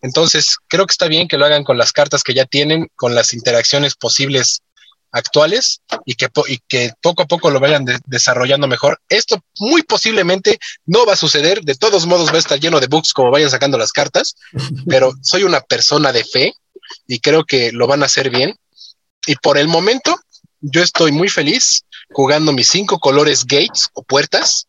Entonces, 0.01 0.57
creo 0.67 0.85
que 0.85 0.91
está 0.91 1.07
bien 1.07 1.27
que 1.27 1.37
lo 1.37 1.45
hagan 1.45 1.63
con 1.63 1.77
las 1.77 1.93
cartas 1.93 2.23
que 2.23 2.33
ya 2.33 2.45
tienen, 2.45 2.89
con 2.95 3.15
las 3.15 3.33
interacciones 3.33 3.95
posibles 3.95 4.61
actuales 5.13 5.81
y 6.05 6.15
que, 6.15 6.27
y 6.47 6.59
que 6.67 6.91
poco 7.01 7.23
a 7.23 7.27
poco 7.27 7.49
lo 7.49 7.59
vayan 7.59 7.85
desarrollando 8.05 8.67
mejor. 8.67 8.99
Esto 9.07 9.39
muy 9.59 9.83
posiblemente 9.83 10.59
no 10.85 11.05
va 11.05 11.13
a 11.13 11.17
suceder, 11.17 11.61
de 11.61 11.75
todos 11.75 12.05
modos 12.05 12.29
va 12.29 12.35
a 12.35 12.39
estar 12.39 12.59
lleno 12.59 12.79
de 12.79 12.87
bugs 12.87 13.13
como 13.13 13.31
vayan 13.31 13.49
sacando 13.49 13.77
las 13.77 13.93
cartas, 13.93 14.35
pero 14.87 15.13
soy 15.21 15.43
una 15.43 15.61
persona 15.61 16.11
de 16.11 16.25
fe 16.25 16.53
y 17.07 17.19
creo 17.19 17.45
que 17.45 17.71
lo 17.71 17.87
van 17.87 18.03
a 18.03 18.07
hacer 18.07 18.29
bien. 18.29 18.55
Y 19.25 19.35
por 19.35 19.57
el 19.57 19.69
momento, 19.69 20.19
yo 20.59 20.81
estoy 20.81 21.11
muy 21.11 21.29
feliz 21.29 21.85
jugando 22.11 22.51
mis 22.51 22.67
cinco 22.67 22.99
colores 22.99 23.45
gates 23.45 23.89
o 23.93 24.03
puertas, 24.03 24.67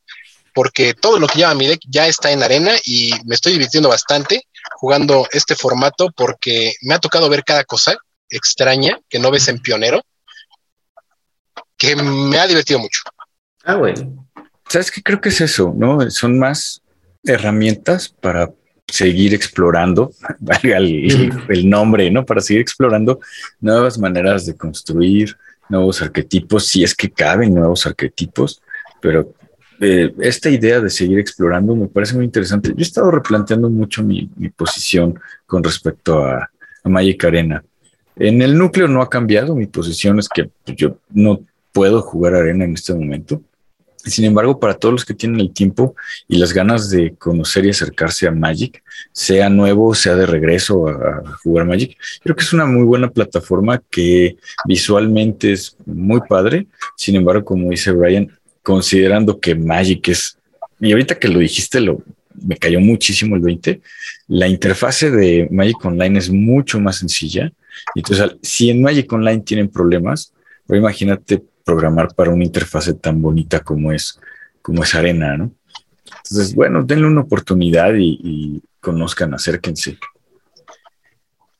porque 0.55 0.95
todo 0.95 1.19
lo 1.19 1.27
que 1.27 1.39
lleva 1.39 1.55
mi 1.55 1.67
deck 1.67 1.81
ya 1.89 2.07
está 2.07 2.31
en 2.31 2.43
arena 2.43 2.73
y 2.85 3.13
me 3.25 3.35
estoy 3.35 3.53
divirtiendo 3.55 3.89
bastante 3.89 4.47
jugando 4.77 5.27
este 5.33 5.57
formato 5.57 6.11
porque 6.17 6.75
me 6.83 6.95
ha 6.95 6.99
tocado 6.99 7.29
ver 7.29 7.45
cada 7.45 7.65
cosa 7.65 7.97
extraña 8.31 8.99
que 9.09 9.19
no 9.19 9.31
ves 9.31 9.49
en 9.49 9.59
pionero 9.59 10.03
que 11.77 11.97
me 11.97 12.39
ha 12.39 12.47
divertido 12.47 12.79
mucho. 12.79 13.03
Ah, 13.65 13.77
bueno. 13.77 14.27
¿Sabes 14.69 14.91
qué? 14.91 15.03
Creo 15.03 15.21
que 15.21 15.29
es 15.29 15.41
eso, 15.41 15.75
¿no? 15.77 16.11
Son 16.11 16.39
más 16.39 16.83
herramientas 17.25 18.09
para 18.09 18.51
seguir 18.87 19.35
explorando, 19.35 20.13
valga 20.39 20.79
el, 20.79 21.69
nombre, 21.69 22.11
¿no? 22.11 22.25
Para 22.25 22.41
seguir 22.41 22.61
explorando 22.61 23.21
nuevas 23.61 23.99
maneras 23.99 24.47
de 24.47 24.57
construir 24.57 25.37
nuevos 25.69 26.03
arquetipos, 26.03 26.67
si 26.67 26.85
es 26.85 26.95
que 26.95 27.11
caben 27.11 27.55
nuevos 27.55 27.87
arquetipos, 27.87 28.63
pero 29.01 29.35
eh, 29.81 30.15
esta 30.21 30.51
idea 30.51 30.81
de 30.81 30.91
seguir 30.91 31.19
explorando 31.19 31.75
me 31.75 31.89
parece 31.89 32.15
muy 32.15 32.25
interesante. 32.25 32.69
Yo 32.71 32.79
he 32.79 32.83
estado 32.83 33.11
replanteando 33.11 33.71
mucho 33.71 34.03
mi, 34.03 34.29
posición 34.57 35.19
con 35.47 35.65
respecto 35.65 36.25
a, 36.25 36.51
a 36.83 36.89
Magic 36.89 37.25
Arena. 37.25 37.65
En 38.17 38.43
el 38.43 38.57
núcleo 38.57 38.87
no 38.87 39.03
ha 39.03 39.11
cambiado, 39.11 39.57
mi 39.57 39.67
posición 39.67 40.19
es 40.19 40.29
que 40.29 40.51
yo 40.67 40.99
no 41.11 41.41
puedo 41.75 42.01
jugar 42.01 42.37
arena 42.37 42.65
en 42.65 42.75
este 42.75 42.95
momento. 42.95 43.43
Sin 43.97 44.25
embargo, 44.25 44.61
para 44.61 44.75
todos 44.75 44.93
los 44.93 45.05
que 45.05 45.15
tienen 45.15 45.41
el 45.41 45.53
tiempo 45.53 45.97
y 46.29 46.37
las 46.37 46.53
ganas 46.53 46.91
de 46.91 47.15
conocer 47.17 47.65
y 47.65 47.71
acercarse 47.71 48.29
a 48.29 48.31
Magic, 48.31 48.83
sea 49.13 49.49
nuevo, 49.49 49.95
sea 49.95 50.15
de 50.15 50.27
regreso 50.27 50.89
a, 50.89 51.37
jugar 51.43 51.67
Magic, 51.67 51.97
creo 52.23 52.37
que 52.37 52.45
es 52.45 52.53
una 52.53 52.67
muy 52.67 52.85
buena 52.85 53.11
plataforma 53.11 53.83
que 53.91 54.37
visualmente 54.67 55.53
es 55.53 55.77
muy 55.85 56.21
padre. 56.29 56.67
Sin 56.97 57.17
embargo, 57.17 57.45
como 57.45 57.71
dice 57.71 57.91
Brian, 57.91 58.31
considerando 58.63 59.41
que 59.41 59.55
Magic 59.55 60.09
es, 60.09 60.39
y 60.81 60.93
ahorita 60.93 61.19
que 61.19 61.29
lo 61.29 61.39
dijiste, 61.39 61.81
lo, 61.81 62.03
me 62.47 62.57
cayó 62.57 62.81
muchísimo 62.81 63.37
el 63.37 63.43
20, 63.43 63.81
la 64.29 64.47
interfase 64.47 65.11
de 65.11 65.49
Magic 65.51 65.83
Online 65.85 66.19
es 66.19 66.31
mucho 66.31 66.79
más 66.79 66.99
sencilla. 66.99 67.51
Entonces, 67.95 68.37
si 68.43 68.71
en 68.71 68.83
Magic 68.83 69.11
Online 69.13 69.41
tienen 69.41 69.69
problemas, 69.69 70.33
pero 70.67 70.79
imagínate 70.79 71.43
programar 71.65 72.15
para 72.15 72.31
una 72.31 72.45
interfase 72.45 72.95
tan 72.95 73.21
bonita 73.21 73.61
como 73.61 73.93
es, 73.93 74.21
como 74.63 74.85
es 74.85 74.95
Arena, 74.95 75.37
¿no? 75.37 75.53
Entonces, 76.07 76.55
bueno, 76.55 76.83
denle 76.83 77.07
una 77.07 77.23
oportunidad 77.23 77.95
y, 77.95 78.19
y 78.23 78.63
conozcan, 78.81 79.35
acérquense. 79.35 79.99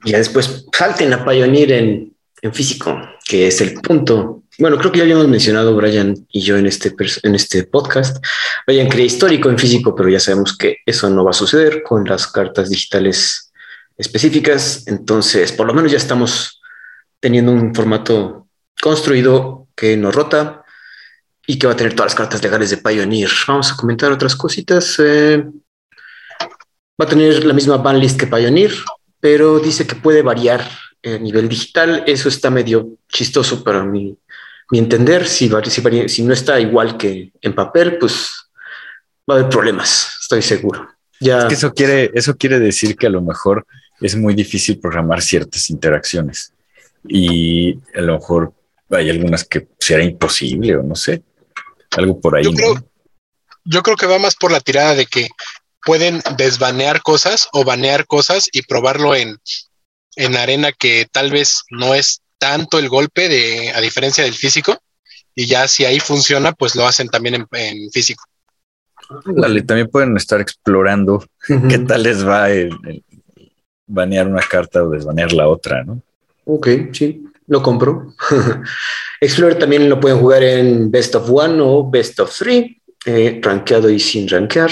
Ya 0.05 0.19
después 0.19 0.67
salten 0.73 1.13
a 1.13 1.25
Pioneer 1.25 1.73
en, 1.73 2.15
en 2.43 2.55
físico, 2.55 2.97
que 3.25 3.49
es 3.49 3.61
el 3.61 3.75
punto. 3.81 4.43
Bueno, 4.59 4.79
creo 4.79 4.93
que 4.93 4.99
ya 4.99 5.05
habíamos 5.05 5.29
mencionado 5.29 5.75
Brian 5.75 6.15
y 6.31 6.41
yo 6.43 6.57
en 6.57 6.67
este, 6.67 6.95
en 7.23 7.35
este 7.35 7.65
podcast. 7.65 8.25
Brian 8.67 8.89
crea 8.89 9.07
histórico 9.07 9.49
en 9.49 9.59
físico, 9.59 9.95
pero 9.95 10.09
ya 10.09 10.21
sabemos 10.21 10.57
que 10.57 10.77
eso 10.85 11.09
no 11.11 11.25
va 11.25 11.31
a 11.31 11.35
suceder 11.35 11.83
con 11.83 12.05
las 12.05 12.27
cartas 12.27 12.69
digitales 12.71 13.51
específicas. 13.97 14.87
Entonces, 14.87 15.53
por 15.53 15.67
lo 15.67 15.75
menos 15.75 15.91
ya 15.91 15.97
estamos 15.97 16.61
teniendo 17.19 17.51
un 17.53 17.75
formato 17.75 18.47
construido 18.81 19.64
que 19.75 19.97
no 19.97 20.11
rota 20.11 20.65
y 21.47 21.59
que 21.59 21.67
va 21.67 21.75
a 21.75 21.77
tener 21.77 21.95
todas 21.95 22.13
las 22.13 22.17
cartas 22.17 22.43
legales 22.43 22.71
de 22.71 22.79
Pioneer. 22.79 23.31
Vamos 23.47 23.73
a 23.73 23.77
comentar 23.77 24.11
otras 24.11 24.35
cositas. 24.35 24.97
Eh, 24.99 25.45
va 27.01 27.05
a 27.05 27.09
tener 27.09 27.45
la 27.45 27.53
misma 27.53 27.77
banlist 27.77 28.19
que 28.19 28.27
Pioneer, 28.27 28.73
pero 29.21 29.59
dice 29.59 29.87
que 29.87 29.97
puede 29.97 30.23
variar 30.23 30.67
a 31.05 31.19
nivel 31.19 31.49
digital. 31.49 32.05
Eso 32.07 32.29
está 32.29 32.51
medio 32.51 32.99
chistoso 33.09 33.63
para 33.63 33.85
mi, 33.85 34.17
mi 34.71 34.79
entender. 34.79 35.27
Si, 35.27 35.51
si, 35.67 36.09
si, 36.09 36.23
no 36.23 36.33
está 36.33 36.61
igual 36.61 36.97
que 36.97 37.33
en 37.41 37.55
papel, 37.55 37.99
pues 37.99 38.31
va 39.29 39.35
a 39.35 39.39
haber 39.39 39.51
problemas, 39.51 40.19
estoy 40.21 40.43
seguro. 40.43 40.89
Ya. 41.21 41.47
Eso 41.49 41.73
quiere, 41.73 42.11
eso 42.15 42.37
quiere 42.37 42.59
decir 42.59 42.97
que 42.97 43.07
a 43.07 43.11
lo 43.11 43.23
mejor 43.23 43.67
es 44.01 44.17
muy 44.17 44.35
difícil 44.35 44.79
programar 44.79 45.23
ciertas 45.23 45.71
interacciones 45.71 46.53
y 47.07 47.79
a 47.95 48.01
lo 48.01 48.15
mejor 48.15 48.53
hay 48.97 49.11
algunas 49.11 49.45
que 49.45 49.69
será 49.79 50.03
imposible 50.03 50.77
o 50.77 50.83
no 50.83 50.95
sé, 50.95 51.23
algo 51.93 52.21
por 52.21 52.37
ahí. 52.37 52.45
Yo 52.45 52.53
creo, 52.53 52.91
yo 53.65 53.83
creo 53.83 53.97
que 53.97 54.07
va 54.07 54.19
más 54.19 54.37
por 54.37 54.53
la 54.53 54.61
tirada 54.61 54.95
de 54.95 55.07
que 55.07 55.29
pueden 55.85 56.21
desbanear 56.37 57.03
cosas 57.03 57.49
o 57.53 57.65
banear 57.65 58.07
cosas 58.07 58.49
y 58.53 58.63
probarlo 58.63 59.15
en, 59.15 59.39
en 60.17 60.37
arena 60.37 60.73
que 60.73 61.07
tal 61.11 61.31
vez 61.31 61.65
no 61.71 61.95
es 61.95 62.21
tanto 62.39 62.79
el 62.79 62.89
golpe 62.89 63.29
de 63.29 63.71
a 63.71 63.81
diferencia 63.81 64.25
del 64.25 64.35
físico 64.35 64.79
y 65.35 65.47
ya 65.47 65.69
si 65.69 65.85
ahí 65.85 66.01
funciona 66.01 66.53
pues 66.53 66.75
lo 66.75 66.87
hacen 66.87 67.09
también 67.09 67.47
en, 67.51 67.91
físico. 67.91 68.25
Dale, 69.27 69.63
también 69.63 69.91
pueden 69.91 70.17
estar 70.17 70.41
explorando 70.41 71.25
qué 71.47 71.79
tal 71.81 72.03
les 72.03 72.27
va 72.27 72.51
el, 72.51 72.71
banear 73.87 74.27
una 74.29 74.43
carta 74.43 74.83
o 74.83 74.91
desbanear 74.91 75.33
la 75.33 75.49
otra, 75.49 75.85
¿no? 75.85 76.01
Ok, 76.47 76.69
sí, 76.93 77.25
lo 77.47 77.63
compro. 77.63 78.15
Explorer 79.21 79.59
también 79.59 79.89
lo 79.89 80.01
pueden 80.01 80.19
jugar 80.19 80.43
en 80.43 80.91
Best 80.91 81.15
of 81.15 81.29
One 81.31 81.61
o 81.61 81.89
Best 81.89 82.21
of 82.21 82.37
Three, 82.37 82.81
eh, 83.07 83.41
rankeado 83.43 83.91
y 83.91 84.01
sin 84.01 84.29
rankear. 84.29 84.71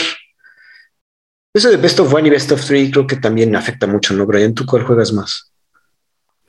Eso 1.55 1.69
de 1.69 1.77
Best 1.77 2.01
of 2.01 2.13
One 2.13 2.29
y 2.29 2.31
Best 2.31 2.51
of 2.53 2.65
Three 2.65 2.91
creo 2.91 3.07
que 3.07 3.17
también 3.17 3.55
afecta 3.55 3.87
mucho, 3.87 4.15
¿no, 4.15 4.25
Brian? 4.27 4.55
¿Tú 4.55 4.65
cuál 4.65 4.85
juegas 4.85 5.13
más? 5.13 5.51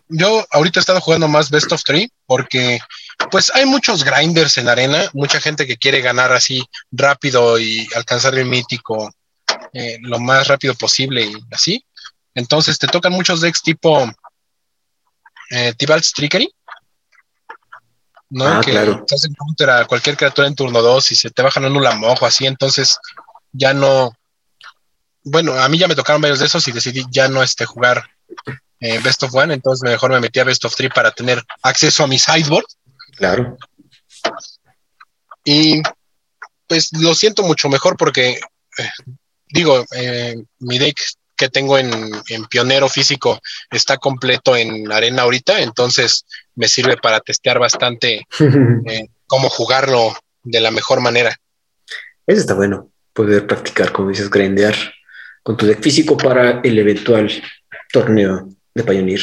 Yo 0.09 0.45
ahorita 0.51 0.80
he 0.80 0.82
estado 0.82 1.01
jugando 1.01 1.28
más 1.28 1.49
Best 1.49 1.71
of 1.71 1.84
Three 1.84 2.09
porque 2.26 2.80
pues 3.32 3.51
hay 3.53 3.65
muchos 3.65 4.03
grinders 4.03 4.57
en 4.57 4.69
arena, 4.69 5.09
mucha 5.13 5.39
gente 5.39 5.65
que 5.65 5.78
quiere 5.78 6.01
ganar 6.01 6.32
así 6.32 6.63
rápido 6.91 7.59
y 7.59 7.88
alcanzar 7.95 8.36
el 8.36 8.45
mítico 8.45 9.11
eh, 9.74 9.97
lo 10.01 10.19
más 10.19 10.47
rápido 10.47 10.74
posible 10.76 11.24
y 11.26 11.34
así. 11.51 11.86
Entonces 12.36 12.78
te 12.80 12.88
tocan 12.88 13.13
muchos 13.13 13.41
decks 13.41 13.61
tipo 13.61 14.09
eh, 15.52 15.74
Tibalt's 15.78 16.14
Trickery. 16.14 16.54
¿no? 18.34 18.48
Ah, 18.48 18.62
que 18.64 18.72
claro. 18.72 19.04
te 19.06 19.14
hacen 19.14 19.34
counter 19.36 19.70
a 19.70 19.86
cualquier 19.86 20.18
criatura 20.18 20.48
en 20.48 20.56
turno 20.56 20.82
2 20.82 21.12
y 21.12 21.16
se 21.16 21.30
te 21.30 21.44
bajan 21.44 21.66
un 21.66 21.78
Ulamojo 21.78 22.26
así, 22.26 22.48
entonces 22.48 22.98
ya 23.52 23.74
no. 23.74 24.12
Bueno, 25.24 25.54
a 25.54 25.70
mí 25.70 25.78
ya 25.78 25.88
me 25.88 25.96
tocaron 25.96 26.22
varios 26.22 26.39
de 26.39 26.48
esos 26.48 26.68
y 26.68 26.72
decidí 26.72 27.06
ya 27.12 27.28
no 27.28 27.44
este, 27.44 27.66
jugar 27.66 28.04
eh, 28.80 29.00
Best 29.04 29.24
of 29.24 29.36
One, 29.36 29.54
entonces 29.54 29.88
mejor 29.88 30.12
me 30.12 30.20
metí 30.20 30.39
a 30.39 30.44
Best 30.44 30.66
of 30.66 30.76
Three 30.76 30.89
para 30.89 31.12
tener 31.12 31.44
acceso 31.62 32.04
a 32.04 32.08
mi 32.08 32.18
sideboard. 32.18 32.66
Claro. 33.16 33.58
Y 35.46 35.82
pues 36.68 36.89
lo 36.94 37.14
siento 37.14 37.44
mucho 37.44 37.70
mejor 37.70 37.98
porque, 37.98 38.39
eh, 38.78 38.89
digo, 39.48 39.86
eh, 39.96 40.36
mi 40.60 40.80
deck 40.80 41.00
que 41.36 41.49
tengo 41.49 41.77
en, 41.77 41.91
pionero 42.49 42.89
físico 42.89 43.39
está 43.71 43.97
completo 43.97 44.55
en 44.55 44.91
arena 44.91 45.23
ahorita, 45.23 45.61
entonces 45.61 46.25
me 46.55 46.67
sirve 46.67 46.97
para 46.97 47.19
testear 47.19 47.59
bastante 47.59 48.25
eh, 48.39 49.07
cómo 49.27 49.49
jugarlo 49.49 50.15
de 50.43 50.59
la 50.59 50.71
mejor 50.71 51.01
manera. 51.01 51.36
Eso 52.27 52.41
está 52.41 52.53
bueno, 52.53 52.91
poder 53.13 53.47
practicar, 53.47 53.91
como 53.91 54.09
dices, 54.09 54.29
grindear 54.29 54.75
con 55.41 55.57
tu 55.57 55.65
deck 55.65 55.81
físico 55.81 56.15
para 56.15 56.61
el 56.61 56.79
eventual 56.79 57.29
torneo 57.91 58.47
de 58.73 58.84
Pioneer. 58.84 59.21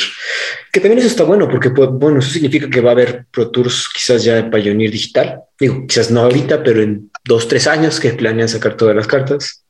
Que 0.73 0.81
también 0.81 0.99
eso 0.99 1.09
está 1.09 1.25
bueno, 1.25 1.49
porque 1.49 1.71
pues, 1.71 1.89
bueno, 1.91 2.21
eso 2.21 2.31
significa 2.31 2.69
que 2.69 2.81
va 2.81 2.91
a 2.91 2.93
haber 2.93 3.27
Pro 3.31 3.51
Tours 3.51 3.89
quizás 3.93 4.23
ya 4.23 4.35
de 4.37 4.45
Pioneer 4.45 4.91
digital. 4.91 5.41
Digo, 5.59 5.87
quizás 5.87 6.11
no 6.11 6.21
ahorita, 6.21 6.63
pero 6.63 6.83
en 6.83 7.11
dos, 7.25 7.49
tres 7.49 7.67
años 7.67 7.99
que 7.99 8.13
planean 8.13 8.49
sacar 8.49 8.77
todas 8.77 8.95
las 8.95 9.07
cartas. 9.07 9.65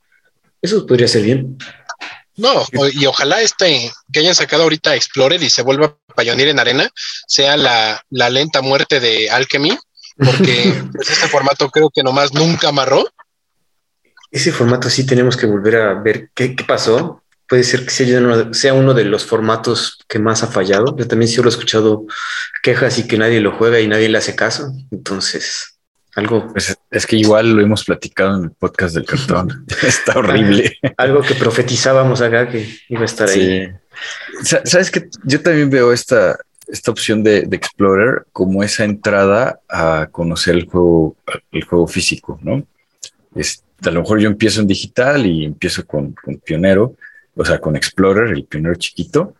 Eso 0.60 0.86
podría 0.86 1.08
ser 1.08 1.22
bien. 1.22 1.56
No, 2.40 2.66
y 2.92 3.04
ojalá 3.04 3.42
este 3.42 3.92
que 4.10 4.20
hayan 4.20 4.34
sacado 4.34 4.62
ahorita 4.62 4.96
Explorer 4.96 5.42
y 5.42 5.50
se 5.50 5.62
vuelva 5.62 5.96
Pioneer 6.16 6.48
en 6.48 6.58
arena 6.58 6.90
sea 7.26 7.56
la, 7.56 8.02
lenta 8.30 8.62
muerte 8.62 8.98
de 8.98 9.30
Alchemy, 9.30 9.76
porque 10.16 10.74
pues, 10.92 11.10
este 11.10 11.28
formato 11.28 11.70
creo 11.70 11.90
que 11.90 12.02
nomás 12.02 12.32
nunca 12.32 12.68
amarró. 12.68 13.06
Ese 14.30 14.52
formato 14.52 14.88
sí 14.88 15.04
tenemos 15.04 15.36
que 15.36 15.46
volver 15.46 15.76
a 15.76 15.94
ver 15.94 16.30
qué, 16.34 16.56
pasó. 16.66 17.22
Puede 17.46 17.64
ser 17.64 17.84
que 17.84 17.90
sea 17.90 18.18
uno, 18.20 18.54
sea 18.54 18.74
uno 18.74 18.94
de 18.94 19.04
los 19.04 19.26
formatos 19.26 19.98
que 20.08 20.18
más 20.18 20.42
ha 20.42 20.46
fallado. 20.46 20.96
Yo 20.96 21.06
también 21.08 21.28
sí 21.28 21.40
he 21.40 21.48
escuchado 21.48 22.06
quejas 22.62 22.98
y 22.98 23.06
que 23.06 23.18
nadie 23.18 23.40
lo 23.40 23.56
juega 23.56 23.80
y 23.80 23.88
nadie 23.88 24.08
le 24.08 24.18
hace 24.18 24.36
caso. 24.36 24.72
Entonces, 24.92 25.69
algo. 26.14 26.48
Pues 26.52 26.76
es 26.90 27.06
que 27.06 27.16
igual 27.16 27.52
lo 27.52 27.62
hemos 27.62 27.84
platicado 27.84 28.36
en 28.36 28.44
el 28.44 28.50
podcast 28.50 28.94
del 28.94 29.04
cartón. 29.04 29.66
Está 29.82 30.18
horrible. 30.18 30.78
Algo 30.96 31.22
que 31.22 31.34
profetizábamos 31.34 32.20
acá 32.20 32.48
que 32.48 32.66
iba 32.88 33.02
a 33.02 33.04
estar 33.04 33.28
ahí. 33.28 33.72
Sabes 34.42 34.90
que 34.90 35.08
yo 35.24 35.42
también 35.42 35.70
veo 35.70 35.92
esta, 35.92 36.38
esta 36.66 36.90
opción 36.90 37.22
de, 37.22 37.48
Explorer 37.50 38.26
como 38.32 38.62
esa 38.62 38.84
entrada 38.84 39.60
a 39.68 40.08
conocer 40.10 40.54
el 40.54 40.66
juego, 40.66 41.16
el 41.52 41.64
juego 41.64 41.86
físico, 41.86 42.38
¿no? 42.42 42.64
a 43.82 43.90
lo 43.90 44.00
mejor 44.00 44.20
yo 44.20 44.28
empiezo 44.28 44.60
en 44.60 44.66
digital 44.66 45.24
y 45.24 45.44
empiezo 45.44 45.86
con, 45.86 46.12
con 46.12 46.36
Pionero, 46.36 46.96
o 47.34 47.44
sea, 47.44 47.58
con 47.58 47.76
Explorer, 47.76 48.32
el 48.32 48.44
Pionero 48.44 48.74
chiquito, 48.74 49.34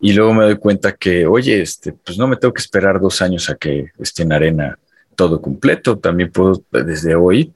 y 0.00 0.12
luego 0.12 0.34
me 0.34 0.44
doy 0.44 0.56
cuenta 0.56 0.92
que, 0.92 1.26
oye, 1.26 1.62
este, 1.62 1.92
pues 1.92 2.18
no 2.18 2.28
me 2.28 2.36
tengo 2.36 2.52
que 2.52 2.60
esperar 2.60 3.00
dos 3.00 3.22
años 3.22 3.48
a 3.48 3.54
que 3.54 3.92
esté 3.98 4.22
en 4.22 4.32
arena 4.32 4.78
todo 5.14 5.40
completo. 5.40 5.98
También 5.98 6.30
puedo 6.30 6.62
desde 6.70 7.14
hoy 7.14 7.52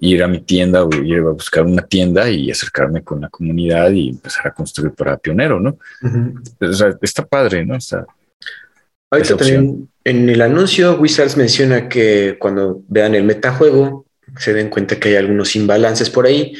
ir 0.00 0.22
a 0.22 0.28
mi 0.28 0.40
tienda 0.40 0.84
o 0.84 0.92
ir 0.94 1.18
a 1.18 1.30
buscar 1.30 1.64
una 1.64 1.82
tienda 1.82 2.28
y 2.28 2.50
acercarme 2.50 3.02
con 3.04 3.20
la 3.20 3.28
comunidad 3.28 3.90
y 3.92 4.08
empezar 4.08 4.48
a 4.48 4.54
construir 4.54 4.92
para 4.92 5.16
pionero, 5.16 5.60
¿no? 5.60 5.78
o 6.60 6.72
sea, 6.72 6.96
está 7.00 7.24
padre, 7.24 7.64
¿no? 7.64 7.76
Está, 7.76 8.04
Ahorita 9.12 9.36
también 9.36 9.90
en 10.04 10.30
el 10.30 10.40
anuncio 10.40 10.98
Wizards 10.98 11.36
menciona 11.36 11.86
que 11.88 12.36
cuando 12.40 12.82
vean 12.88 13.14
el 13.14 13.24
metajuego 13.24 14.06
se 14.38 14.54
den 14.54 14.70
cuenta 14.70 14.98
que 14.98 15.10
hay 15.10 15.16
algunos 15.16 15.54
imbalances 15.54 16.08
por 16.08 16.26
ahí. 16.26 16.54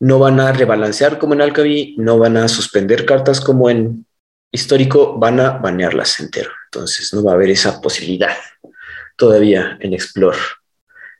No 0.00 0.18
van 0.18 0.40
a 0.40 0.50
rebalancear 0.50 1.18
como 1.18 1.34
en 1.34 1.42
Alchemy, 1.42 1.96
no 1.98 2.18
van 2.18 2.38
a 2.38 2.48
suspender 2.48 3.04
cartas 3.04 3.38
como 3.38 3.68
en 3.68 4.06
histórico, 4.50 5.18
van 5.18 5.40
a 5.40 5.50
banearlas 5.58 6.18
entero. 6.20 6.50
Entonces 6.72 7.12
no 7.12 7.22
va 7.22 7.32
a 7.32 7.34
haber 7.34 7.50
esa 7.50 7.82
posibilidad 7.82 8.32
todavía 9.20 9.76
en 9.80 9.92
Explore. 9.92 10.38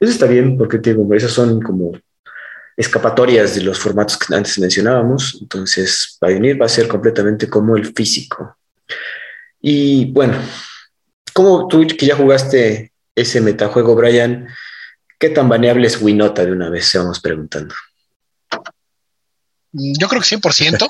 Eso 0.01 0.11
está 0.11 0.27
bien 0.27 0.57
porque 0.57 0.79
digo, 0.79 1.07
esas 1.15 1.33
son 1.33 1.61
como 1.61 1.93
escapatorias 2.75 3.55
de 3.55 3.63
los 3.63 3.79
formatos 3.79 4.17
que 4.17 4.35
antes 4.35 4.59
mencionábamos. 4.59 5.39
Entonces, 5.41 6.17
Pioneer 6.19 6.61
va 6.61 6.65
a 6.65 6.71
ser 6.71 6.89
completamente 6.89 7.49
como 7.49 7.77
el 7.77 7.93
físico. 7.93 8.57
Y 9.61 10.07
bueno, 10.13 10.39
como 11.35 11.69
tú 11.69 11.87
que 11.87 12.07
ya 12.07 12.17
jugaste 12.17 12.93
ese 13.15 13.43
metajuego, 13.43 13.95
Brian, 13.95 14.49
¿qué 15.19 15.29
tan 15.29 15.51
baneable 15.51 15.87
es 15.87 16.01
Winota 16.01 16.47
de 16.47 16.53
una 16.53 16.71
vez? 16.71 16.87
Se 16.87 16.97
vamos 16.97 17.21
preguntando. 17.21 17.75
Yo 19.73 20.09
creo 20.09 20.23
que 20.23 20.37
100%. 20.37 20.89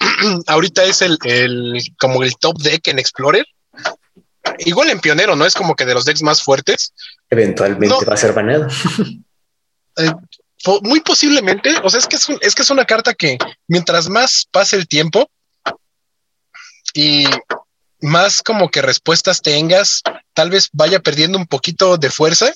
Ahorita 0.48 0.82
es 0.84 1.00
el, 1.00 1.16
el, 1.22 1.80
como 2.00 2.24
el 2.24 2.36
top 2.36 2.58
deck 2.58 2.88
en 2.88 2.98
Explorer 2.98 3.46
igual 4.58 4.90
en 4.90 5.00
Pionero, 5.00 5.36
¿no? 5.36 5.44
Es 5.44 5.54
como 5.54 5.74
que 5.74 5.84
de 5.84 5.94
los 5.94 6.04
decks 6.04 6.22
más 6.22 6.42
fuertes. 6.42 6.92
Eventualmente 7.30 8.04
va 8.04 8.14
a 8.14 8.16
ser 8.16 8.32
baneado. 8.32 8.68
Eh, 10.00 10.12
muy 10.82 11.00
posiblemente, 11.00 11.74
o 11.82 11.90
sea, 11.90 11.98
es 11.98 12.06
que 12.06 12.14
es, 12.14 12.28
es 12.40 12.54
que 12.54 12.62
es 12.62 12.70
una 12.70 12.84
carta 12.84 13.14
que 13.14 13.36
mientras 13.66 14.08
más 14.08 14.46
pase 14.48 14.76
el 14.76 14.86
tiempo 14.86 15.28
y 16.94 17.26
más 18.00 18.40
como 18.40 18.70
que 18.70 18.80
respuestas 18.80 19.42
tengas, 19.42 20.04
tal 20.34 20.50
vez 20.50 20.68
vaya 20.72 21.00
perdiendo 21.00 21.36
un 21.36 21.48
poquito 21.48 21.96
de 21.96 22.10
fuerza 22.10 22.54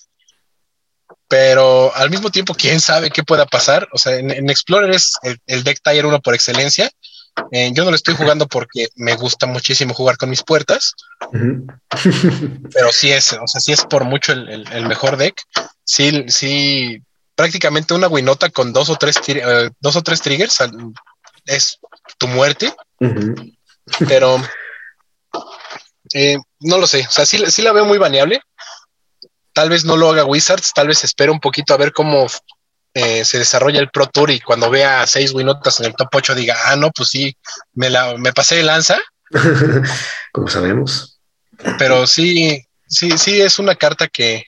pero 1.33 1.91
al 1.97 2.11
mismo 2.11 2.29
tiempo, 2.29 2.53
quién 2.53 2.79
sabe 2.79 3.09
qué 3.09 3.23
pueda 3.23 3.47
pasar. 3.47 3.89
O 3.93 3.97
sea, 3.97 4.17
en, 4.17 4.51
Explorer 4.51 4.91
es 4.91 5.15
el, 5.47 5.65
deck 5.65 5.81
Tier 5.83 6.05
1 6.05 6.21
por 6.21 6.35
excelencia. 6.35 6.91
Eh, 7.51 7.71
yo 7.73 7.85
no 7.85 7.91
lo 7.91 7.97
estoy 7.97 8.15
jugando 8.15 8.47
porque 8.47 8.89
me 8.97 9.15
gusta 9.17 9.47
muchísimo 9.47 9.95
jugar 9.95 10.17
con 10.17 10.31
mis 10.31 10.43
puertas, 10.43 10.95
pero 12.75 12.93
sí 12.93 13.11
es, 13.11 13.33
o 13.33 13.47
sea, 13.47 13.61
sí 13.61 13.73
es 13.73 13.85
por 13.85 14.05
mucho 14.05 14.33
el, 14.33 14.87
mejor 14.87 15.17
deck. 15.17 15.41
Sí, 15.85 16.25
sí, 16.29 17.03
prácticamente 17.35 17.95
una 17.95 18.09
winota 18.09 18.51
con 18.51 18.73
dos 18.73 18.91
o 18.91 18.97
tres, 18.97 19.17
eh, 19.29 19.71
dos 19.81 19.97
o 19.97 20.03
tres 20.03 20.21
triggers 20.21 20.59
es 21.47 21.79
tu 22.19 22.29
muerte, 22.29 22.75
pero 24.07 24.41
eh, 26.15 26.37
no 26.61 26.79
lo 26.79 26.87
sé, 26.87 27.07
o 27.07 27.11
sea, 27.11 27.27
sí, 27.27 27.39
sí 27.51 27.63
la 27.63 27.73
veo 27.73 27.85
muy 27.85 27.99
baneable. 27.99 28.41
Tal 29.55 29.69
vez 29.69 29.85
no 29.85 29.97
lo 29.97 30.11
haga 30.11 30.25
Wizards, 30.25 30.73
tal 30.73 30.89
vez 30.89 31.05
espero 31.05 31.33
un 31.33 31.41
poquito 31.41 31.75
a 31.75 31.77
ver 31.77 31.93
cómo 31.93 32.27
eh, 32.95 33.25
se 33.25 33.39
desarrolla 33.39 33.81
el 33.81 33.91
Pro 33.91 34.07
Tour 34.07 34.31
y 34.31 34.41
cuando 34.41 34.71
vea 34.71 35.07
seis 35.07 35.33
winotas 35.33 35.81
en 35.81 35.87
el 35.87 35.95
top 35.95 36.09
8 36.13 36.35
diga, 36.35 36.57
ah, 36.67 36.77
no, 36.77 36.91
pues 36.91 37.09
sí, 37.09 37.37
me, 37.75 37.89
la, 37.91 38.17
me 38.19 38.33
pasé 38.33 38.57
de 38.57 38.63
lanza. 38.65 39.01
Como 40.33 40.49
sabemos. 40.49 41.19
Pero 41.79 42.07
sí, 42.07 42.67
sí, 42.87 43.17
sí 43.17 43.41
es 43.41 43.59
una 43.59 43.77
carta 43.77 44.09
que 44.09 44.47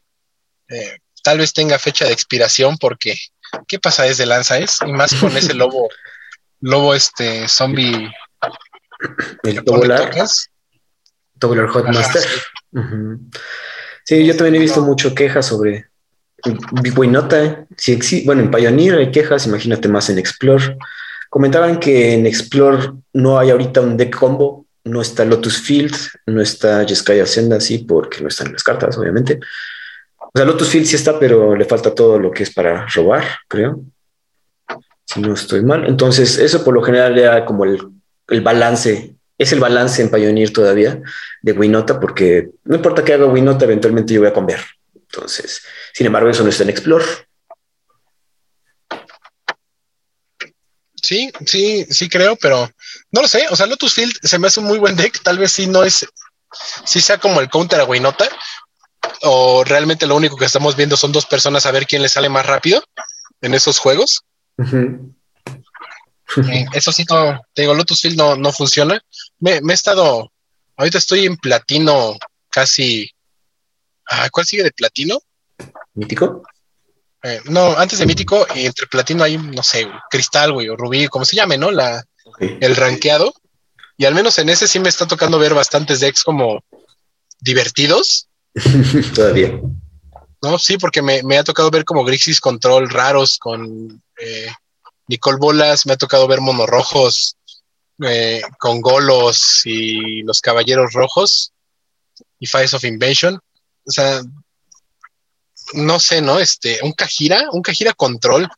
eh, 0.68 0.98
tal 1.22 1.38
vez 1.38 1.52
tenga 1.52 1.78
fecha 1.78 2.04
de 2.04 2.12
expiración 2.12 2.76
porque 2.78 3.16
¿qué 3.66 3.78
pasa 3.78 4.02
desde 4.04 4.26
lanza 4.26 4.58
es? 4.58 4.78
Y 4.86 4.92
más 4.92 5.14
con 5.14 5.36
ese 5.36 5.54
lobo, 5.54 5.88
lobo 6.60 6.94
este 6.94 7.48
zombie. 7.48 8.10
El 9.42 9.64
Tobular. 9.64 10.12
Tobular 11.38 11.68
Hot 11.68 11.86
Master. 11.86 12.22
Sí, 14.04 14.26
yo 14.26 14.36
también 14.36 14.56
he 14.56 14.58
visto 14.58 14.82
mucho 14.82 15.14
quejas 15.14 15.46
sobre 15.46 15.88
Winota. 16.96 17.66
Si 17.76 18.24
bueno, 18.24 18.42
en 18.42 18.50
Pioneer 18.50 18.94
hay 18.96 19.10
quejas, 19.10 19.46
imagínate 19.46 19.88
más 19.88 20.10
en 20.10 20.18
Explore. 20.18 20.76
Comentaban 21.30 21.78
que 21.78 22.14
en 22.14 22.26
Explore 22.26 22.92
no 23.12 23.38
hay 23.38 23.50
ahorita 23.50 23.80
un 23.80 23.96
deck 23.96 24.16
combo, 24.16 24.66
no 24.84 25.00
está 25.00 25.24
Lotus 25.24 25.60
Field, 25.60 25.96
no 26.26 26.40
está 26.40 26.84
Jeskai 26.86 27.20
Ascenda, 27.20 27.60
sí, 27.60 27.78
porque 27.78 28.20
no 28.20 28.28
están 28.28 28.52
las 28.52 28.62
cartas, 28.62 28.96
obviamente. 28.98 29.40
O 30.18 30.30
sea, 30.34 30.44
Lotus 30.44 30.68
Field 30.68 30.86
sí 30.86 30.96
está, 30.96 31.18
pero 31.18 31.56
le 31.56 31.64
falta 31.64 31.94
todo 31.94 32.18
lo 32.18 32.30
que 32.30 32.42
es 32.42 32.52
para 32.52 32.86
robar, 32.86 33.24
creo. 33.48 33.80
Si 35.06 35.20
no 35.20 35.34
estoy 35.34 35.62
mal. 35.62 35.86
Entonces, 35.86 36.38
eso 36.38 36.64
por 36.64 36.74
lo 36.74 36.82
general 36.82 37.18
era 37.18 37.44
como 37.44 37.64
el, 37.64 37.78
el 38.28 38.40
balance 38.40 39.14
es 39.38 39.52
el 39.52 39.60
balance 39.60 40.00
en 40.00 40.10
Pioneer 40.10 40.52
todavía 40.52 41.00
de 41.42 41.52
Winota, 41.52 41.98
porque 41.98 42.50
no 42.64 42.76
importa 42.76 43.04
que 43.04 43.14
haga 43.14 43.26
Winota, 43.26 43.64
eventualmente 43.64 44.14
yo 44.14 44.20
voy 44.20 44.28
a 44.28 44.34
cambiar. 44.34 44.60
Entonces, 44.94 45.62
sin 45.94 46.06
embargo, 46.06 46.28
eso 46.28 46.42
no 46.42 46.50
está 46.50 46.64
en 46.64 46.70
Explore. 46.70 47.04
Sí, 51.00 51.30
sí, 51.46 51.86
sí 51.88 52.08
creo, 52.08 52.34
pero 52.34 52.68
no 53.12 53.22
lo 53.22 53.28
sé. 53.28 53.46
O 53.50 53.56
sea, 53.56 53.66
Lotus 53.66 53.94
Field 53.94 54.14
se 54.20 54.38
me 54.38 54.48
hace 54.48 54.58
un 54.58 54.66
muy 54.66 54.78
buen 54.78 54.96
deck. 54.96 55.22
Tal 55.22 55.38
vez 55.38 55.52
sí 55.52 55.68
no 55.68 55.84
es, 55.84 56.04
sí 56.84 57.00
sea 57.00 57.18
como 57.18 57.40
el 57.40 57.48
counter 57.48 57.78
a 57.78 57.84
Winota, 57.84 58.28
o 59.22 59.62
realmente 59.62 60.06
lo 60.06 60.16
único 60.16 60.36
que 60.36 60.46
estamos 60.46 60.74
viendo 60.74 60.96
son 60.96 61.12
dos 61.12 61.26
personas 61.26 61.64
a 61.64 61.70
ver 61.70 61.86
quién 61.86 62.02
le 62.02 62.08
sale 62.08 62.28
más 62.28 62.44
rápido 62.44 62.82
en 63.40 63.54
esos 63.54 63.78
juegos. 63.78 64.24
Eh, 66.48 66.66
eso 66.72 66.90
sí, 66.90 67.04
no, 67.08 67.40
te 67.52 67.62
digo, 67.62 67.74
Lotus 67.74 68.00
Field 68.00 68.16
no, 68.16 68.34
no 68.34 68.50
funciona. 68.50 69.00
Me, 69.38 69.58
he 69.58 69.72
estado, 69.72 70.32
ahorita 70.76 70.98
estoy 70.98 71.26
en 71.26 71.36
platino 71.36 72.16
casi. 72.50 73.08
Ah, 74.06 74.28
¿Cuál 74.30 74.44
sigue 74.44 74.64
de 74.64 74.72
platino? 74.72 75.20
¿Mítico? 75.94 76.42
Eh, 77.22 77.40
no, 77.46 77.76
antes 77.78 77.98
de 77.98 78.06
mítico, 78.06 78.46
entre 78.54 78.86
platino 78.86 79.24
hay, 79.24 79.38
no 79.38 79.62
sé, 79.62 79.88
cristal, 80.10 80.52
güey, 80.52 80.68
o 80.68 80.76
rubí, 80.76 81.08
como 81.08 81.24
se 81.24 81.36
llame, 81.36 81.56
¿no? 81.56 81.70
La, 81.70 82.04
El 82.38 82.76
rankeado. 82.76 83.32
Y 83.96 84.04
al 84.04 84.14
menos 84.14 84.38
en 84.38 84.48
ese 84.48 84.66
sí 84.66 84.78
me 84.78 84.88
está 84.88 85.06
tocando 85.06 85.38
ver 85.38 85.54
bastantes 85.54 86.00
decks 86.00 86.22
como 86.22 86.62
divertidos. 87.40 88.28
Todavía. 89.14 89.60
No, 90.42 90.58
sí, 90.58 90.76
porque 90.76 91.00
me, 91.00 91.22
me, 91.22 91.38
ha 91.38 91.44
tocado 91.44 91.70
ver 91.70 91.84
como 91.84 92.04
Grixis 92.04 92.40
Control 92.40 92.90
raros 92.90 93.38
con 93.38 94.02
eh, 94.20 94.52
Nicole 95.08 95.38
Bolas, 95.38 95.86
me 95.86 95.94
ha 95.94 95.96
tocado 95.96 96.26
ver 96.28 96.40
monorrojos 96.40 97.36
eh, 98.02 98.42
con 98.58 98.80
Golos 98.80 99.62
y 99.64 100.22
los 100.22 100.40
Caballeros 100.40 100.92
Rojos 100.92 101.52
y 102.38 102.46
Fires 102.46 102.74
of 102.74 102.84
Invasion. 102.84 103.36
O 103.86 103.90
sea, 103.90 104.20
no 105.72 105.98
sé, 105.98 106.20
¿no? 106.20 106.38
Este, 106.38 106.78
un 106.82 106.92
Cajira, 106.92 107.48
un 107.52 107.62
Cajira 107.62 107.92
Control. 107.92 108.48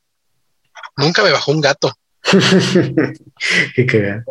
Nunca 0.97 1.23
me 1.23 1.31
bajó 1.31 1.53
un 1.53 1.61
gato. 1.61 1.97
Qué 3.75 4.23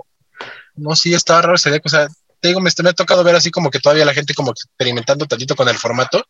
No, 0.76 0.96
sí, 0.96 1.14
estaba 1.14 1.42
raro 1.42 1.56
ese 1.56 1.82
O 1.84 1.90
sea, 1.90 2.08
te 2.40 2.50
digo, 2.50 2.60
me, 2.60 2.70
me, 2.84 2.90
ha 2.90 2.94
tocado 2.94 3.24
ver 3.24 3.36
así 3.36 3.52
como 3.52 3.72
que 3.72 3.80
todavía 3.80 4.06
la 4.06 4.14
gente 4.14 4.34
como 4.34 4.52
experimentando 4.52 5.26
tantito 5.26 5.56
con 5.56 5.70
el 5.70 5.78
formato. 5.78 6.26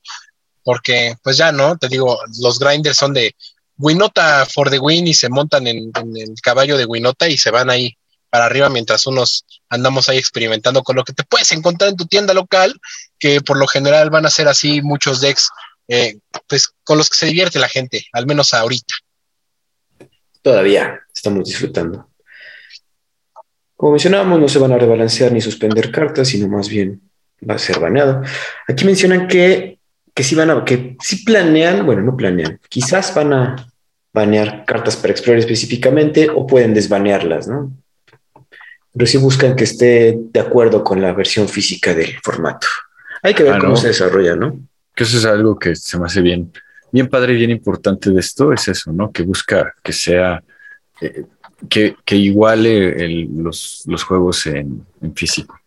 Porque, 0.64 1.16
pues 1.24 1.38
ya, 1.38 1.52
¿no? 1.52 1.78
Te 1.78 1.88
digo, 1.88 2.20
los 2.40 2.60
grinders 2.60 2.98
son 2.98 3.14
de 3.14 3.36
Winota 3.78 4.46
for 4.46 4.70
the 4.70 4.80
win 4.80 5.08
y 5.08 5.14
se 5.14 5.30
montan 5.30 5.68
en, 5.68 5.92
el 6.16 6.34
caballo 6.42 6.78
de 6.78 6.86
Winota 6.86 7.28
y 7.28 7.38
se 7.38 7.52
van 7.52 7.70
ahí 7.70 7.98
para 8.30 8.46
arriba 8.46 8.70
mientras 8.70 9.06
unos 9.06 9.46
andamos 9.70 10.10
ahí 10.10 10.18
experimentando 10.18 10.84
con 10.84 10.96
lo 10.96 11.04
que 11.04 11.14
te 11.14 11.24
puedes 11.24 11.52
encontrar 11.52 11.90
en 11.90 11.98
tu 11.98 12.06
tienda 12.06 12.34
local, 12.34 12.74
que 13.20 13.42
por 13.42 13.58
lo 13.58 13.68
general 13.68 14.10
van 14.10 14.26
a 14.26 14.30
ser 14.30 14.48
así 14.48 14.82
muchos 14.82 15.22
decks, 15.22 15.50
eh, 15.88 16.18
pues 16.48 16.74
con 16.84 16.98
los 16.98 17.10
que 17.10 17.18
se 17.18 17.26
divierte 17.28 17.60
la 17.60 17.70
gente, 17.70 18.06
al 18.14 18.26
menos 18.26 18.54
ahorita. 18.54 18.94
Todavía 20.42 21.00
estamos 21.14 21.46
disfrutando. 21.46 22.10
Como 23.76 23.94
mencionábamos, 23.94 24.40
no 24.40 24.48
se 24.48 24.60
van 24.60 24.72
a 24.72 24.78
rebalancear 24.78 25.32
ni 25.32 25.42
suspender 25.42 25.92
cartas, 25.92 26.30
sino 26.30 26.48
más 26.48 26.70
bien 26.70 27.02
va 27.48 27.56
a 27.56 27.60
ser 27.60 27.80
baneado. 27.80 28.22
Aquí 28.68 28.86
mencionan 28.86 29.28
que 29.28 29.76
que 30.16 30.24
sí 30.24 30.34
van 30.34 30.50
a, 30.50 30.64
que 30.64 30.96
sí 31.02 31.24
planean, 31.26 31.86
bueno, 31.86 32.02
no 32.02 32.16
planean, 32.16 32.60
quizás 32.70 33.14
van 33.14 33.34
a 33.34 33.68
banear 34.14 34.64
cartas 34.66 34.96
para 34.96 35.12
Explorer 35.12 35.40
específicamente 35.40 36.30
o 36.34 36.48
pueden 36.48 36.74
desbanearlas, 36.74 37.50
¿no? 37.50 37.74
Pero 38.94 39.06
sí 39.06 39.18
buscan 39.18 39.58
que 39.58 39.66
esté 39.66 40.18
de 40.18 40.40
acuerdo 40.40 40.86
con 40.86 41.02
la 41.02 41.12
versión 41.12 41.50
física 41.50 41.94
del 41.94 42.18
formato. 42.24 42.66
Hay 43.22 43.34
que 43.34 43.44
ver 43.44 43.56
ah, 43.56 43.60
cómo 43.60 43.76
se 43.76 43.90
desarrolla, 43.90 44.38
¿no? 44.38 44.58
Que 44.96 45.04
eso 45.04 45.18
es 45.18 45.26
algo 45.26 45.60
que 45.60 45.76
se 45.76 46.00
me 46.00 46.06
hace 46.06 46.22
bien, 46.22 46.52
bien 46.92 47.08
padre 47.08 47.34
y 47.34 47.38
bien 47.38 47.52
importante 47.52 48.10
de 48.12 48.20
esto, 48.20 48.54
es 48.54 48.68
eso, 48.68 48.94
¿no? 48.94 49.12
Que 49.12 49.24
busca 49.24 49.74
que 49.84 49.92
sea, 49.92 50.42
eh, 51.02 51.26
que, 51.70 51.96
que, 52.06 52.16
iguale 52.16 53.28
los, 53.28 53.84
los, 53.86 54.04
juegos 54.04 54.46
en, 54.48 54.86
en, 55.02 55.14
físico. 55.14 55.60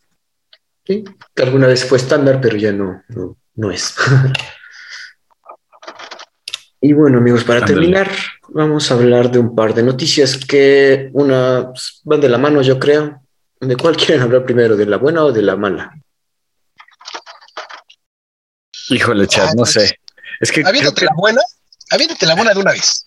Sí, 0.87 1.05
alguna 1.37 1.67
vez 1.67 1.85
fue 1.85 1.99
estándar, 1.99 2.41
pero 2.41 2.57
ya 2.57 2.73
no, 2.73 3.03
no, 3.09 3.37
no 3.57 3.71
es. 3.71 3.95
y 6.81 6.95
bueno, 6.95 7.19
amigos, 7.19 7.45
para 7.45 7.65
terminar, 7.65 8.11
vamos 8.49 8.91
a 8.91 8.95
hablar 8.95 9.31
de 9.31 9.39
un 9.39 9.55
par 9.55 9.75
de 9.75 9.83
noticias 9.83 10.37
que 10.37 11.11
una 11.13 11.69
pues, 11.69 12.01
van 12.05 12.21
de 12.21 12.29
la 12.31 12.39
mano, 12.39 12.63
yo 12.63 12.79
creo. 12.79 13.21
¿De 13.61 13.77
cuál 13.77 13.97
quieren 13.97 14.23
hablar 14.23 14.45
primero? 14.45 14.77
¿De 14.77 14.87
la 14.87 14.97
buena 14.97 15.25
o 15.25 15.33
de 15.33 15.43
la 15.43 15.57
mala? 15.57 15.93
Híjole, 18.89 19.27
chat, 19.27 19.55
no 19.55 19.65
sé. 19.65 19.99
Es 20.41 20.53
que. 20.53 20.63
Aviéntate 20.65 21.05
la 21.05 21.13
buena, 21.17 21.41
aviéntate 21.91 22.27
la 22.27 22.35
buena 22.35 22.55
de 22.55 22.61
una 22.61 22.73
vez. 22.73 23.05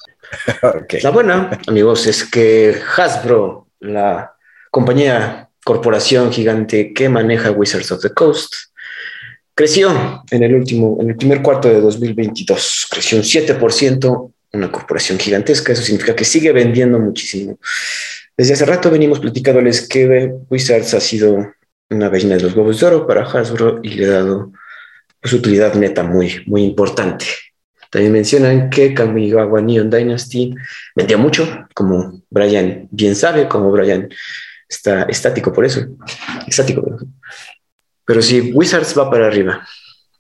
La 1.04 1.10
buena, 1.10 1.60
amigos, 1.68 2.08
es 2.08 2.24
que 2.24 2.82
Hasbro, 2.96 3.68
la 3.82 4.34
compañía, 4.70 5.50
corporación 5.62 6.32
gigante 6.32 6.94
que 6.94 7.10
maneja 7.10 7.52
Wizards 7.52 7.92
of 7.92 8.02
the 8.02 8.14
Coast, 8.14 8.54
Creció 9.54 10.24
en 10.32 10.44
el 10.44 10.56
último, 10.56 10.98
en 11.02 11.10
el 11.10 11.18
primer 11.18 11.42
cuarto 11.42 11.68
de 11.68 11.82
2022, 11.82 12.88
creció 12.90 13.18
un 13.18 13.24
7%, 13.24 14.34
una 14.54 14.72
corporación 14.72 15.20
gigantesca, 15.20 15.74
eso 15.74 15.82
significa 15.82 16.16
que 16.16 16.24
sigue 16.24 16.52
vendiendo 16.52 16.98
muchísimo. 17.00 17.60
Desde 18.38 18.54
hace 18.54 18.66
rato 18.66 18.90
venimos 18.90 19.20
platicándoles 19.20 19.88
que 19.88 20.34
Wizards 20.50 20.94
ha 20.94 21.02
sido 21.02 21.54
una 21.90 22.10
gallina 22.10 22.38
de 22.38 22.44
los 22.44 22.56
huevos 22.56 22.80
de 22.80 22.86
oro 22.88 23.06
para 23.06 23.24
Hasbro 23.24 23.82
y 23.84 23.90
le 23.90 24.06
ha 24.06 24.12
dado 24.12 24.52
pues, 25.22 25.34
utilidad 25.34 25.76
neta 25.76 26.04
muy, 26.04 26.44
muy 26.48 26.64
importante. 26.64 27.26
También 27.90 28.14
mencionan 28.14 28.70
que 28.70 28.94
Kamigawa 28.94 29.62
Neon 29.62 29.90
Dynasty 29.90 30.56
vendía 30.96 31.18
mucho, 31.18 31.68
como 31.74 32.22
Brian 32.30 32.88
bien 32.90 33.16
sabe, 33.16 33.48
como 33.48 33.72
Brian 33.72 34.10
está 34.68 35.04
estático 35.04 35.52
por 35.52 35.66
eso, 35.66 35.82
estático. 36.48 36.98
Pero 38.06 38.22
sí, 38.22 38.52
Wizards 38.54 38.98
va 38.98 39.10
para 39.10 39.28
arriba. 39.28 39.68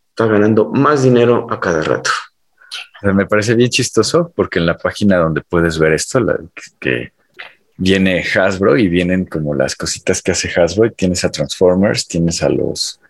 Está 0.09 0.27
ganando 0.27 0.69
más 0.69 1.03
dinero 1.03 1.47
a 1.49 1.59
cada 1.59 1.81
rato. 1.81 2.09
Me 3.01 3.25
parece 3.25 3.55
bien 3.55 3.69
chistoso 3.69 4.31
porque 4.35 4.59
en 4.59 4.65
la 4.65 4.77
página 4.77 5.17
donde 5.17 5.41
puedes 5.41 5.79
ver 5.79 5.93
esto, 5.93 6.19
que 6.79 7.13
viene 7.77 8.23
Hasbro 8.23 8.77
y 8.77 8.87
vienen 8.87 9.25
como 9.25 9.55
las 9.55 9.75
cositas 9.75 10.21
que 10.21 10.31
hace 10.31 10.49
Hasbro 10.49 10.85
y 10.85 10.91
tienes 10.91 11.25
a 11.25 11.31
Transformers, 11.31 12.07
tienes 12.07 12.43
a 12.43 12.49
los, 12.49 13.00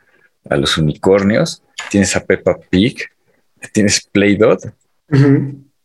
a 0.49 0.57
los 0.57 0.77
unicornios, 0.77 1.63
tienes 1.89 2.15
a 2.15 2.23
Peppa 2.23 2.57
Pig, 2.69 2.97
tienes 3.73 4.01
Play-Dot, 4.11 4.73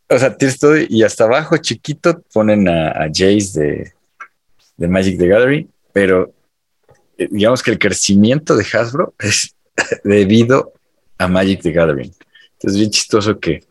O 0.08 0.18
sea, 0.18 0.36
tienes 0.36 0.58
todo 0.58 0.76
y 0.76 1.02
hasta 1.02 1.24
abajo 1.24 1.56
chiquito 1.56 2.22
ponen 2.32 2.68
a, 2.68 3.08
Jace 3.12 3.60
de, 3.60 3.92
de 4.76 4.88
Magic 4.88 5.18
the 5.18 5.26
Gathering, 5.26 5.68
pero 5.92 6.32
eh, 7.18 7.28
digamos 7.30 7.62
que 7.62 7.72
el 7.72 7.78
crecimiento 7.78 8.56
de 8.56 8.64
Hasbro 8.64 9.14
es 9.18 9.54
debido 10.04 10.72
a 11.18 11.28
Magic 11.28 11.62
the 11.62 11.72
Gathering. 11.72 12.12
Entonces, 12.52 12.72
es 12.72 12.76
bien 12.76 12.90
chistoso 12.90 13.38
que, 13.38 13.64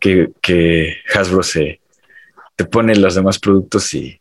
que, 0.00 0.96
Hasbro 1.14 1.42
se 1.42 1.80
te 2.54 2.64
pone 2.64 2.94
los 2.94 3.14
demás 3.14 3.38
productos 3.38 3.92
y, 3.94 4.20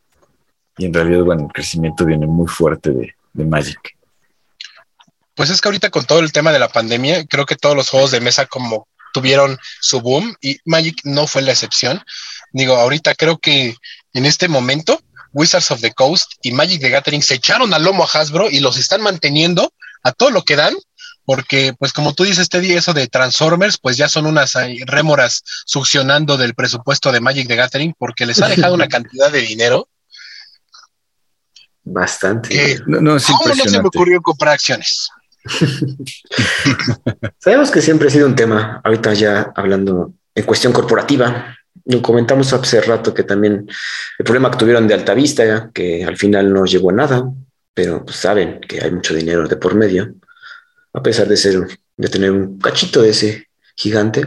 en 0.78 0.94
realidad, 0.94 1.24
bueno, 1.24 1.46
el 1.46 1.54
crecimiento 1.54 2.06
viene 2.06 2.26
muy 2.28 2.48
fuerte 2.48 2.92
de, 2.92 3.14
de 3.34 3.46
Magic. 3.46 3.96
Pues 5.36 5.50
es 5.50 5.62
que 5.62 5.68
ahorita 5.68 5.90
con 5.90 6.06
todo 6.06 6.20
el 6.20 6.32
tema 6.32 6.52
de 6.52 6.60
la 6.60 6.70
pandemia, 6.70 7.26
creo 7.26 7.46
que 7.46 7.56
todos 7.56 7.76
los 7.76 7.90
juegos 7.90 8.12
de 8.12 8.22
mesa 8.22 8.46
como 8.46 8.88
tuvieron 9.14 9.58
su 9.80 10.02
boom 10.02 10.36
y 10.42 10.58
Magic 10.66 11.00
no 11.04 11.28
fue 11.28 11.42
la 11.42 11.52
excepción. 11.52 12.04
Digo, 12.52 12.76
ahorita 12.76 13.16
creo 13.16 13.38
que 13.38 13.76
en 14.14 14.26
este 14.26 14.48
momento 14.48 15.02
Wizards 15.32 15.72
of 15.72 15.82
the 15.82 15.94
Coast 15.94 16.34
y 16.42 16.52
Magic 16.52 16.82
the 16.82 16.90
Gathering 16.90 17.22
se 17.22 17.36
echaron 17.36 17.74
al 17.74 17.84
lomo 17.84 18.04
a 18.04 18.08
Hasbro 18.08 18.50
y 18.50 18.60
los 18.60 18.78
están 18.78 19.02
manteniendo 19.02 19.74
a 20.04 20.12
todo 20.12 20.32
lo 20.32 20.44
que 20.44 20.56
dan, 20.56 20.74
porque 21.26 21.74
pues 21.78 21.92
como 21.92 22.14
tú 22.14 22.24
dices, 22.24 22.50
Teddy, 22.50 22.74
eso 22.74 22.94
de 22.94 23.08
Transformers, 23.08 23.78
pues 23.78 23.98
ya 23.98 24.08
son 24.08 24.26
unas 24.26 24.54
rémoras 24.86 25.44
succionando 25.66 26.38
del 26.38 26.54
presupuesto 26.54 27.12
de 27.12 27.20
Magic 27.20 27.48
the 27.48 27.56
Gathering 27.56 27.96
porque 27.98 28.26
les 28.26 28.42
ha 28.42 28.48
dejado 28.48 28.74
una 28.76 28.88
cantidad 28.90 29.32
de 29.32 29.42
dinero. 29.42 29.90
Bastante. 31.84 32.80
no, 32.88 33.02
no, 33.02 33.18
¿Cómo 33.20 33.56
no 33.56 33.64
se 33.64 33.82
me 33.82 33.88
ocurrió 33.88 34.22
comprar 34.22 34.54
acciones? 34.54 35.10
Sabemos 37.40 37.72
que 37.72 37.82
siempre 37.82 38.08
ha 38.08 38.12
sido 38.12 38.28
un 38.28 38.36
tema, 38.36 38.82
ahorita 38.84 39.14
ya 39.14 39.52
hablando 39.56 40.14
en 40.34 40.46
cuestión 40.46 40.74
corporativa, 40.74 41.56
lo 41.86 42.02
comentamos 42.02 42.52
hace 42.52 42.82
rato 42.82 43.14
que 43.14 43.24
también 43.24 43.68
el 44.18 44.26
problema 44.26 44.50
que 44.50 44.58
tuvieron 44.58 44.88
de 44.88 44.96
Altavista, 44.96 45.70
que 45.74 46.04
al 46.04 46.18
final 46.18 46.52
no 46.52 46.66
llegó 46.66 46.90
a 46.90 46.94
nada, 46.94 47.24
pero 47.74 48.04
pues 48.04 48.18
saben 48.18 48.60
que 48.62 48.82
hay 48.82 48.92
mucho 48.92 49.14
dinero 49.14 49.48
de 49.48 49.58
por 49.58 49.76
medio, 49.76 50.16
a 50.94 51.04
pesar 51.04 51.28
de 51.28 51.38
ser, 51.38 51.68
de 51.98 52.08
tener 52.08 52.32
un 52.32 52.58
cachito 52.60 53.02
de 53.02 53.10
ese 53.10 53.50
gigante. 53.76 54.26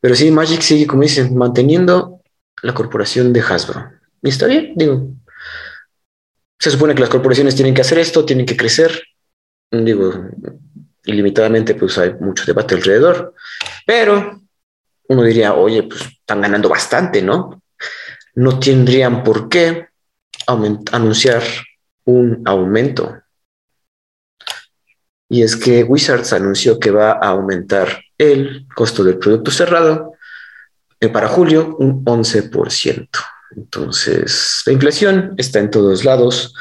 Pero 0.00 0.14
sí, 0.14 0.30
Magic 0.30 0.60
sigue, 0.60 0.86
como 0.86 1.02
dicen, 1.02 1.36
manteniendo 1.36 2.20
la 2.62 2.74
corporación 2.74 3.32
de 3.32 3.40
Hasbro. 3.40 3.90
Y 4.22 4.28
está 4.28 4.46
bien, 4.46 4.72
digo. 4.76 5.08
Se 6.58 6.70
supone 6.70 6.94
que 6.94 7.00
las 7.00 7.10
corporaciones 7.10 7.54
tienen 7.54 7.74
que 7.74 7.82
hacer 7.82 7.98
esto, 7.98 8.24
tienen 8.24 8.44
que 8.44 8.56
crecer. 8.56 9.00
Digo, 9.70 10.12
ilimitadamente, 11.04 11.74
pues 11.74 11.98
hay 11.98 12.14
mucho 12.14 12.44
debate 12.46 12.74
alrededor. 12.74 13.34
Pero 13.86 14.42
uno 15.08 15.22
diría, 15.22 15.54
oye, 15.54 15.82
pues 15.84 16.02
están 16.02 16.40
ganando 16.40 16.68
bastante, 16.68 17.22
¿no? 17.22 17.62
No 18.34 18.58
tendrían 18.58 19.22
por 19.24 19.48
qué 19.48 19.88
anunciar 20.46 21.42
un 22.04 22.42
aumento. 22.46 23.20
Y 25.28 25.42
es 25.42 25.56
que 25.56 25.84
Wizards 25.84 26.32
anunció 26.32 26.78
que 26.78 26.90
va 26.90 27.12
a 27.12 27.28
aumentar 27.28 28.02
el 28.16 28.66
costo 28.74 29.04
del 29.04 29.18
producto 29.18 29.50
cerrado 29.50 30.14
eh, 31.00 31.08
para 31.08 31.28
julio 31.28 31.76
un 31.78 32.04
11%. 32.04 33.08
Entonces, 33.56 34.62
la 34.66 34.72
inflación 34.72 35.34
está 35.36 35.58
en 35.58 35.70
todos 35.70 36.04
lados. 36.04 36.54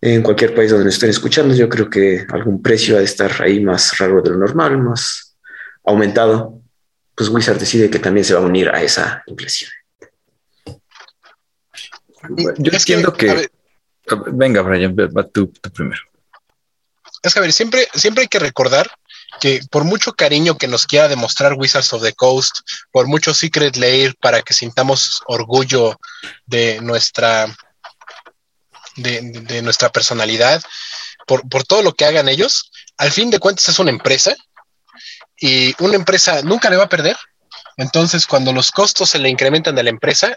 En 0.00 0.22
cualquier 0.22 0.54
país 0.54 0.70
donde 0.70 0.84
nos 0.84 0.94
estén 0.94 1.10
escuchando, 1.10 1.54
yo 1.54 1.68
creo 1.68 1.88
que 1.88 2.26
algún 2.30 2.62
precio 2.62 2.96
ha 2.96 2.98
de 2.98 3.04
estar 3.04 3.42
ahí 3.42 3.60
más 3.60 3.96
raro 3.98 4.20
de 4.22 4.30
lo 4.30 4.36
normal, 4.36 4.78
más 4.78 5.36
aumentado 5.84 6.60
pues 7.16 7.30
Wizard 7.30 7.58
decide 7.58 7.88
que 7.88 7.98
también 7.98 8.24
se 8.24 8.34
va 8.34 8.40
a 8.40 8.44
unir 8.44 8.68
a 8.68 8.82
esa 8.82 9.24
impresión. 9.26 9.70
yo 12.58 12.72
entiendo 12.72 13.12
que... 13.12 13.48
Venga, 14.32 14.60
Brian, 14.60 14.94
va 14.94 15.26
tú, 15.26 15.50
primero. 15.74 16.02
Es 17.22 17.32
que, 17.32 17.40
a 17.40 17.42
ver, 17.42 17.52
siempre, 17.52 17.88
siempre 17.94 18.22
hay 18.22 18.28
que 18.28 18.38
recordar 18.38 18.88
que 19.40 19.60
por 19.70 19.84
mucho 19.84 20.12
cariño 20.12 20.58
que 20.58 20.68
nos 20.68 20.86
quiera 20.86 21.08
demostrar 21.08 21.54
Wizards 21.54 21.92
of 21.94 22.02
the 22.02 22.12
Coast, 22.12 22.58
por 22.92 23.08
mucho 23.08 23.34
Secret 23.34 23.76
Lair 23.76 24.14
para 24.20 24.42
que 24.42 24.54
sintamos 24.54 25.22
orgullo 25.26 25.98
de 26.44 26.80
nuestra, 26.82 27.46
de, 28.96 29.62
nuestra 29.62 29.90
personalidad, 29.90 30.62
por, 31.26 31.48
por, 31.48 31.64
todo 31.64 31.82
lo 31.82 31.94
que 31.94 32.04
hagan 32.04 32.28
ellos, 32.28 32.70
al 32.98 33.12
fin 33.12 33.30
de 33.30 33.38
cuentas 33.38 33.68
es 33.68 33.78
una 33.78 33.90
empresa 33.90 34.34
y 35.38 35.74
una 35.82 35.96
empresa 35.96 36.42
nunca 36.42 36.70
le 36.70 36.76
va 36.76 36.84
a 36.84 36.88
perder. 36.88 37.16
Entonces, 37.76 38.26
cuando 38.26 38.52
los 38.52 38.70
costos 38.70 39.10
se 39.10 39.18
le 39.18 39.28
incrementan 39.28 39.78
a 39.78 39.82
la 39.82 39.90
empresa, 39.90 40.34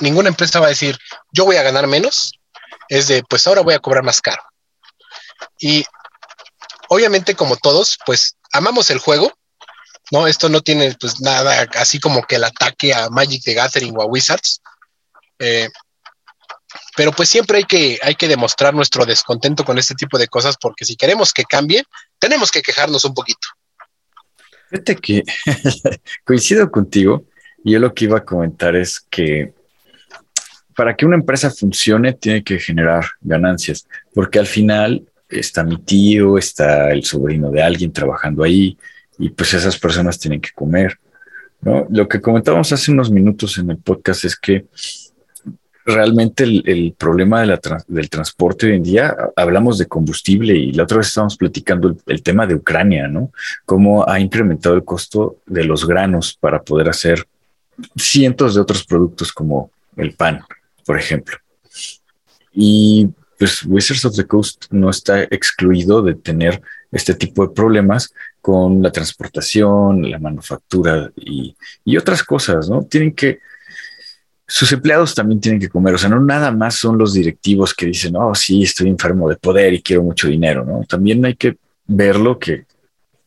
ninguna 0.00 0.28
empresa 0.28 0.60
va 0.60 0.66
a 0.66 0.70
decir, 0.70 0.98
yo 1.30 1.44
voy 1.44 1.56
a 1.56 1.62
ganar 1.62 1.86
menos. 1.86 2.32
Es 2.88 3.08
de, 3.08 3.22
pues 3.24 3.46
ahora 3.46 3.62
voy 3.62 3.74
a 3.74 3.78
cobrar 3.78 4.02
más 4.02 4.20
caro. 4.20 4.42
Y 5.58 5.84
obviamente, 6.88 7.34
como 7.34 7.56
todos, 7.56 7.98
pues 8.04 8.36
amamos 8.52 8.90
el 8.90 8.98
juego. 8.98 9.32
No, 10.10 10.26
esto 10.26 10.48
no 10.50 10.60
tiene 10.60 10.94
pues 11.00 11.20
nada 11.20 11.66
así 11.76 11.98
como 11.98 12.22
que 12.22 12.36
el 12.36 12.44
ataque 12.44 12.92
a 12.92 13.08
Magic 13.08 13.42
the 13.44 13.54
Gathering 13.54 13.96
o 13.96 14.02
a 14.02 14.06
Wizards. 14.06 14.60
Eh, 15.38 15.70
pero 16.96 17.12
pues 17.12 17.28
siempre 17.28 17.58
hay 17.58 17.64
que, 17.64 17.98
hay 18.02 18.14
que 18.14 18.28
demostrar 18.28 18.74
nuestro 18.74 19.04
descontento 19.04 19.64
con 19.64 19.78
este 19.78 19.94
tipo 19.94 20.18
de 20.18 20.28
cosas 20.28 20.56
porque 20.60 20.84
si 20.84 20.96
queremos 20.96 21.32
que 21.32 21.44
cambie, 21.44 21.84
tenemos 22.18 22.50
que 22.50 22.62
quejarnos 22.62 23.04
un 23.04 23.14
poquito. 23.14 23.48
Fíjate 24.70 24.96
que 24.96 25.22
coincido 26.24 26.70
contigo. 26.70 27.24
Yo 27.64 27.78
lo 27.78 27.94
que 27.94 28.06
iba 28.06 28.18
a 28.18 28.24
comentar 28.24 28.74
es 28.74 29.00
que 29.08 29.52
para 30.74 30.96
que 30.96 31.06
una 31.06 31.16
empresa 31.16 31.50
funcione 31.50 32.14
tiene 32.14 32.42
que 32.42 32.58
generar 32.58 33.04
ganancias, 33.20 33.86
porque 34.14 34.38
al 34.38 34.46
final 34.46 35.06
está 35.28 35.62
mi 35.64 35.78
tío, 35.78 36.38
está 36.38 36.90
el 36.90 37.04
sobrino 37.04 37.50
de 37.50 37.62
alguien 37.62 37.92
trabajando 37.92 38.42
ahí 38.42 38.76
y 39.18 39.30
pues 39.30 39.54
esas 39.54 39.78
personas 39.78 40.18
tienen 40.18 40.40
que 40.40 40.50
comer. 40.52 40.98
¿no? 41.60 41.86
Lo 41.90 42.08
que 42.08 42.20
comentábamos 42.20 42.72
hace 42.72 42.90
unos 42.90 43.10
minutos 43.10 43.58
en 43.58 43.70
el 43.70 43.78
podcast 43.78 44.24
es 44.24 44.36
que 44.36 44.66
realmente 45.84 46.44
el, 46.44 46.94
problema 46.96 47.44
del 47.44 48.10
transporte 48.10 48.66
hoy 48.66 48.76
en 48.76 48.82
día, 48.82 49.16
hablamos 49.36 49.78
de 49.78 49.86
combustible 49.86 50.54
y 50.54 50.72
la 50.72 50.84
otra 50.84 50.98
vez 50.98 51.08
estábamos 51.08 51.36
platicando 51.36 51.96
el, 52.06 52.22
tema 52.22 52.46
de 52.46 52.54
Ucrania, 52.54 53.08
¿no? 53.08 53.32
Cómo 53.64 54.08
ha 54.08 54.20
incrementado 54.20 54.74
el 54.74 54.84
costo 54.84 55.38
de 55.46 55.64
los 55.64 55.86
granos 55.86 56.36
para 56.38 56.62
poder 56.62 56.88
hacer 56.88 57.26
cientos 57.96 58.54
de 58.54 58.60
otros 58.60 58.84
productos 58.84 59.32
como 59.32 59.70
el 59.96 60.14
pan, 60.14 60.40
por 60.84 60.98
ejemplo. 60.98 61.36
Y 62.52 63.08
pues 63.38 63.64
Wizards 63.64 64.04
of 64.04 64.16
the 64.16 64.26
Coast 64.26 64.66
no 64.70 64.90
está 64.90 65.22
excluido 65.24 66.02
de 66.02 66.14
tener 66.14 66.62
este 66.92 67.14
tipo 67.14 67.46
de 67.46 67.54
problemas 67.54 68.12
con 68.40 68.82
la 68.82 68.92
transportación, 68.92 70.08
la 70.10 70.18
manufactura 70.18 71.10
y, 71.16 71.56
y 71.84 71.96
otras 71.96 72.22
cosas, 72.22 72.68
¿no? 72.68 72.84
Tienen 72.84 73.14
que 73.14 73.40
sus 74.52 74.70
empleados 74.70 75.14
también 75.14 75.40
tienen 75.40 75.58
que 75.58 75.70
comer. 75.70 75.94
O 75.94 75.98
sea, 75.98 76.10
no 76.10 76.20
nada 76.20 76.50
más 76.50 76.74
son 76.74 76.98
los 76.98 77.14
directivos 77.14 77.72
que 77.72 77.86
dicen, 77.86 78.14
oh, 78.16 78.34
sí, 78.34 78.64
estoy 78.64 78.90
enfermo 78.90 79.26
de 79.30 79.36
poder 79.36 79.72
y 79.72 79.80
quiero 79.80 80.02
mucho 80.02 80.28
dinero, 80.28 80.62
¿no? 80.62 80.84
También 80.86 81.24
hay 81.24 81.36
que 81.36 81.56
verlo 81.86 82.38
que, 82.38 82.66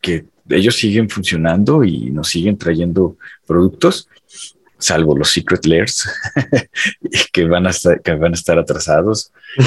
que 0.00 0.24
ellos 0.48 0.76
siguen 0.76 1.10
funcionando 1.10 1.82
y 1.82 2.12
nos 2.12 2.28
siguen 2.28 2.56
trayendo 2.56 3.16
productos, 3.44 4.08
salvo 4.78 5.18
los 5.18 5.32
secret 5.32 5.66
layers 5.66 6.08
que 7.32 7.44
van 7.44 7.66
a 7.66 7.70
estar, 7.70 8.00
que 8.00 8.14
van 8.14 8.30
a 8.30 8.36
estar 8.36 8.56
atrasados. 8.56 9.32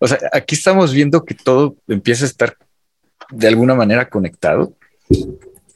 o, 0.00 0.08
sea, 0.08 0.18
aquí 0.32 0.56
estamos 0.56 0.92
viendo 0.92 1.24
que 1.24 1.34
todo 1.34 1.76
empieza 1.86 2.24
a 2.24 2.28
estar 2.28 2.56
de 3.30 3.46
alguna 3.46 3.76
manera 3.76 4.08
conectado 4.08 4.74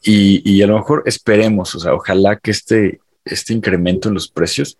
y, 0.03 0.43
y 0.45 0.61
a 0.61 0.67
lo 0.67 0.77
mejor 0.77 1.05
esperemos, 1.07 1.73
o 1.77 1.79
sea, 1.79 1.95
ojalá 1.95 2.35
que 2.35 2.51
este 2.51 2.99
este 3.29 3.53
incremento 3.53 4.09
en 4.09 4.15
los 4.15 4.29
precios 4.29 4.79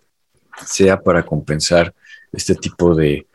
sea 0.65 0.99
para 0.99 1.25
compensar 1.25 1.93
este 2.31 2.55
tipo 2.55 2.95
de, 2.95 3.25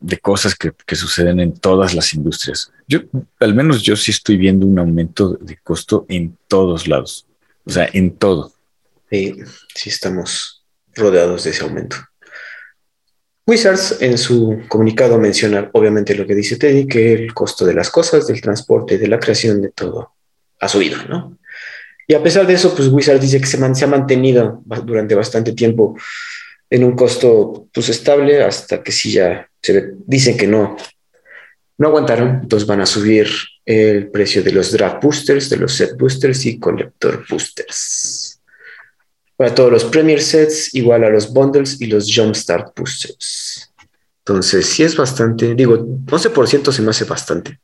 de 0.00 0.18
cosas 0.18 0.54
que, 0.54 0.72
suceden 0.94 1.40
en 1.40 1.54
todas 1.54 1.94
las 1.94 2.14
industrias. 2.14 2.72
Yo, 2.86 3.00
al 3.40 3.54
menos 3.54 3.82
yo 3.82 3.96
sí 3.96 4.10
estoy 4.10 4.36
viendo 4.36 4.66
un 4.66 4.78
aumento 4.78 5.34
de 5.34 5.56
costo 5.56 6.06
en 6.08 6.36
todos 6.46 6.88
lados, 6.88 7.26
o 7.64 7.70
sea, 7.70 7.88
en 7.92 8.16
todo. 8.16 8.52
Sí, 9.10 9.36
sí 9.74 9.90
estamos 9.90 10.64
rodeados 10.94 11.44
de 11.44 11.50
ese 11.50 11.64
aumento. 11.64 11.96
Wizards 13.46 13.96
en 14.00 14.18
su 14.18 14.62
comunicado 14.68 15.18
menciona 15.18 15.70
obviamente 15.72 16.14
lo 16.14 16.26
que 16.26 16.34
dice 16.34 16.56
Teddy, 16.56 16.86
que 16.86 17.14
el 17.14 17.32
costo 17.32 17.64
de 17.64 17.72
las 17.72 17.90
cosas, 17.90 18.26
del 18.26 18.42
transporte, 18.42 18.98
de 18.98 19.08
la 19.08 19.18
creación 19.18 19.62
de 19.62 19.70
todo 19.70 20.12
ha 20.60 20.68
subido, 20.68 20.98
¿no? 21.08 21.37
Y 22.10 22.14
a 22.14 22.22
pesar 22.22 22.46
de 22.46 22.54
eso, 22.54 22.74
pues 22.74 22.88
Wizard 22.88 23.20
dice 23.20 23.38
que 23.38 23.46
se, 23.46 23.58
ha 23.58 23.86
mantenido 23.86 24.62
durante 24.82 25.14
bastante 25.14 25.52
tiempo 25.52 25.94
en 26.70 26.82
un 26.82 26.96
costo 26.96 27.68
pues 27.72 27.90
estable 27.90 28.42
hasta 28.42 28.82
que 28.82 28.92
sí 28.92 29.12
ya 29.12 29.46
se 29.62 29.92
dicen 30.06 30.38
que 30.38 30.46
no, 30.46 30.74
no 31.76 31.88
aguantaron, 31.88 32.40
entonces 32.42 32.66
van 32.66 32.80
a 32.80 32.86
subir 32.86 33.28
el 33.66 34.08
precio 34.10 34.42
de 34.42 34.52
los 34.52 34.72
draft 34.72 35.02
boosters, 35.02 35.50
de 35.50 35.58
los 35.58 35.74
set 35.74 35.98
boosters 35.98 36.46
y 36.46 36.58
collector 36.58 37.26
boosters. 37.28 38.40
Para 39.36 39.54
todos 39.54 39.70
los 39.70 39.84
premier 39.84 40.22
sets, 40.22 40.74
igual 40.74 41.04
a 41.04 41.10
los 41.10 41.30
bundles 41.30 41.78
y 41.78 41.88
los 41.88 42.10
jumpstart 42.12 42.74
boosters. 42.74 43.70
Entonces, 44.20 44.66
sí 44.66 44.82
es 44.82 44.96
bastante, 44.96 45.54
digo, 45.54 45.76
11% 45.76 46.72
se 46.72 46.82
me 46.82 46.90
hace 46.90 47.04
bastante, 47.04 47.60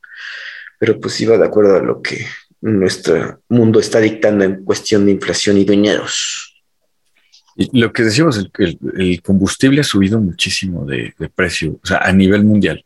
pero 0.79 1.01
pues 1.01 1.19
iba 1.23 1.39
de 1.39 1.47
acuerdo 1.47 1.77
a 1.77 1.83
lo 1.83 2.03
que 2.03 2.27
nuestro 2.65 3.43
mundo 3.51 3.79
está 3.79 4.01
dictando 4.01 4.43
en 4.43 4.65
cuestión 4.65 5.05
de 5.05 5.12
inflación 5.12 5.59
y 5.59 5.65
dineros. 5.65 6.62
Y 7.57 7.79
lo 7.79 7.93
que 7.93 8.03
decimos, 8.03 8.43
el, 8.59 9.23
combustible 9.23 9.83
ha 9.83 9.85
subido 9.85 10.19
muchísimo 10.19 10.87
de, 10.87 11.15
precio, 11.35 11.79
o 11.83 11.87
sea, 11.87 11.99
a 11.99 12.11
nivel 12.11 12.43
mundial. 12.43 12.83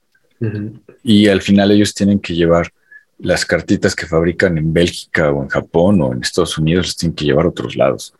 Y 1.04 1.28
al 1.28 1.40
final 1.42 1.70
ellos 1.70 1.94
tienen 1.94 2.18
que 2.18 2.34
llevar 2.34 2.72
las 3.18 3.46
cartitas 3.46 3.94
que 3.94 4.06
fabrican 4.06 4.58
en 4.58 4.72
Bélgica 4.72 5.30
o 5.30 5.44
en 5.44 5.48
Japón 5.48 6.02
o 6.02 6.12
en 6.12 6.22
Estados 6.22 6.58
Unidos, 6.58 6.86
las 6.86 6.96
tienen 6.96 7.14
que 7.14 7.24
llevar 7.24 7.46
a 7.46 7.50
otros 7.50 7.76
lados. 7.76 8.12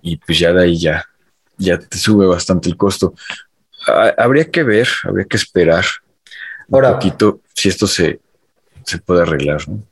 Y 0.00 0.16
pues 0.16 0.38
ya 0.38 0.52
de 0.52 0.62
ahí 0.62 0.78
ya, 0.78 1.04
ya 1.56 1.76
te 1.78 1.98
sube 1.98 2.26
bastante 2.26 2.68
el 2.68 2.76
costo. 2.76 3.14
habría 4.16 4.48
que 4.48 4.62
ver, 4.62 4.88
habría 5.02 5.24
que 5.24 5.36
esperar 5.36 5.84
ahora, 6.70 6.90
un 6.90 6.94
poquito 6.94 7.40
si 7.52 7.68
esto 7.68 7.88
se, 7.88 8.20
se 8.84 8.98
puede 8.98 9.22
arreglar. 9.22 9.68
¿no? 9.68 9.82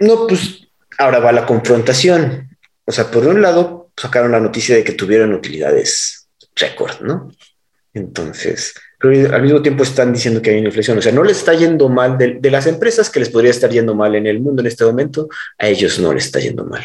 No, 0.00 0.26
pues 0.26 0.68
ahora 0.98 1.18
va 1.18 1.32
la 1.32 1.46
confrontación. 1.46 2.56
O 2.84 2.92
sea, 2.92 3.10
por 3.10 3.26
un 3.26 3.42
lado 3.42 3.90
sacaron 3.96 4.32
la 4.32 4.40
noticia 4.40 4.74
de 4.74 4.84
que 4.84 4.92
tuvieron 4.92 5.32
utilidades 5.34 6.28
récord, 6.54 7.00
¿no? 7.00 7.30
Entonces, 7.94 8.74
pero 8.98 9.34
al 9.34 9.42
mismo 9.42 9.62
tiempo 9.62 9.82
están 9.82 10.12
diciendo 10.12 10.42
que 10.42 10.50
hay 10.50 10.58
una 10.58 10.68
inflación. 10.68 10.98
O 10.98 11.02
sea, 11.02 11.12
no 11.12 11.22
les 11.22 11.38
está 11.38 11.54
yendo 11.54 11.88
mal 11.88 12.18
de, 12.18 12.50
las 12.50 12.66
empresas 12.66 13.10
que 13.10 13.20
les 13.20 13.30
podría 13.30 13.50
estar 13.50 13.70
yendo 13.70 13.94
mal 13.94 14.14
en 14.14 14.26
el 14.26 14.40
mundo 14.40 14.60
en 14.60 14.66
este 14.66 14.84
momento, 14.84 15.28
a 15.58 15.68
ellos 15.68 15.98
no 15.98 16.12
les 16.12 16.26
está 16.26 16.40
yendo 16.40 16.64
mal. 16.64 16.84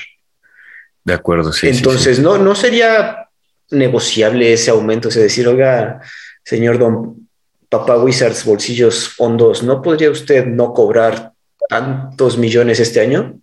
De 1.03 1.13
acuerdo, 1.13 1.51
sí. 1.51 1.67
Entonces, 1.67 2.19
No, 2.19 2.37
no 2.37 2.55
sería 2.55 3.27
negociable 3.71 4.53
ese 4.53 4.71
aumento, 4.71 5.07
o 5.07 5.11
sea, 5.11 5.23
decir, 5.23 5.47
oiga, 5.47 6.01
señor 6.43 6.77
don 6.77 7.27
Papá 7.69 7.97
Wizards, 7.97 8.45
bolsillos 8.45 9.15
hondos, 9.17 9.63
¿no 9.63 9.81
podría 9.81 10.11
usted 10.11 10.45
no 10.45 10.73
cobrar 10.73 11.32
tantos 11.69 12.37
millones 12.37 12.79
este 12.79 13.01
año 13.01 13.39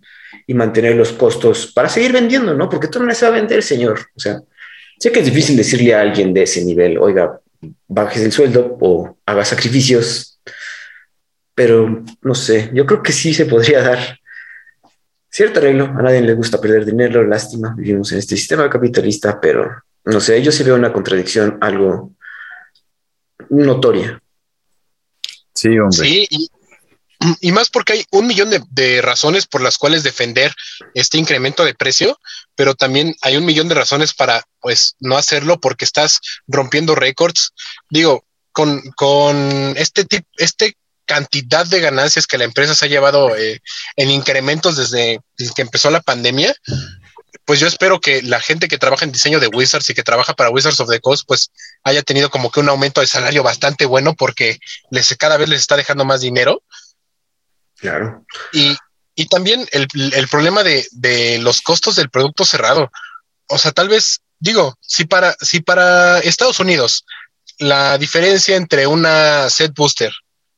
y 0.46 0.54
mantener 0.54 0.96
los 0.96 1.12
costos 1.12 1.72
para 1.72 1.88
seguir 1.88 2.12
vendiendo, 2.12 2.54
¿no? 2.54 2.68
Porque 2.68 2.88
tú 2.88 2.98
no 2.98 3.06
les 3.06 3.22
va 3.22 3.28
a 3.28 3.32
vender, 3.32 3.62
señor. 3.62 4.00
O 4.14 4.20
sea, 4.20 4.40
sé 4.98 5.12
que 5.12 5.20
es 5.20 5.26
difícil 5.26 5.56
decirle 5.56 5.94
a 5.94 6.00
alguien 6.00 6.34
de 6.34 6.42
ese 6.42 6.64
nivel, 6.64 6.98
oiga, 6.98 7.40
bajes 7.88 8.22
el 8.22 8.32
sueldo 8.32 8.76
o 8.80 9.16
haga 9.26 9.44
sacrificios, 9.44 10.40
pero 11.54 12.04
no 12.22 12.34
sé, 12.34 12.70
yo 12.72 12.86
creo 12.86 13.02
que 13.02 13.12
sí 13.12 13.34
se 13.34 13.46
podría 13.46 13.82
dar 13.82 14.18
cierto 15.28 15.60
arreglo. 15.60 15.84
A 15.86 16.02
nadie 16.02 16.20
le 16.20 16.34
gusta 16.34 16.60
perder 16.60 16.84
dinero, 16.84 17.24
lástima, 17.24 17.74
vivimos 17.76 18.12
en 18.12 18.18
este 18.18 18.36
sistema 18.36 18.68
capitalista, 18.68 19.40
pero 19.40 19.70
no 20.04 20.20
sé, 20.20 20.42
yo 20.42 20.50
sí 20.50 20.62
veo 20.62 20.74
una 20.74 20.92
contradicción 20.92 21.58
algo 21.60 22.12
notoria. 23.50 24.20
Sí, 25.54 25.78
hombre. 25.78 26.08
Sí, 26.08 26.26
y, 26.30 26.50
más 27.52 27.68
porque 27.68 27.92
hay 27.94 28.04
un 28.10 28.26
millón 28.26 28.50
de, 28.50 28.62
de, 28.70 29.02
razones 29.02 29.46
por 29.46 29.60
las 29.60 29.76
cuales 29.76 30.02
defender 30.02 30.54
este 30.94 31.18
incremento 31.18 31.64
de 31.64 31.74
precio, 31.74 32.18
pero 32.54 32.74
también 32.74 33.14
hay 33.20 33.36
un 33.36 33.44
millón 33.44 33.68
de 33.68 33.74
razones 33.74 34.14
para 34.14 34.42
pues 34.60 34.96
no 35.00 35.16
hacerlo 35.16 35.60
porque 35.60 35.84
estás 35.84 36.20
rompiendo 36.46 36.94
récords. 36.94 37.52
Digo, 37.90 38.24
con, 38.52 38.80
con 38.96 39.74
este 39.76 40.04
tipo, 40.04 40.26
este 40.36 40.76
cantidad 41.06 41.66
de 41.66 41.80
ganancias 41.80 42.26
que 42.28 42.38
la 42.38 42.44
empresa 42.44 42.74
se 42.74 42.84
ha 42.84 42.88
llevado 42.88 43.36
eh, 43.36 43.60
en 43.96 44.10
incrementos 44.10 44.76
desde 44.76 45.18
que 45.56 45.62
empezó 45.62 45.90
la 45.90 46.00
pandemia, 46.00 46.54
pues 47.44 47.58
yo 47.58 47.66
espero 47.66 48.00
que 48.00 48.22
la 48.22 48.40
gente 48.40 48.68
que 48.68 48.78
trabaja 48.78 49.04
en 49.04 49.10
diseño 49.10 49.40
de 49.40 49.48
Wizards 49.48 49.90
y 49.90 49.94
que 49.94 50.04
trabaja 50.04 50.34
para 50.34 50.50
Wizards 50.50 50.78
of 50.78 50.88
the 50.88 51.00
Coast, 51.00 51.24
pues 51.26 51.50
haya 51.82 52.02
tenido 52.02 52.30
como 52.30 52.50
que 52.52 52.60
un 52.60 52.68
aumento 52.68 53.00
de 53.00 53.08
salario 53.08 53.42
bastante 53.42 53.86
bueno 53.86 54.14
porque 54.14 54.58
les, 54.90 55.16
cada 55.16 55.36
vez 55.36 55.48
les 55.48 55.60
está 55.60 55.76
dejando 55.76 56.04
más 56.04 56.20
dinero. 56.20 56.62
Claro. 57.80 58.24
Y, 58.52 58.76
y 59.14 59.26
también 59.26 59.66
el, 59.72 59.86
el 59.92 60.28
problema 60.28 60.62
de, 60.62 60.86
de, 60.92 61.38
los 61.38 61.60
costos 61.60 61.96
del 61.96 62.10
producto 62.10 62.44
cerrado. 62.44 62.90
O 63.48 63.58
sea, 63.58 63.72
tal 63.72 63.88
vez, 63.88 64.20
digo, 64.38 64.76
si 64.80 65.04
para, 65.04 65.34
si 65.40 65.60
para 65.60 66.18
Estados 66.20 66.60
Unidos 66.60 67.04
la 67.58 67.98
diferencia 67.98 68.56
entre 68.56 68.86
una 68.86 69.50
set 69.50 69.74
booster, 69.74 70.12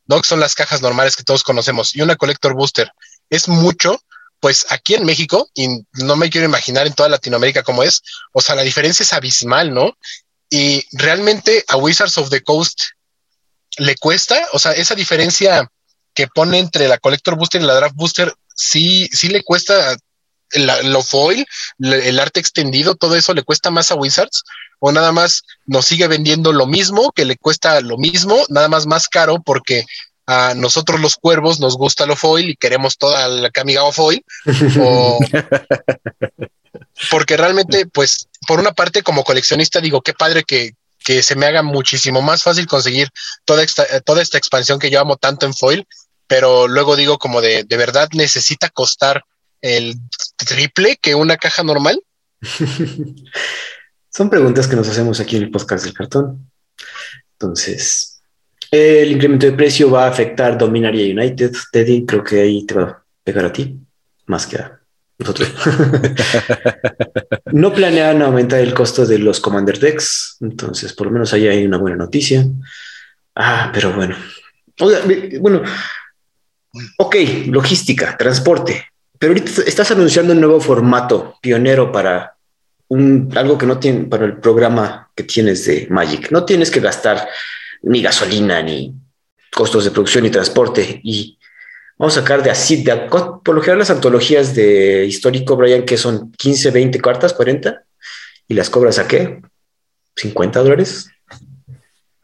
¿no? 0.06 0.20
que 0.20 0.28
son 0.28 0.40
las 0.40 0.54
cajas 0.54 0.82
normales 0.82 1.16
que 1.16 1.24
todos 1.24 1.42
conocemos, 1.42 1.94
y 1.96 2.00
una 2.00 2.16
collector 2.16 2.54
booster 2.54 2.92
es 3.28 3.48
mucho, 3.48 4.00
pues 4.40 4.66
aquí 4.70 4.94
en 4.94 5.04
México, 5.04 5.48
y 5.54 5.68
no 5.94 6.16
me 6.16 6.30
quiero 6.30 6.46
imaginar 6.46 6.86
en 6.86 6.94
toda 6.94 7.08
Latinoamérica 7.08 7.62
cómo 7.62 7.82
es, 7.82 8.02
o 8.32 8.40
sea, 8.40 8.54
la 8.54 8.62
diferencia 8.62 9.02
es 9.04 9.12
abismal, 9.12 9.72
¿no? 9.72 9.96
Y 10.50 10.84
realmente 10.92 11.64
a 11.68 11.76
Wizards 11.76 12.18
of 12.18 12.30
the 12.30 12.42
Coast 12.42 12.80
le 13.78 13.96
cuesta, 13.96 14.48
o 14.52 14.58
sea, 14.58 14.72
esa 14.72 14.94
diferencia 14.94 15.70
que 16.14 16.26
pone 16.28 16.58
entre 16.58 16.88
la 16.88 16.98
Collector 16.98 17.36
Booster 17.36 17.60
y 17.60 17.64
la 17.64 17.74
Draft 17.74 17.96
Booster, 17.96 18.34
sí, 18.54 19.08
sí 19.12 19.28
le 19.28 19.42
cuesta 19.42 19.96
lo 20.84 21.02
foil, 21.02 21.46
el 21.80 22.20
arte 22.20 22.40
extendido, 22.40 22.94
todo 22.94 23.16
eso 23.16 23.32
le 23.34 23.42
cuesta 23.42 23.70
más 23.70 23.90
a 23.90 23.94
Wizards, 23.94 24.44
o 24.80 24.92
nada 24.92 25.12
más 25.12 25.42
nos 25.66 25.86
sigue 25.86 26.08
vendiendo 26.08 26.52
lo 26.52 26.66
mismo, 26.66 27.12
que 27.12 27.24
le 27.24 27.36
cuesta 27.36 27.80
lo 27.80 27.96
mismo, 27.96 28.44
nada 28.48 28.68
más 28.68 28.86
más 28.86 29.08
caro, 29.08 29.40
porque 29.42 29.84
a 30.26 30.54
nosotros 30.54 31.00
los 31.00 31.16
cuervos 31.16 31.58
nos 31.58 31.76
gusta 31.76 32.06
lo 32.06 32.16
foil 32.16 32.50
y 32.50 32.56
queremos 32.56 32.98
toda 32.98 33.28
la 33.28 33.50
camiga 33.50 33.90
foil, 33.92 34.24
o 34.80 35.18
porque 37.10 37.36
realmente, 37.36 37.86
pues, 37.86 38.28
por 38.46 38.60
una 38.60 38.72
parte, 38.72 39.02
como 39.02 39.24
coleccionista, 39.24 39.80
digo, 39.80 40.02
qué 40.02 40.12
padre 40.12 40.44
que, 40.44 40.72
que 40.98 41.22
se 41.22 41.34
me 41.34 41.46
haga 41.46 41.62
muchísimo 41.62 42.22
más 42.22 42.42
fácil 42.42 42.66
conseguir 42.66 43.08
toda 43.44 43.62
esta, 43.62 44.00
toda 44.00 44.22
esta 44.22 44.38
expansión 44.38 44.78
que 44.78 44.90
yo 44.90 45.00
amo 45.00 45.16
tanto 45.16 45.46
en 45.46 45.54
foil, 45.54 45.86
pero 46.32 46.66
luego 46.66 46.96
digo 46.96 47.18
como 47.18 47.42
de, 47.42 47.64
de 47.64 47.76
verdad 47.76 48.08
necesita 48.14 48.70
costar 48.70 49.22
el 49.60 49.96
triple 50.38 50.96
que 50.96 51.14
una 51.14 51.36
caja 51.36 51.62
normal. 51.62 52.02
Son 54.08 54.30
preguntas 54.30 54.66
que 54.66 54.74
nos 54.74 54.88
hacemos 54.88 55.20
aquí 55.20 55.36
en 55.36 55.42
el 55.42 55.50
podcast 55.50 55.84
del 55.84 55.92
cartón. 55.92 56.50
Entonces, 57.32 58.22
el 58.70 59.12
incremento 59.12 59.44
de 59.44 59.52
precio 59.52 59.90
va 59.90 60.06
a 60.06 60.08
afectar 60.08 60.56
Dominaria 60.56 61.12
United. 61.12 61.52
Teddy, 61.70 62.06
creo 62.06 62.24
que 62.24 62.40
ahí 62.40 62.64
te 62.64 62.76
va 62.76 62.82
a 62.84 63.04
pegar 63.22 63.44
a 63.44 63.52
ti, 63.52 63.78
más 64.24 64.46
que 64.46 64.56
a 64.56 64.80
nosotros. 65.18 65.52
no 67.52 67.74
planean 67.74 68.22
aumentar 68.22 68.60
el 68.60 68.72
costo 68.72 69.04
de 69.04 69.18
los 69.18 69.38
Commander 69.38 69.78
Decks, 69.78 70.38
entonces 70.40 70.94
por 70.94 71.08
lo 71.08 71.12
menos 71.12 71.30
ahí 71.34 71.46
hay 71.46 71.66
una 71.66 71.76
buena 71.76 71.98
noticia. 71.98 72.46
Ah, 73.34 73.70
pero 73.70 73.92
bueno. 73.92 74.16
bueno, 75.38 75.62
Ok, 76.96 77.16
logística, 77.46 78.16
transporte. 78.16 78.86
Pero 79.18 79.32
ahorita 79.32 79.62
estás 79.66 79.90
anunciando 79.90 80.32
un 80.32 80.40
nuevo 80.40 80.60
formato 80.60 81.36
pionero 81.40 81.92
para 81.92 82.36
un, 82.88 83.30
algo 83.36 83.58
que 83.58 83.66
no 83.66 83.78
tiene 83.78 84.04
para 84.06 84.24
el 84.24 84.38
programa 84.38 85.10
que 85.14 85.24
tienes 85.24 85.66
de 85.66 85.86
Magic. 85.90 86.30
No 86.30 86.44
tienes 86.44 86.70
que 86.70 86.80
gastar 86.80 87.28
ni 87.82 88.02
gasolina, 88.02 88.62
ni 88.62 88.94
costos 89.52 89.84
de 89.84 89.90
producción 89.90 90.24
y 90.26 90.30
transporte. 90.30 91.00
Y 91.04 91.38
vamos 91.98 92.16
a 92.16 92.20
sacar 92.20 92.42
de 92.42 92.50
así, 92.50 92.82
de, 92.82 92.96
por 92.96 93.54
lo 93.54 93.60
general 93.60 93.80
las 93.80 93.90
antologías 93.90 94.54
de 94.54 95.04
histórico, 95.04 95.56
Brian, 95.56 95.84
que 95.84 95.98
son 95.98 96.32
15, 96.32 96.70
20 96.70 97.00
cartas, 97.00 97.34
40, 97.34 97.84
y 98.48 98.54
las 98.54 98.70
cobras 98.70 98.98
a 98.98 99.06
qué? 99.06 99.42
¿50 100.16 100.52
dólares? 100.52 101.10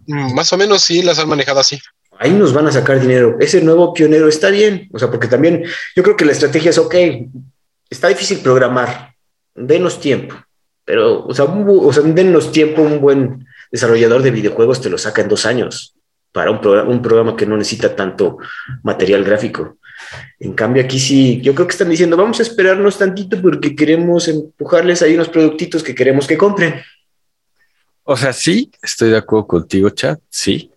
Mm, 0.07 0.35
más 0.35 0.53
o 0.53 0.57
menos 0.57 0.83
sí, 0.83 1.03
las 1.03 1.19
han 1.19 1.29
manejado 1.29 1.61
así 1.61 1.79
ahí 2.19 2.33
nos 2.33 2.53
van 2.53 2.67
a 2.67 2.73
sacar 2.73 3.01
dinero. 3.01 3.37
Ese 3.41 3.63
nuevo 3.63 3.93
pionero 3.95 4.29
está 4.29 4.51
bien, 4.51 4.89
o 4.93 4.99
sea, 4.99 5.11
porque 5.11 5.29
también 5.29 5.65
yo 5.95 6.03
creo 6.03 6.17
que 6.17 6.25
la 6.25 6.33
estrategia 6.33 6.71
es, 6.71 6.79
ok, 6.79 6.95
está 7.89 8.09
difícil 8.09 8.39
programar, 8.39 9.15
denos 9.55 10.01
tiempo, 10.01 10.35
pero, 10.85 11.25
o 11.25 11.35
sea, 11.35 11.45
o 11.45 11.93
sea 11.93 12.03
denos 12.03 12.53
tiempo, 12.53 12.83
un 12.83 13.01
buen 13.01 13.47
desarrollador 13.71 14.23
de 14.23 14.31
videojuegos 14.31 14.81
te 14.81 14.91
lo 14.91 14.99
saca 14.99 15.23
en 15.23 15.29
dos 15.29 15.47
años 15.47 15.95
para 16.33 16.51
un, 16.51 16.61
programa, 16.61 16.91
un 16.91 17.03
programa 17.03 17.37
que 17.37 17.47
no 17.47 17.57
necesita 17.57 17.95
tanto 17.95 18.39
material 18.83 19.25
gráfico. 19.25 19.79
En 20.39 20.53
cambio, 20.53 20.83
aquí 20.83 20.99
sí, 20.99 21.41
yo 21.43 21.55
creo 21.55 21.67
que 21.67 21.73
están 21.73 21.91
diciendo, 21.91 22.17
vamos 22.17 22.39
a 22.39 22.43
esperarnos 22.43 22.99
tantito 22.99 23.41
porque 23.43 23.75
queremos 23.75 24.29
empujarles 24.29 25.03
ahí 25.03 25.15
unos 25.15 25.29
productitos 25.29 25.83
que 25.83 25.95
queremos 25.95 26.27
que 26.27 26.39
compren. 26.39 26.81
O 28.05 28.17
sea, 28.17 28.33
sí, 28.33 28.71
estoy 28.81 29.11
de 29.11 29.19
acuerdo 29.19 29.47
contigo, 29.47 29.91
chat, 29.91 30.21
sí, 30.31 30.71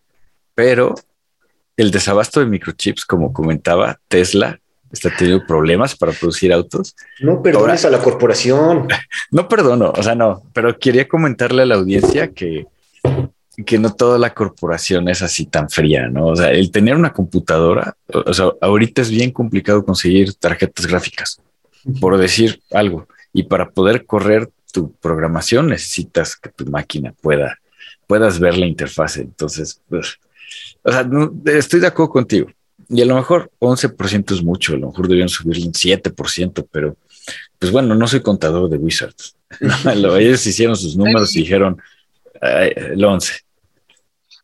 pero 0.56 0.96
el 1.78 1.92
desabasto 1.92 2.40
de 2.40 2.46
microchips, 2.46 3.06
como 3.06 3.34
comentaba, 3.34 4.00
Tesla 4.08 4.60
está 4.92 5.10
teniendo 5.18 5.46
problemas 5.46 5.96
para 5.96 6.12
producir 6.12 6.52
autos. 6.52 6.96
No 7.22 7.42
perdones 7.42 7.86
a 7.86 7.90
la 7.90 8.00
corporación. 8.00 8.88
No 9.32 9.48
perdono, 9.48 9.94
o 9.96 10.04
sea, 10.04 10.14
no, 10.14 10.44
pero 10.54 10.78
quería 10.78 11.08
comentarle 11.08 11.62
a 11.62 11.66
la 11.66 11.76
audiencia 11.76 12.34
que 12.34 12.68
que 13.66 13.78
no 13.78 13.94
toda 13.94 14.18
la 14.18 14.34
corporación 14.34 15.10
es 15.10 15.22
así 15.22 15.46
tan 15.46 15.70
fría, 15.70 16.08
¿no? 16.08 16.28
O 16.28 16.36
sea, 16.36 16.52
el 16.52 16.72
tener 16.72 16.96
una 16.96 17.14
computadora, 17.14 17.96
o 18.08 18.34
sea, 18.34 18.52
ahorita 18.62 19.02
es 19.02 19.10
bien 19.10 19.32
complicado 19.32 19.86
conseguir 19.86 20.34
tarjetas 20.36 20.88
gráficas, 20.88 21.42
por 22.00 22.18
decir 22.18 22.62
algo. 22.72 23.08
Y 23.34 23.44
para 23.44 23.70
poder 23.70 24.06
correr 24.06 24.50
tu 24.72 24.94
programación 24.94 25.68
necesitas 25.68 26.36
que 26.36 26.50
tu 26.50 26.66
máquina 26.66 27.14
pueda, 27.22 27.58
puedas 28.08 28.40
ver 28.40 28.58
la 28.58 28.66
interfase. 28.66 29.22
Entonces, 29.22 29.82
pues, 29.90 30.18
o 30.84 30.92
sea, 30.92 31.08
estoy 31.46 31.80
de 31.80 31.88
acuerdo 31.88 32.12
contigo. 32.12 32.52
Y 32.90 33.02
a 33.02 33.06
lo 33.06 33.16
mejor 33.16 33.50
11% 33.60 34.34
es 34.34 34.44
mucho, 34.44 34.74
a 34.74 34.78
lo 34.78 34.88
mejor 34.88 35.08
debían 35.08 35.30
subir 35.30 35.66
un 35.66 35.72
7%, 35.72 36.68
pero 36.72 36.98
pues 37.58 37.72
bueno, 37.72 37.96
no 37.96 38.08
soy 38.08 38.22
contador 38.22 38.70
de 38.70 38.78
Wizards. 38.78 39.36
ellos 40.20 40.46
hicieron 40.46 40.76
sus 40.76 40.98
números 40.98 41.36
y 41.36 41.42
dijeron 41.42 41.82
el 42.42 43.04
11. 43.04 43.34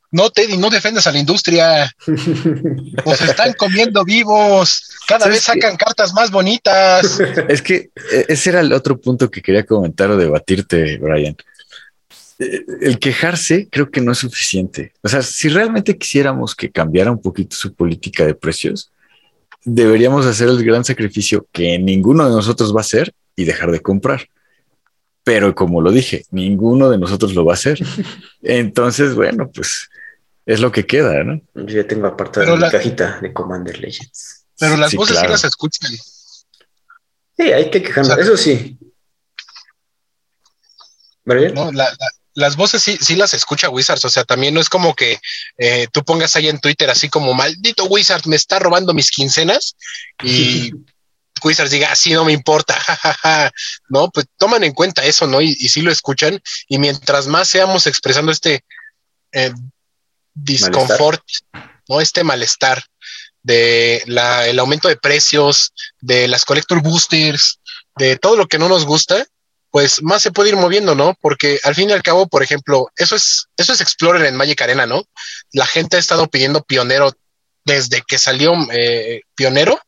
No, 0.09 0.29
Teddy, 0.29 0.57
no 0.57 0.69
defendas 0.69 1.05
a 1.07 1.11
la 1.11 1.19
industria. 1.19 1.93
Nos 3.05 3.21
están 3.21 3.53
comiendo 3.57 4.05
vivos. 4.05 4.89
Cada 5.05 5.27
vez 5.27 5.41
sacan 5.41 5.75
cartas 5.75 6.13
más 6.13 6.31
bonitas. 6.31 7.19
Es 7.49 7.61
que 7.61 7.89
eh, 8.11 8.25
ese 8.29 8.51
era 8.51 8.61
el 8.61 8.71
otro 8.71 8.99
punto 8.99 9.29
que 9.29 9.41
quería 9.41 9.65
comentar 9.65 10.09
o 10.09 10.17
debatirte, 10.17 10.97
Brian. 10.97 11.35
Eh, 12.39 12.65
el 12.81 12.99
quejarse 12.99 13.67
creo 13.69 13.89
que 13.89 14.01
no 14.01 14.11
es 14.11 14.19
suficiente. 14.19 14.93
O 15.01 15.07
sea, 15.07 15.21
si 15.21 15.49
realmente 15.49 15.97
quisiéramos 15.97 16.55
que 16.55 16.71
cambiara 16.71 17.11
un 17.11 17.21
poquito 17.21 17.55
su 17.55 17.73
política 17.73 18.25
de 18.25 18.35
precios, 18.35 18.91
deberíamos 19.63 20.25
hacer 20.25 20.47
el 20.47 20.63
gran 20.63 20.85
sacrificio 20.85 21.47
que 21.51 21.77
ninguno 21.79 22.25
de 22.25 22.31
nosotros 22.31 22.73
va 22.73 22.79
a 22.79 22.81
hacer 22.81 23.13
y 23.35 23.45
dejar 23.45 23.71
de 23.71 23.81
comprar. 23.81 24.29
Pero 25.23 25.53
como 25.53 25.81
lo 25.81 25.91
dije, 25.91 26.23
ninguno 26.31 26.89
de 26.89 26.97
nosotros 26.97 27.33
lo 27.33 27.43
va 27.43 27.53
a 27.53 27.55
hacer. 27.55 27.79
Entonces, 28.41 29.13
bueno, 29.13 29.51
pues 29.53 29.89
es 30.45 30.61
lo 30.61 30.71
que 30.71 30.85
queda, 30.85 31.23
¿no? 31.23 31.41
Yo 31.55 31.65
ya 31.65 31.87
tengo 31.87 32.07
apartada 32.07 32.55
mi 32.55 32.69
cajita 32.69 33.19
de 33.19 33.33
Commander 33.33 33.77
Legends. 33.79 34.45
Pero 34.57 34.77
las 34.77 34.93
voces 34.95 35.19
sí 35.19 35.27
las 35.27 35.43
escuchan. 35.43 35.91
Sí, 35.91 37.51
hay 37.51 37.69
que 37.69 37.83
quejarnos, 37.83 38.17
eso 38.17 38.37
sí. 38.37 38.77
No, 41.25 41.71
las 42.37 42.55
voces 42.55 42.83
sí, 42.83 42.99
sí 43.01 43.15
las 43.15 43.33
escucha 43.33 43.67
Wizards, 43.67 44.05
o 44.05 44.09
sea, 44.11 44.23
también 44.23 44.53
no 44.53 44.61
es 44.61 44.69
como 44.69 44.93
que 44.93 45.19
eh, 45.57 45.87
tú 45.91 46.03
pongas 46.03 46.35
ahí 46.35 46.47
en 46.47 46.59
Twitter 46.59 46.87
así 46.87 47.09
como 47.09 47.33
maldito 47.33 47.85
Wizard 47.85 48.27
me 48.27 48.35
está 48.35 48.59
robando 48.59 48.93
mis 48.93 49.09
quincenas 49.09 49.75
y 50.21 50.71
Wizards 51.43 51.71
diga, 51.71 51.91
así 51.91 52.13
no 52.13 52.25
me 52.25 52.33
importa, 52.33 52.77
no, 53.89 54.11
pues 54.11 54.27
toman 54.37 54.63
en 54.63 54.73
cuenta 54.73 55.03
eso, 55.03 55.25
¿no? 55.25 55.41
Y, 55.41 55.57
y 55.59 55.69
sí 55.69 55.81
lo 55.81 55.91
escuchan 55.91 56.39
y 56.67 56.77
mientras 56.77 57.25
más 57.25 57.47
seamos 57.47 57.87
expresando 57.87 58.31
este 58.31 58.63
eh, 59.31 59.51
disconfort, 60.35 61.23
¿no? 61.89 62.01
Este 62.01 62.23
malestar 62.23 62.83
de 63.41 64.03
la, 64.05 64.45
el 64.45 64.59
aumento 64.59 64.89
de 64.89 64.97
precios, 64.97 65.73
de 66.01 66.27
las 66.27 66.45
collector 66.45 66.83
boosters, 66.83 67.59
de 67.95 68.15
todo 68.17 68.35
lo 68.35 68.45
que 68.45 68.59
no 68.59 68.69
nos 68.69 68.85
gusta, 68.85 69.25
pues 69.77 70.01
más 70.01 70.23
se 70.23 70.31
puede 70.31 70.49
ir 70.49 70.55
moviendo, 70.55 70.95
¿no? 70.95 71.15
Porque 71.21 71.59
al 71.63 71.75
fin 71.75 71.91
y 71.91 71.93
al 71.93 72.01
cabo, 72.01 72.25
por 72.25 72.41
ejemplo, 72.41 72.87
eso 72.95 73.15
es, 73.15 73.45
eso 73.57 73.73
es 73.73 73.79
Explorer 73.79 74.25
en 74.25 74.35
Magic 74.35 74.59
Arena, 74.59 74.87
¿no? 74.87 75.03
La 75.51 75.67
gente 75.67 75.97
ha 75.97 75.99
estado 75.99 76.25
pidiendo 76.25 76.63
pionero 76.63 77.13
desde 77.63 78.01
que 78.01 78.17
salió 78.17 78.55
eh, 78.71 79.21
pionero 79.35 79.79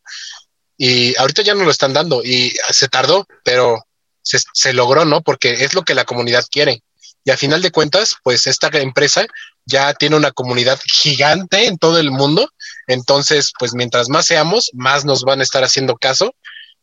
y 0.77 1.17
ahorita 1.17 1.41
ya 1.41 1.55
no 1.55 1.63
lo 1.63 1.71
están 1.71 1.93
dando 1.93 2.23
y 2.23 2.53
se 2.69 2.87
tardó, 2.87 3.25
pero 3.43 3.83
se, 4.21 4.37
se 4.53 4.73
logró, 4.73 5.05
¿no? 5.05 5.23
Porque 5.23 5.63
es 5.63 5.73
lo 5.73 5.81
que 5.81 5.95
la 5.95 6.05
comunidad 6.05 6.45
quiere. 6.51 6.83
Y 7.23 7.31
a 7.31 7.37
final 7.37 7.63
de 7.63 7.71
cuentas, 7.71 8.13
pues 8.21 8.45
esta 8.45 8.67
empresa 8.67 9.25
ya 9.65 9.95
tiene 9.95 10.17
una 10.17 10.29
comunidad 10.29 10.79
gigante 10.85 11.65
en 11.65 11.79
todo 11.79 11.97
el 11.97 12.11
mundo. 12.11 12.47
Entonces, 12.85 13.53
pues 13.57 13.73
mientras 13.73 14.07
más 14.07 14.27
seamos, 14.27 14.69
más 14.71 15.03
nos 15.03 15.23
van 15.23 15.39
a 15.39 15.43
estar 15.43 15.63
haciendo 15.63 15.97
caso. 15.97 16.35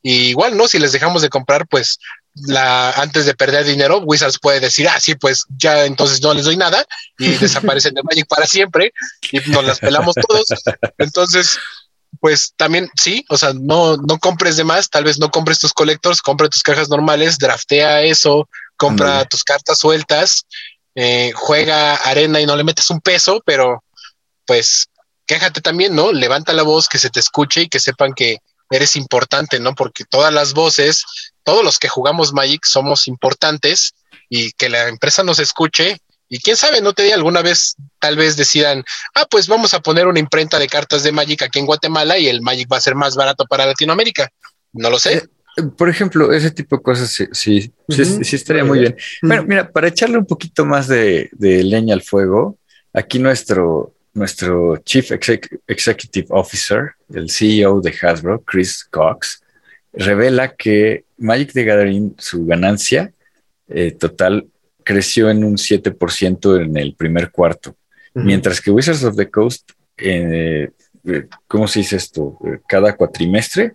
Y 0.03 0.31
igual, 0.31 0.57
¿no? 0.57 0.67
Si 0.67 0.81
les 0.81 0.91
dejamos 0.91 1.23
de 1.23 1.29
comprar, 1.29 1.69
pues 1.69 2.01
la, 2.47 2.91
antes 2.93 3.27
de 3.27 3.35
perder 3.35 3.65
dinero, 3.65 3.99
Wizards 3.99 4.39
puede 4.39 4.61
decir, 4.61 4.89
ah, 4.89 5.01
sí, 5.01 5.15
pues 5.15 5.47
ya 5.57 5.87
entonces 5.87 6.21
no 6.23 6.35
les 6.35 6.45
doy 6.45 6.57
nada 6.57 6.85
y 7.19 7.29
desaparecen 7.39 7.95
de 7.95 8.03
Magic 8.03 8.27
para 8.27 8.47
siempre 8.47 8.93
y 9.31 9.39
nos 9.51 9.65
las 9.65 9.79
pelamos 9.79 10.15
todos. 10.15 10.47
Entonces, 10.99 11.59
pues 12.21 12.53
también 12.57 12.91
sí, 13.01 13.25
o 13.29 13.37
sea, 13.37 13.53
no, 13.55 13.97
no 13.97 14.19
compres 14.19 14.57
de 14.57 14.65
más, 14.65 14.91
tal 14.91 15.05
vez 15.05 15.19
no 15.19 15.31
compres 15.31 15.59
tus 15.59 15.73
collectors, 15.73 16.21
compra 16.21 16.49
tus 16.49 16.63
cajas 16.63 16.89
normales, 16.89 17.39
draftea 17.39 18.03
eso, 18.03 18.49
compra 18.77 19.25
tus 19.25 19.43
cartas 19.43 19.79
sueltas, 19.79 20.47
eh, 20.95 21.33
juega 21.35 21.95
arena 21.97 22.41
y 22.41 22.47
no 22.47 22.57
le 22.57 22.65
metes 22.65 22.91
un 22.91 23.01
peso, 23.01 23.43
pero 23.45 23.83
pues 24.47 24.89
quéjate 25.27 25.61
también, 25.61 25.95
¿no? 25.95 26.13
Levanta 26.13 26.53
la 26.53 26.63
voz, 26.63 26.89
que 26.89 26.99
se 26.99 27.11
te 27.11 27.21
escuche 27.21 27.63
y 27.63 27.69
que 27.69 27.81
sepan 27.81 28.13
que 28.15 28.39
eres 28.71 28.97
importante, 28.97 29.61
¿no? 29.61 29.75
Porque 29.75 30.05
todas 30.05 30.33
las 30.33 30.55
voces, 30.55 31.05
todos 31.47 31.65
los 31.65 31.79
que 31.79 31.89
jugamos 31.89 32.33
Magic 32.33 32.65
somos 32.65 33.07
importantes 33.07 33.95
y 34.29 34.51
que 34.53 34.69
la 34.69 34.89
empresa 34.89 35.23
nos 35.23 35.39
escuche. 35.39 35.97
Y 36.29 36.41
quién 36.41 36.57
sabe, 36.57 36.81
no 36.81 36.93
te 36.93 37.05
di 37.05 37.13
alguna 37.13 37.41
vez, 37.41 37.77
tal 38.01 38.17
vez 38.17 38.37
decidan, 38.37 38.85
ah, 39.15 39.27
pues 39.31 39.47
vamos 39.47 39.73
a 39.73 39.79
poner 39.79 40.09
una 40.09 40.19
imprenta 40.19 40.59
de 40.59 40.67
cartas 40.67 41.05
de 41.05 41.13
Magic 41.13 41.43
aquí 41.43 41.61
en 41.61 41.67
Guatemala 41.67 42.19
y 42.19 42.27
el 42.27 42.43
Magic 42.43 42.71
va 42.71 42.79
a 42.79 42.81
ser 42.81 42.97
más 42.97 43.15
barato 43.15 43.47
para 43.47 43.65
Latinoamérica. 43.65 44.29
No 44.73 44.91
lo 44.91 44.99
sé. 44.99 45.19
Eh, 45.57 45.63
por 45.77 45.89
ejemplo, 45.89 46.33
ese 46.33 46.51
tipo 46.51 46.79
de 46.79 46.83
cosas 46.83 47.13
sí, 47.13 47.29
sí, 47.31 47.73
sí, 47.89 48.37
estaría 48.37 48.65
muy 48.65 48.81
bien. 48.81 48.97
Bueno, 49.23 49.45
mira, 49.45 49.71
para 49.71 49.87
echarle 49.87 50.19
un 50.19 50.27
poquito 50.27 50.67
más 50.67 50.89
de, 50.89 51.31
leña 51.39 51.95
al 51.95 52.03
fuego, 52.03 52.59
aquí 52.93 53.21
nuestro, 53.21 53.95
nuestro 54.15 54.79
Chief 54.79 55.13
Executive 55.13 56.27
Officer, 56.31 56.97
el 57.15 57.31
CEO 57.31 57.81
de 57.81 57.97
Hasbro, 58.03 58.43
Chris 58.43 58.85
Cox, 58.91 59.45
revela 59.93 60.57
que 60.57 61.06
Magic 61.19 61.53
the 61.53 61.65
Gathering, 61.65 62.15
su 62.19 62.45
ganancia 62.47 63.13
eh, 63.69 63.93
total 63.93 64.47
creció 64.85 65.31
en 65.31 65.45
un 65.45 65.57
7% 65.57 66.63
en 66.63 66.77
el 66.77 66.95
primer 66.95 67.31
cuarto, 67.31 67.77
mientras 68.15 68.61
que 68.61 68.71
Wizards 68.71 69.05
of 69.05 69.17
the 69.17 69.29
Coast 69.29 69.73
eh, 69.97 70.71
eh, 71.07 71.29
¿cómo 71.47 71.69
se 71.69 71.81
dice 71.81 71.97
esto? 71.97 72.37
Eh, 72.45 72.59
cada 72.67 72.97
cuatrimestre, 72.97 73.75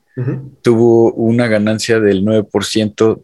tuvo 0.61 1.13
una 1.13 1.47
ganancia 1.47 1.99
del 1.99 2.23
9%, 2.23 3.23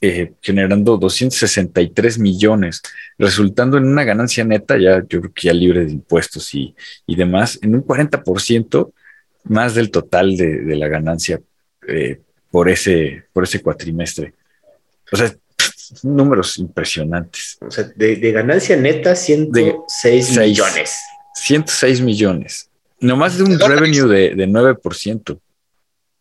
eh, 0.00 0.32
generando 0.42 0.96
263 0.96 2.18
millones, 2.18 2.82
resultando 3.16 3.78
en 3.78 3.84
una 3.84 4.02
ganancia 4.02 4.44
neta, 4.44 4.76
ya 4.76 4.98
yo 5.08 5.20
creo 5.20 5.32
que 5.32 5.46
ya 5.46 5.52
libre 5.52 5.86
de 5.86 5.92
impuestos 5.92 6.52
y, 6.54 6.74
demás, 7.06 7.58
en 7.62 7.76
un 7.76 7.84
40% 7.84 8.92
más 9.44 9.74
del 9.74 9.90
total 9.90 10.36
de, 10.36 10.76
la 10.76 10.88
ganancia 10.88 11.40
por, 12.54 12.68
ese, 12.68 13.24
por 13.32 13.42
ese 13.42 13.60
cuatrimestre. 13.60 14.32
O 15.10 15.16
sea, 15.16 15.34
números 16.04 16.56
impresionantes. 16.58 17.58
O 17.60 17.68
sea, 17.68 17.82
de, 17.96 18.30
ganancia 18.30 18.76
neta, 18.76 19.16
106 19.16 20.38
millones. 20.38 20.96
106 21.34 22.00
millones. 22.00 22.70
No 23.00 23.16
más 23.16 23.38
de 23.38 23.42
un 23.42 23.58
revenue 23.58 24.06
de, 24.06 24.36
de 24.36 24.46
9%. 24.46 25.40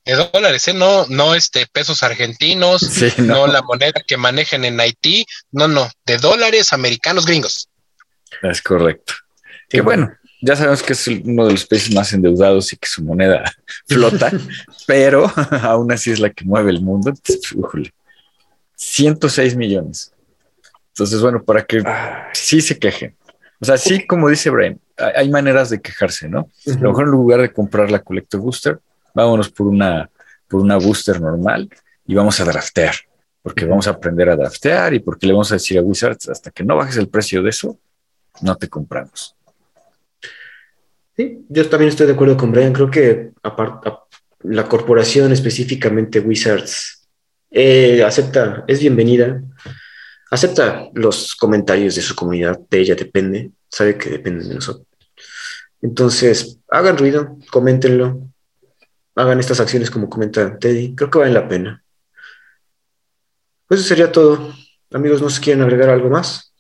De 0.05 0.29
dólares, 0.33 0.67
¿eh? 0.67 0.73
no, 0.73 1.05
no 1.05 1.35
este, 1.35 1.67
pesos 1.67 2.01
argentinos, 2.01 2.81
no. 3.19 3.45
la 3.45 3.61
moneda 3.61 4.01
que 4.07 4.17
manejen 4.17 4.65
en 4.65 4.79
Haití, 4.79 5.27
no, 5.51 5.67
no, 5.67 5.87
de 6.07 6.17
dólares 6.17 6.73
americanos 6.73 7.27
gringos. 7.27 7.69
Es 8.41 8.59
correcto. 8.63 9.13
Que 9.69 9.81
bueno, 9.81 10.11
ya 10.45 10.57
sabemos 10.57 10.83
que 10.83 10.91
es 10.91 11.07
uno 11.07 11.45
de 11.45 11.53
los 11.53 11.65
países 11.65 11.95
más 11.95 12.11
endeudados 12.11 12.73
y 12.73 12.77
que 12.77 12.87
su 12.87 13.01
moneda 13.01 13.43
flota, 13.87 14.29
pero 14.87 15.31
aún 15.61 15.91
así 15.91 16.11
es 16.11 16.19
la 16.19 16.29
que 16.29 16.43
mueve 16.43 16.71
el 16.71 16.81
mundo. 16.81 17.13
106 18.75 19.55
millones. 19.55 20.11
Entonces, 20.89 21.21
bueno, 21.21 21.43
para 21.43 21.63
que 21.63 21.81
sí 22.33 22.59
se 22.59 22.77
quejen. 22.77 23.15
O 23.59 23.65
sea, 23.65 23.77
sí, 23.77 24.05
como 24.05 24.27
dice 24.27 24.49
Brian, 24.49 24.79
hay 24.97 25.29
maneras 25.29 25.69
de 25.69 25.81
quejarse, 25.81 26.27
¿no? 26.27 26.49
A 26.67 26.79
lo 26.79 26.89
mejor 26.89 27.05
en 27.05 27.11
lugar 27.11 27.41
de 27.41 27.53
comprar 27.53 27.89
la 27.89 27.99
Collector 27.99 28.41
Booster, 28.41 28.79
vámonos 29.15 29.49
por 29.49 29.67
una, 29.67 30.09
por 30.49 30.59
una 30.59 30.75
booster 30.75 31.21
normal 31.21 31.69
y 32.05 32.13
vamos 32.13 32.39
a 32.41 32.43
draftear, 32.43 32.95
porque 33.41 33.65
vamos 33.65 33.87
a 33.87 33.91
aprender 33.91 34.29
a 34.29 34.35
draftear 34.35 34.93
y 34.93 34.99
porque 34.99 35.25
le 35.25 35.33
vamos 35.33 35.51
a 35.51 35.55
decir 35.55 35.79
a 35.79 35.81
Wizards, 35.81 36.27
hasta 36.27 36.51
que 36.51 36.65
no 36.65 36.75
bajes 36.75 36.97
el 36.97 37.07
precio 37.07 37.41
de 37.41 37.49
eso, 37.49 37.79
no 38.41 38.57
te 38.57 38.67
compramos. 38.67 39.37
Sí, 41.15 41.45
yo 41.47 41.69
también 41.69 41.89
estoy 41.89 42.07
de 42.07 42.13
acuerdo 42.13 42.37
con 42.37 42.51
Brian. 42.51 42.73
Creo 42.73 42.89
que 42.89 43.31
la 44.43 44.67
corporación, 44.67 45.31
específicamente 45.31 46.19
Wizards, 46.19 47.07
eh, 47.51 48.03
acepta, 48.03 48.63
es 48.67 48.79
bienvenida, 48.79 49.41
acepta 50.31 50.89
los 50.95 51.35
comentarios 51.35 51.95
de 51.95 52.01
su 52.01 52.15
comunidad, 52.15 52.59
de 52.67 52.79
ella 52.79 52.95
depende, 52.95 53.51
sabe 53.69 53.95
que 53.95 54.09
depende 54.09 54.43
de 54.47 54.55
nosotros. 54.55 54.87
Entonces, 55.83 56.59
hagan 56.69 56.97
ruido, 56.97 57.37
coméntenlo, 57.51 58.27
hagan 59.15 59.39
estas 59.39 59.59
acciones 59.59 59.91
como 59.91 60.09
comenta 60.09 60.57
Teddy, 60.57 60.95
creo 60.95 61.11
que 61.11 61.19
valen 61.19 61.35
la 61.35 61.47
pena. 61.47 61.83
Pues 63.67 63.81
eso 63.81 63.89
sería 63.89 64.11
todo. 64.11 64.53
Amigos, 64.91 65.21
¿no 65.21 65.29
se 65.29 65.41
quieren 65.41 65.61
agregar 65.61 65.89
algo 65.89 66.09
más? 66.09 66.53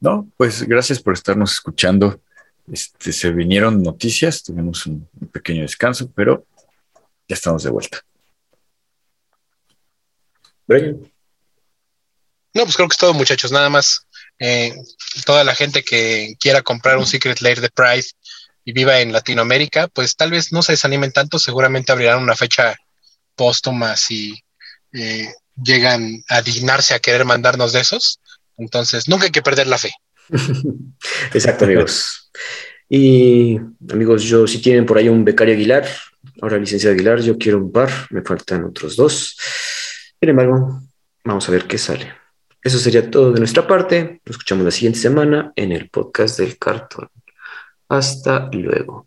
No, 0.00 0.28
pues 0.36 0.62
gracias 0.64 1.00
por 1.00 1.14
estarnos 1.14 1.52
escuchando. 1.52 2.20
Este, 2.72 3.12
se 3.12 3.30
vinieron 3.30 3.82
noticias, 3.82 4.42
tuvimos 4.42 4.86
un, 4.86 5.08
pequeño 5.32 5.62
descanso, 5.62 6.10
pero 6.12 6.46
ya 7.28 7.34
estamos 7.34 7.62
de 7.62 7.70
vuelta. 7.70 8.00
No, 12.54 12.64
pues 12.64 12.74
creo 12.74 12.88
que 12.88 12.94
es 12.94 12.98
todo, 12.98 13.14
muchachos. 13.14 13.52
Nada 13.52 13.68
más 13.68 14.06
eh, 14.38 14.74
toda 15.24 15.44
la 15.44 15.54
gente 15.54 15.82
que 15.82 16.36
quiera 16.40 16.62
comprar 16.62 16.98
un 16.98 17.06
Secret 17.06 17.40
Lair 17.40 17.60
de 17.60 17.70
Pride 17.70 18.06
y 18.64 18.72
viva 18.72 19.00
en 19.00 19.12
Latinoamérica, 19.12 19.88
pues 19.88 20.16
tal 20.16 20.30
vez 20.30 20.52
no 20.52 20.62
se 20.62 20.72
desanimen 20.72 21.12
tanto. 21.12 21.38
Seguramente 21.38 21.92
abrirán 21.92 22.22
una 22.22 22.34
fecha 22.34 22.76
póstuma 23.36 23.96
si 23.96 24.42
eh, 24.92 25.32
llegan 25.62 26.24
a 26.28 26.42
dignarse 26.42 26.94
a 26.94 26.98
querer 26.98 27.24
mandarnos 27.24 27.72
de 27.72 27.80
esos. 27.80 28.20
Entonces, 28.56 29.08
nunca 29.08 29.26
hay 29.26 29.30
que 29.30 29.42
perder 29.42 29.66
la 29.66 29.78
fe. 29.78 29.92
Exacto, 31.34 31.64
amigos. 31.64 32.30
Y 32.88 33.58
amigos, 33.90 34.22
yo 34.22 34.46
si 34.46 34.60
tienen 34.60 34.86
por 34.86 34.98
ahí 34.98 35.08
un 35.08 35.24
becario 35.24 35.54
Aguilar, 35.54 35.86
ahora 36.40 36.58
licenciado 36.58 36.94
Aguilar, 36.94 37.20
yo 37.20 37.36
quiero 37.36 37.58
un 37.58 37.72
par, 37.72 37.90
me 38.10 38.22
faltan 38.22 38.64
otros 38.64 38.96
dos. 38.96 39.36
Sin 40.20 40.28
embargo, 40.28 40.80
vamos 41.24 41.48
a 41.48 41.52
ver 41.52 41.64
qué 41.66 41.78
sale. 41.78 42.12
Eso 42.62 42.78
sería 42.78 43.10
todo 43.10 43.32
de 43.32 43.38
nuestra 43.38 43.66
parte. 43.66 44.20
Nos 44.24 44.34
escuchamos 44.34 44.64
la 44.64 44.70
siguiente 44.70 44.98
semana 44.98 45.52
en 45.56 45.72
el 45.72 45.88
podcast 45.88 46.38
del 46.38 46.58
cartón. 46.58 47.08
Hasta 47.88 48.48
luego. 48.52 49.06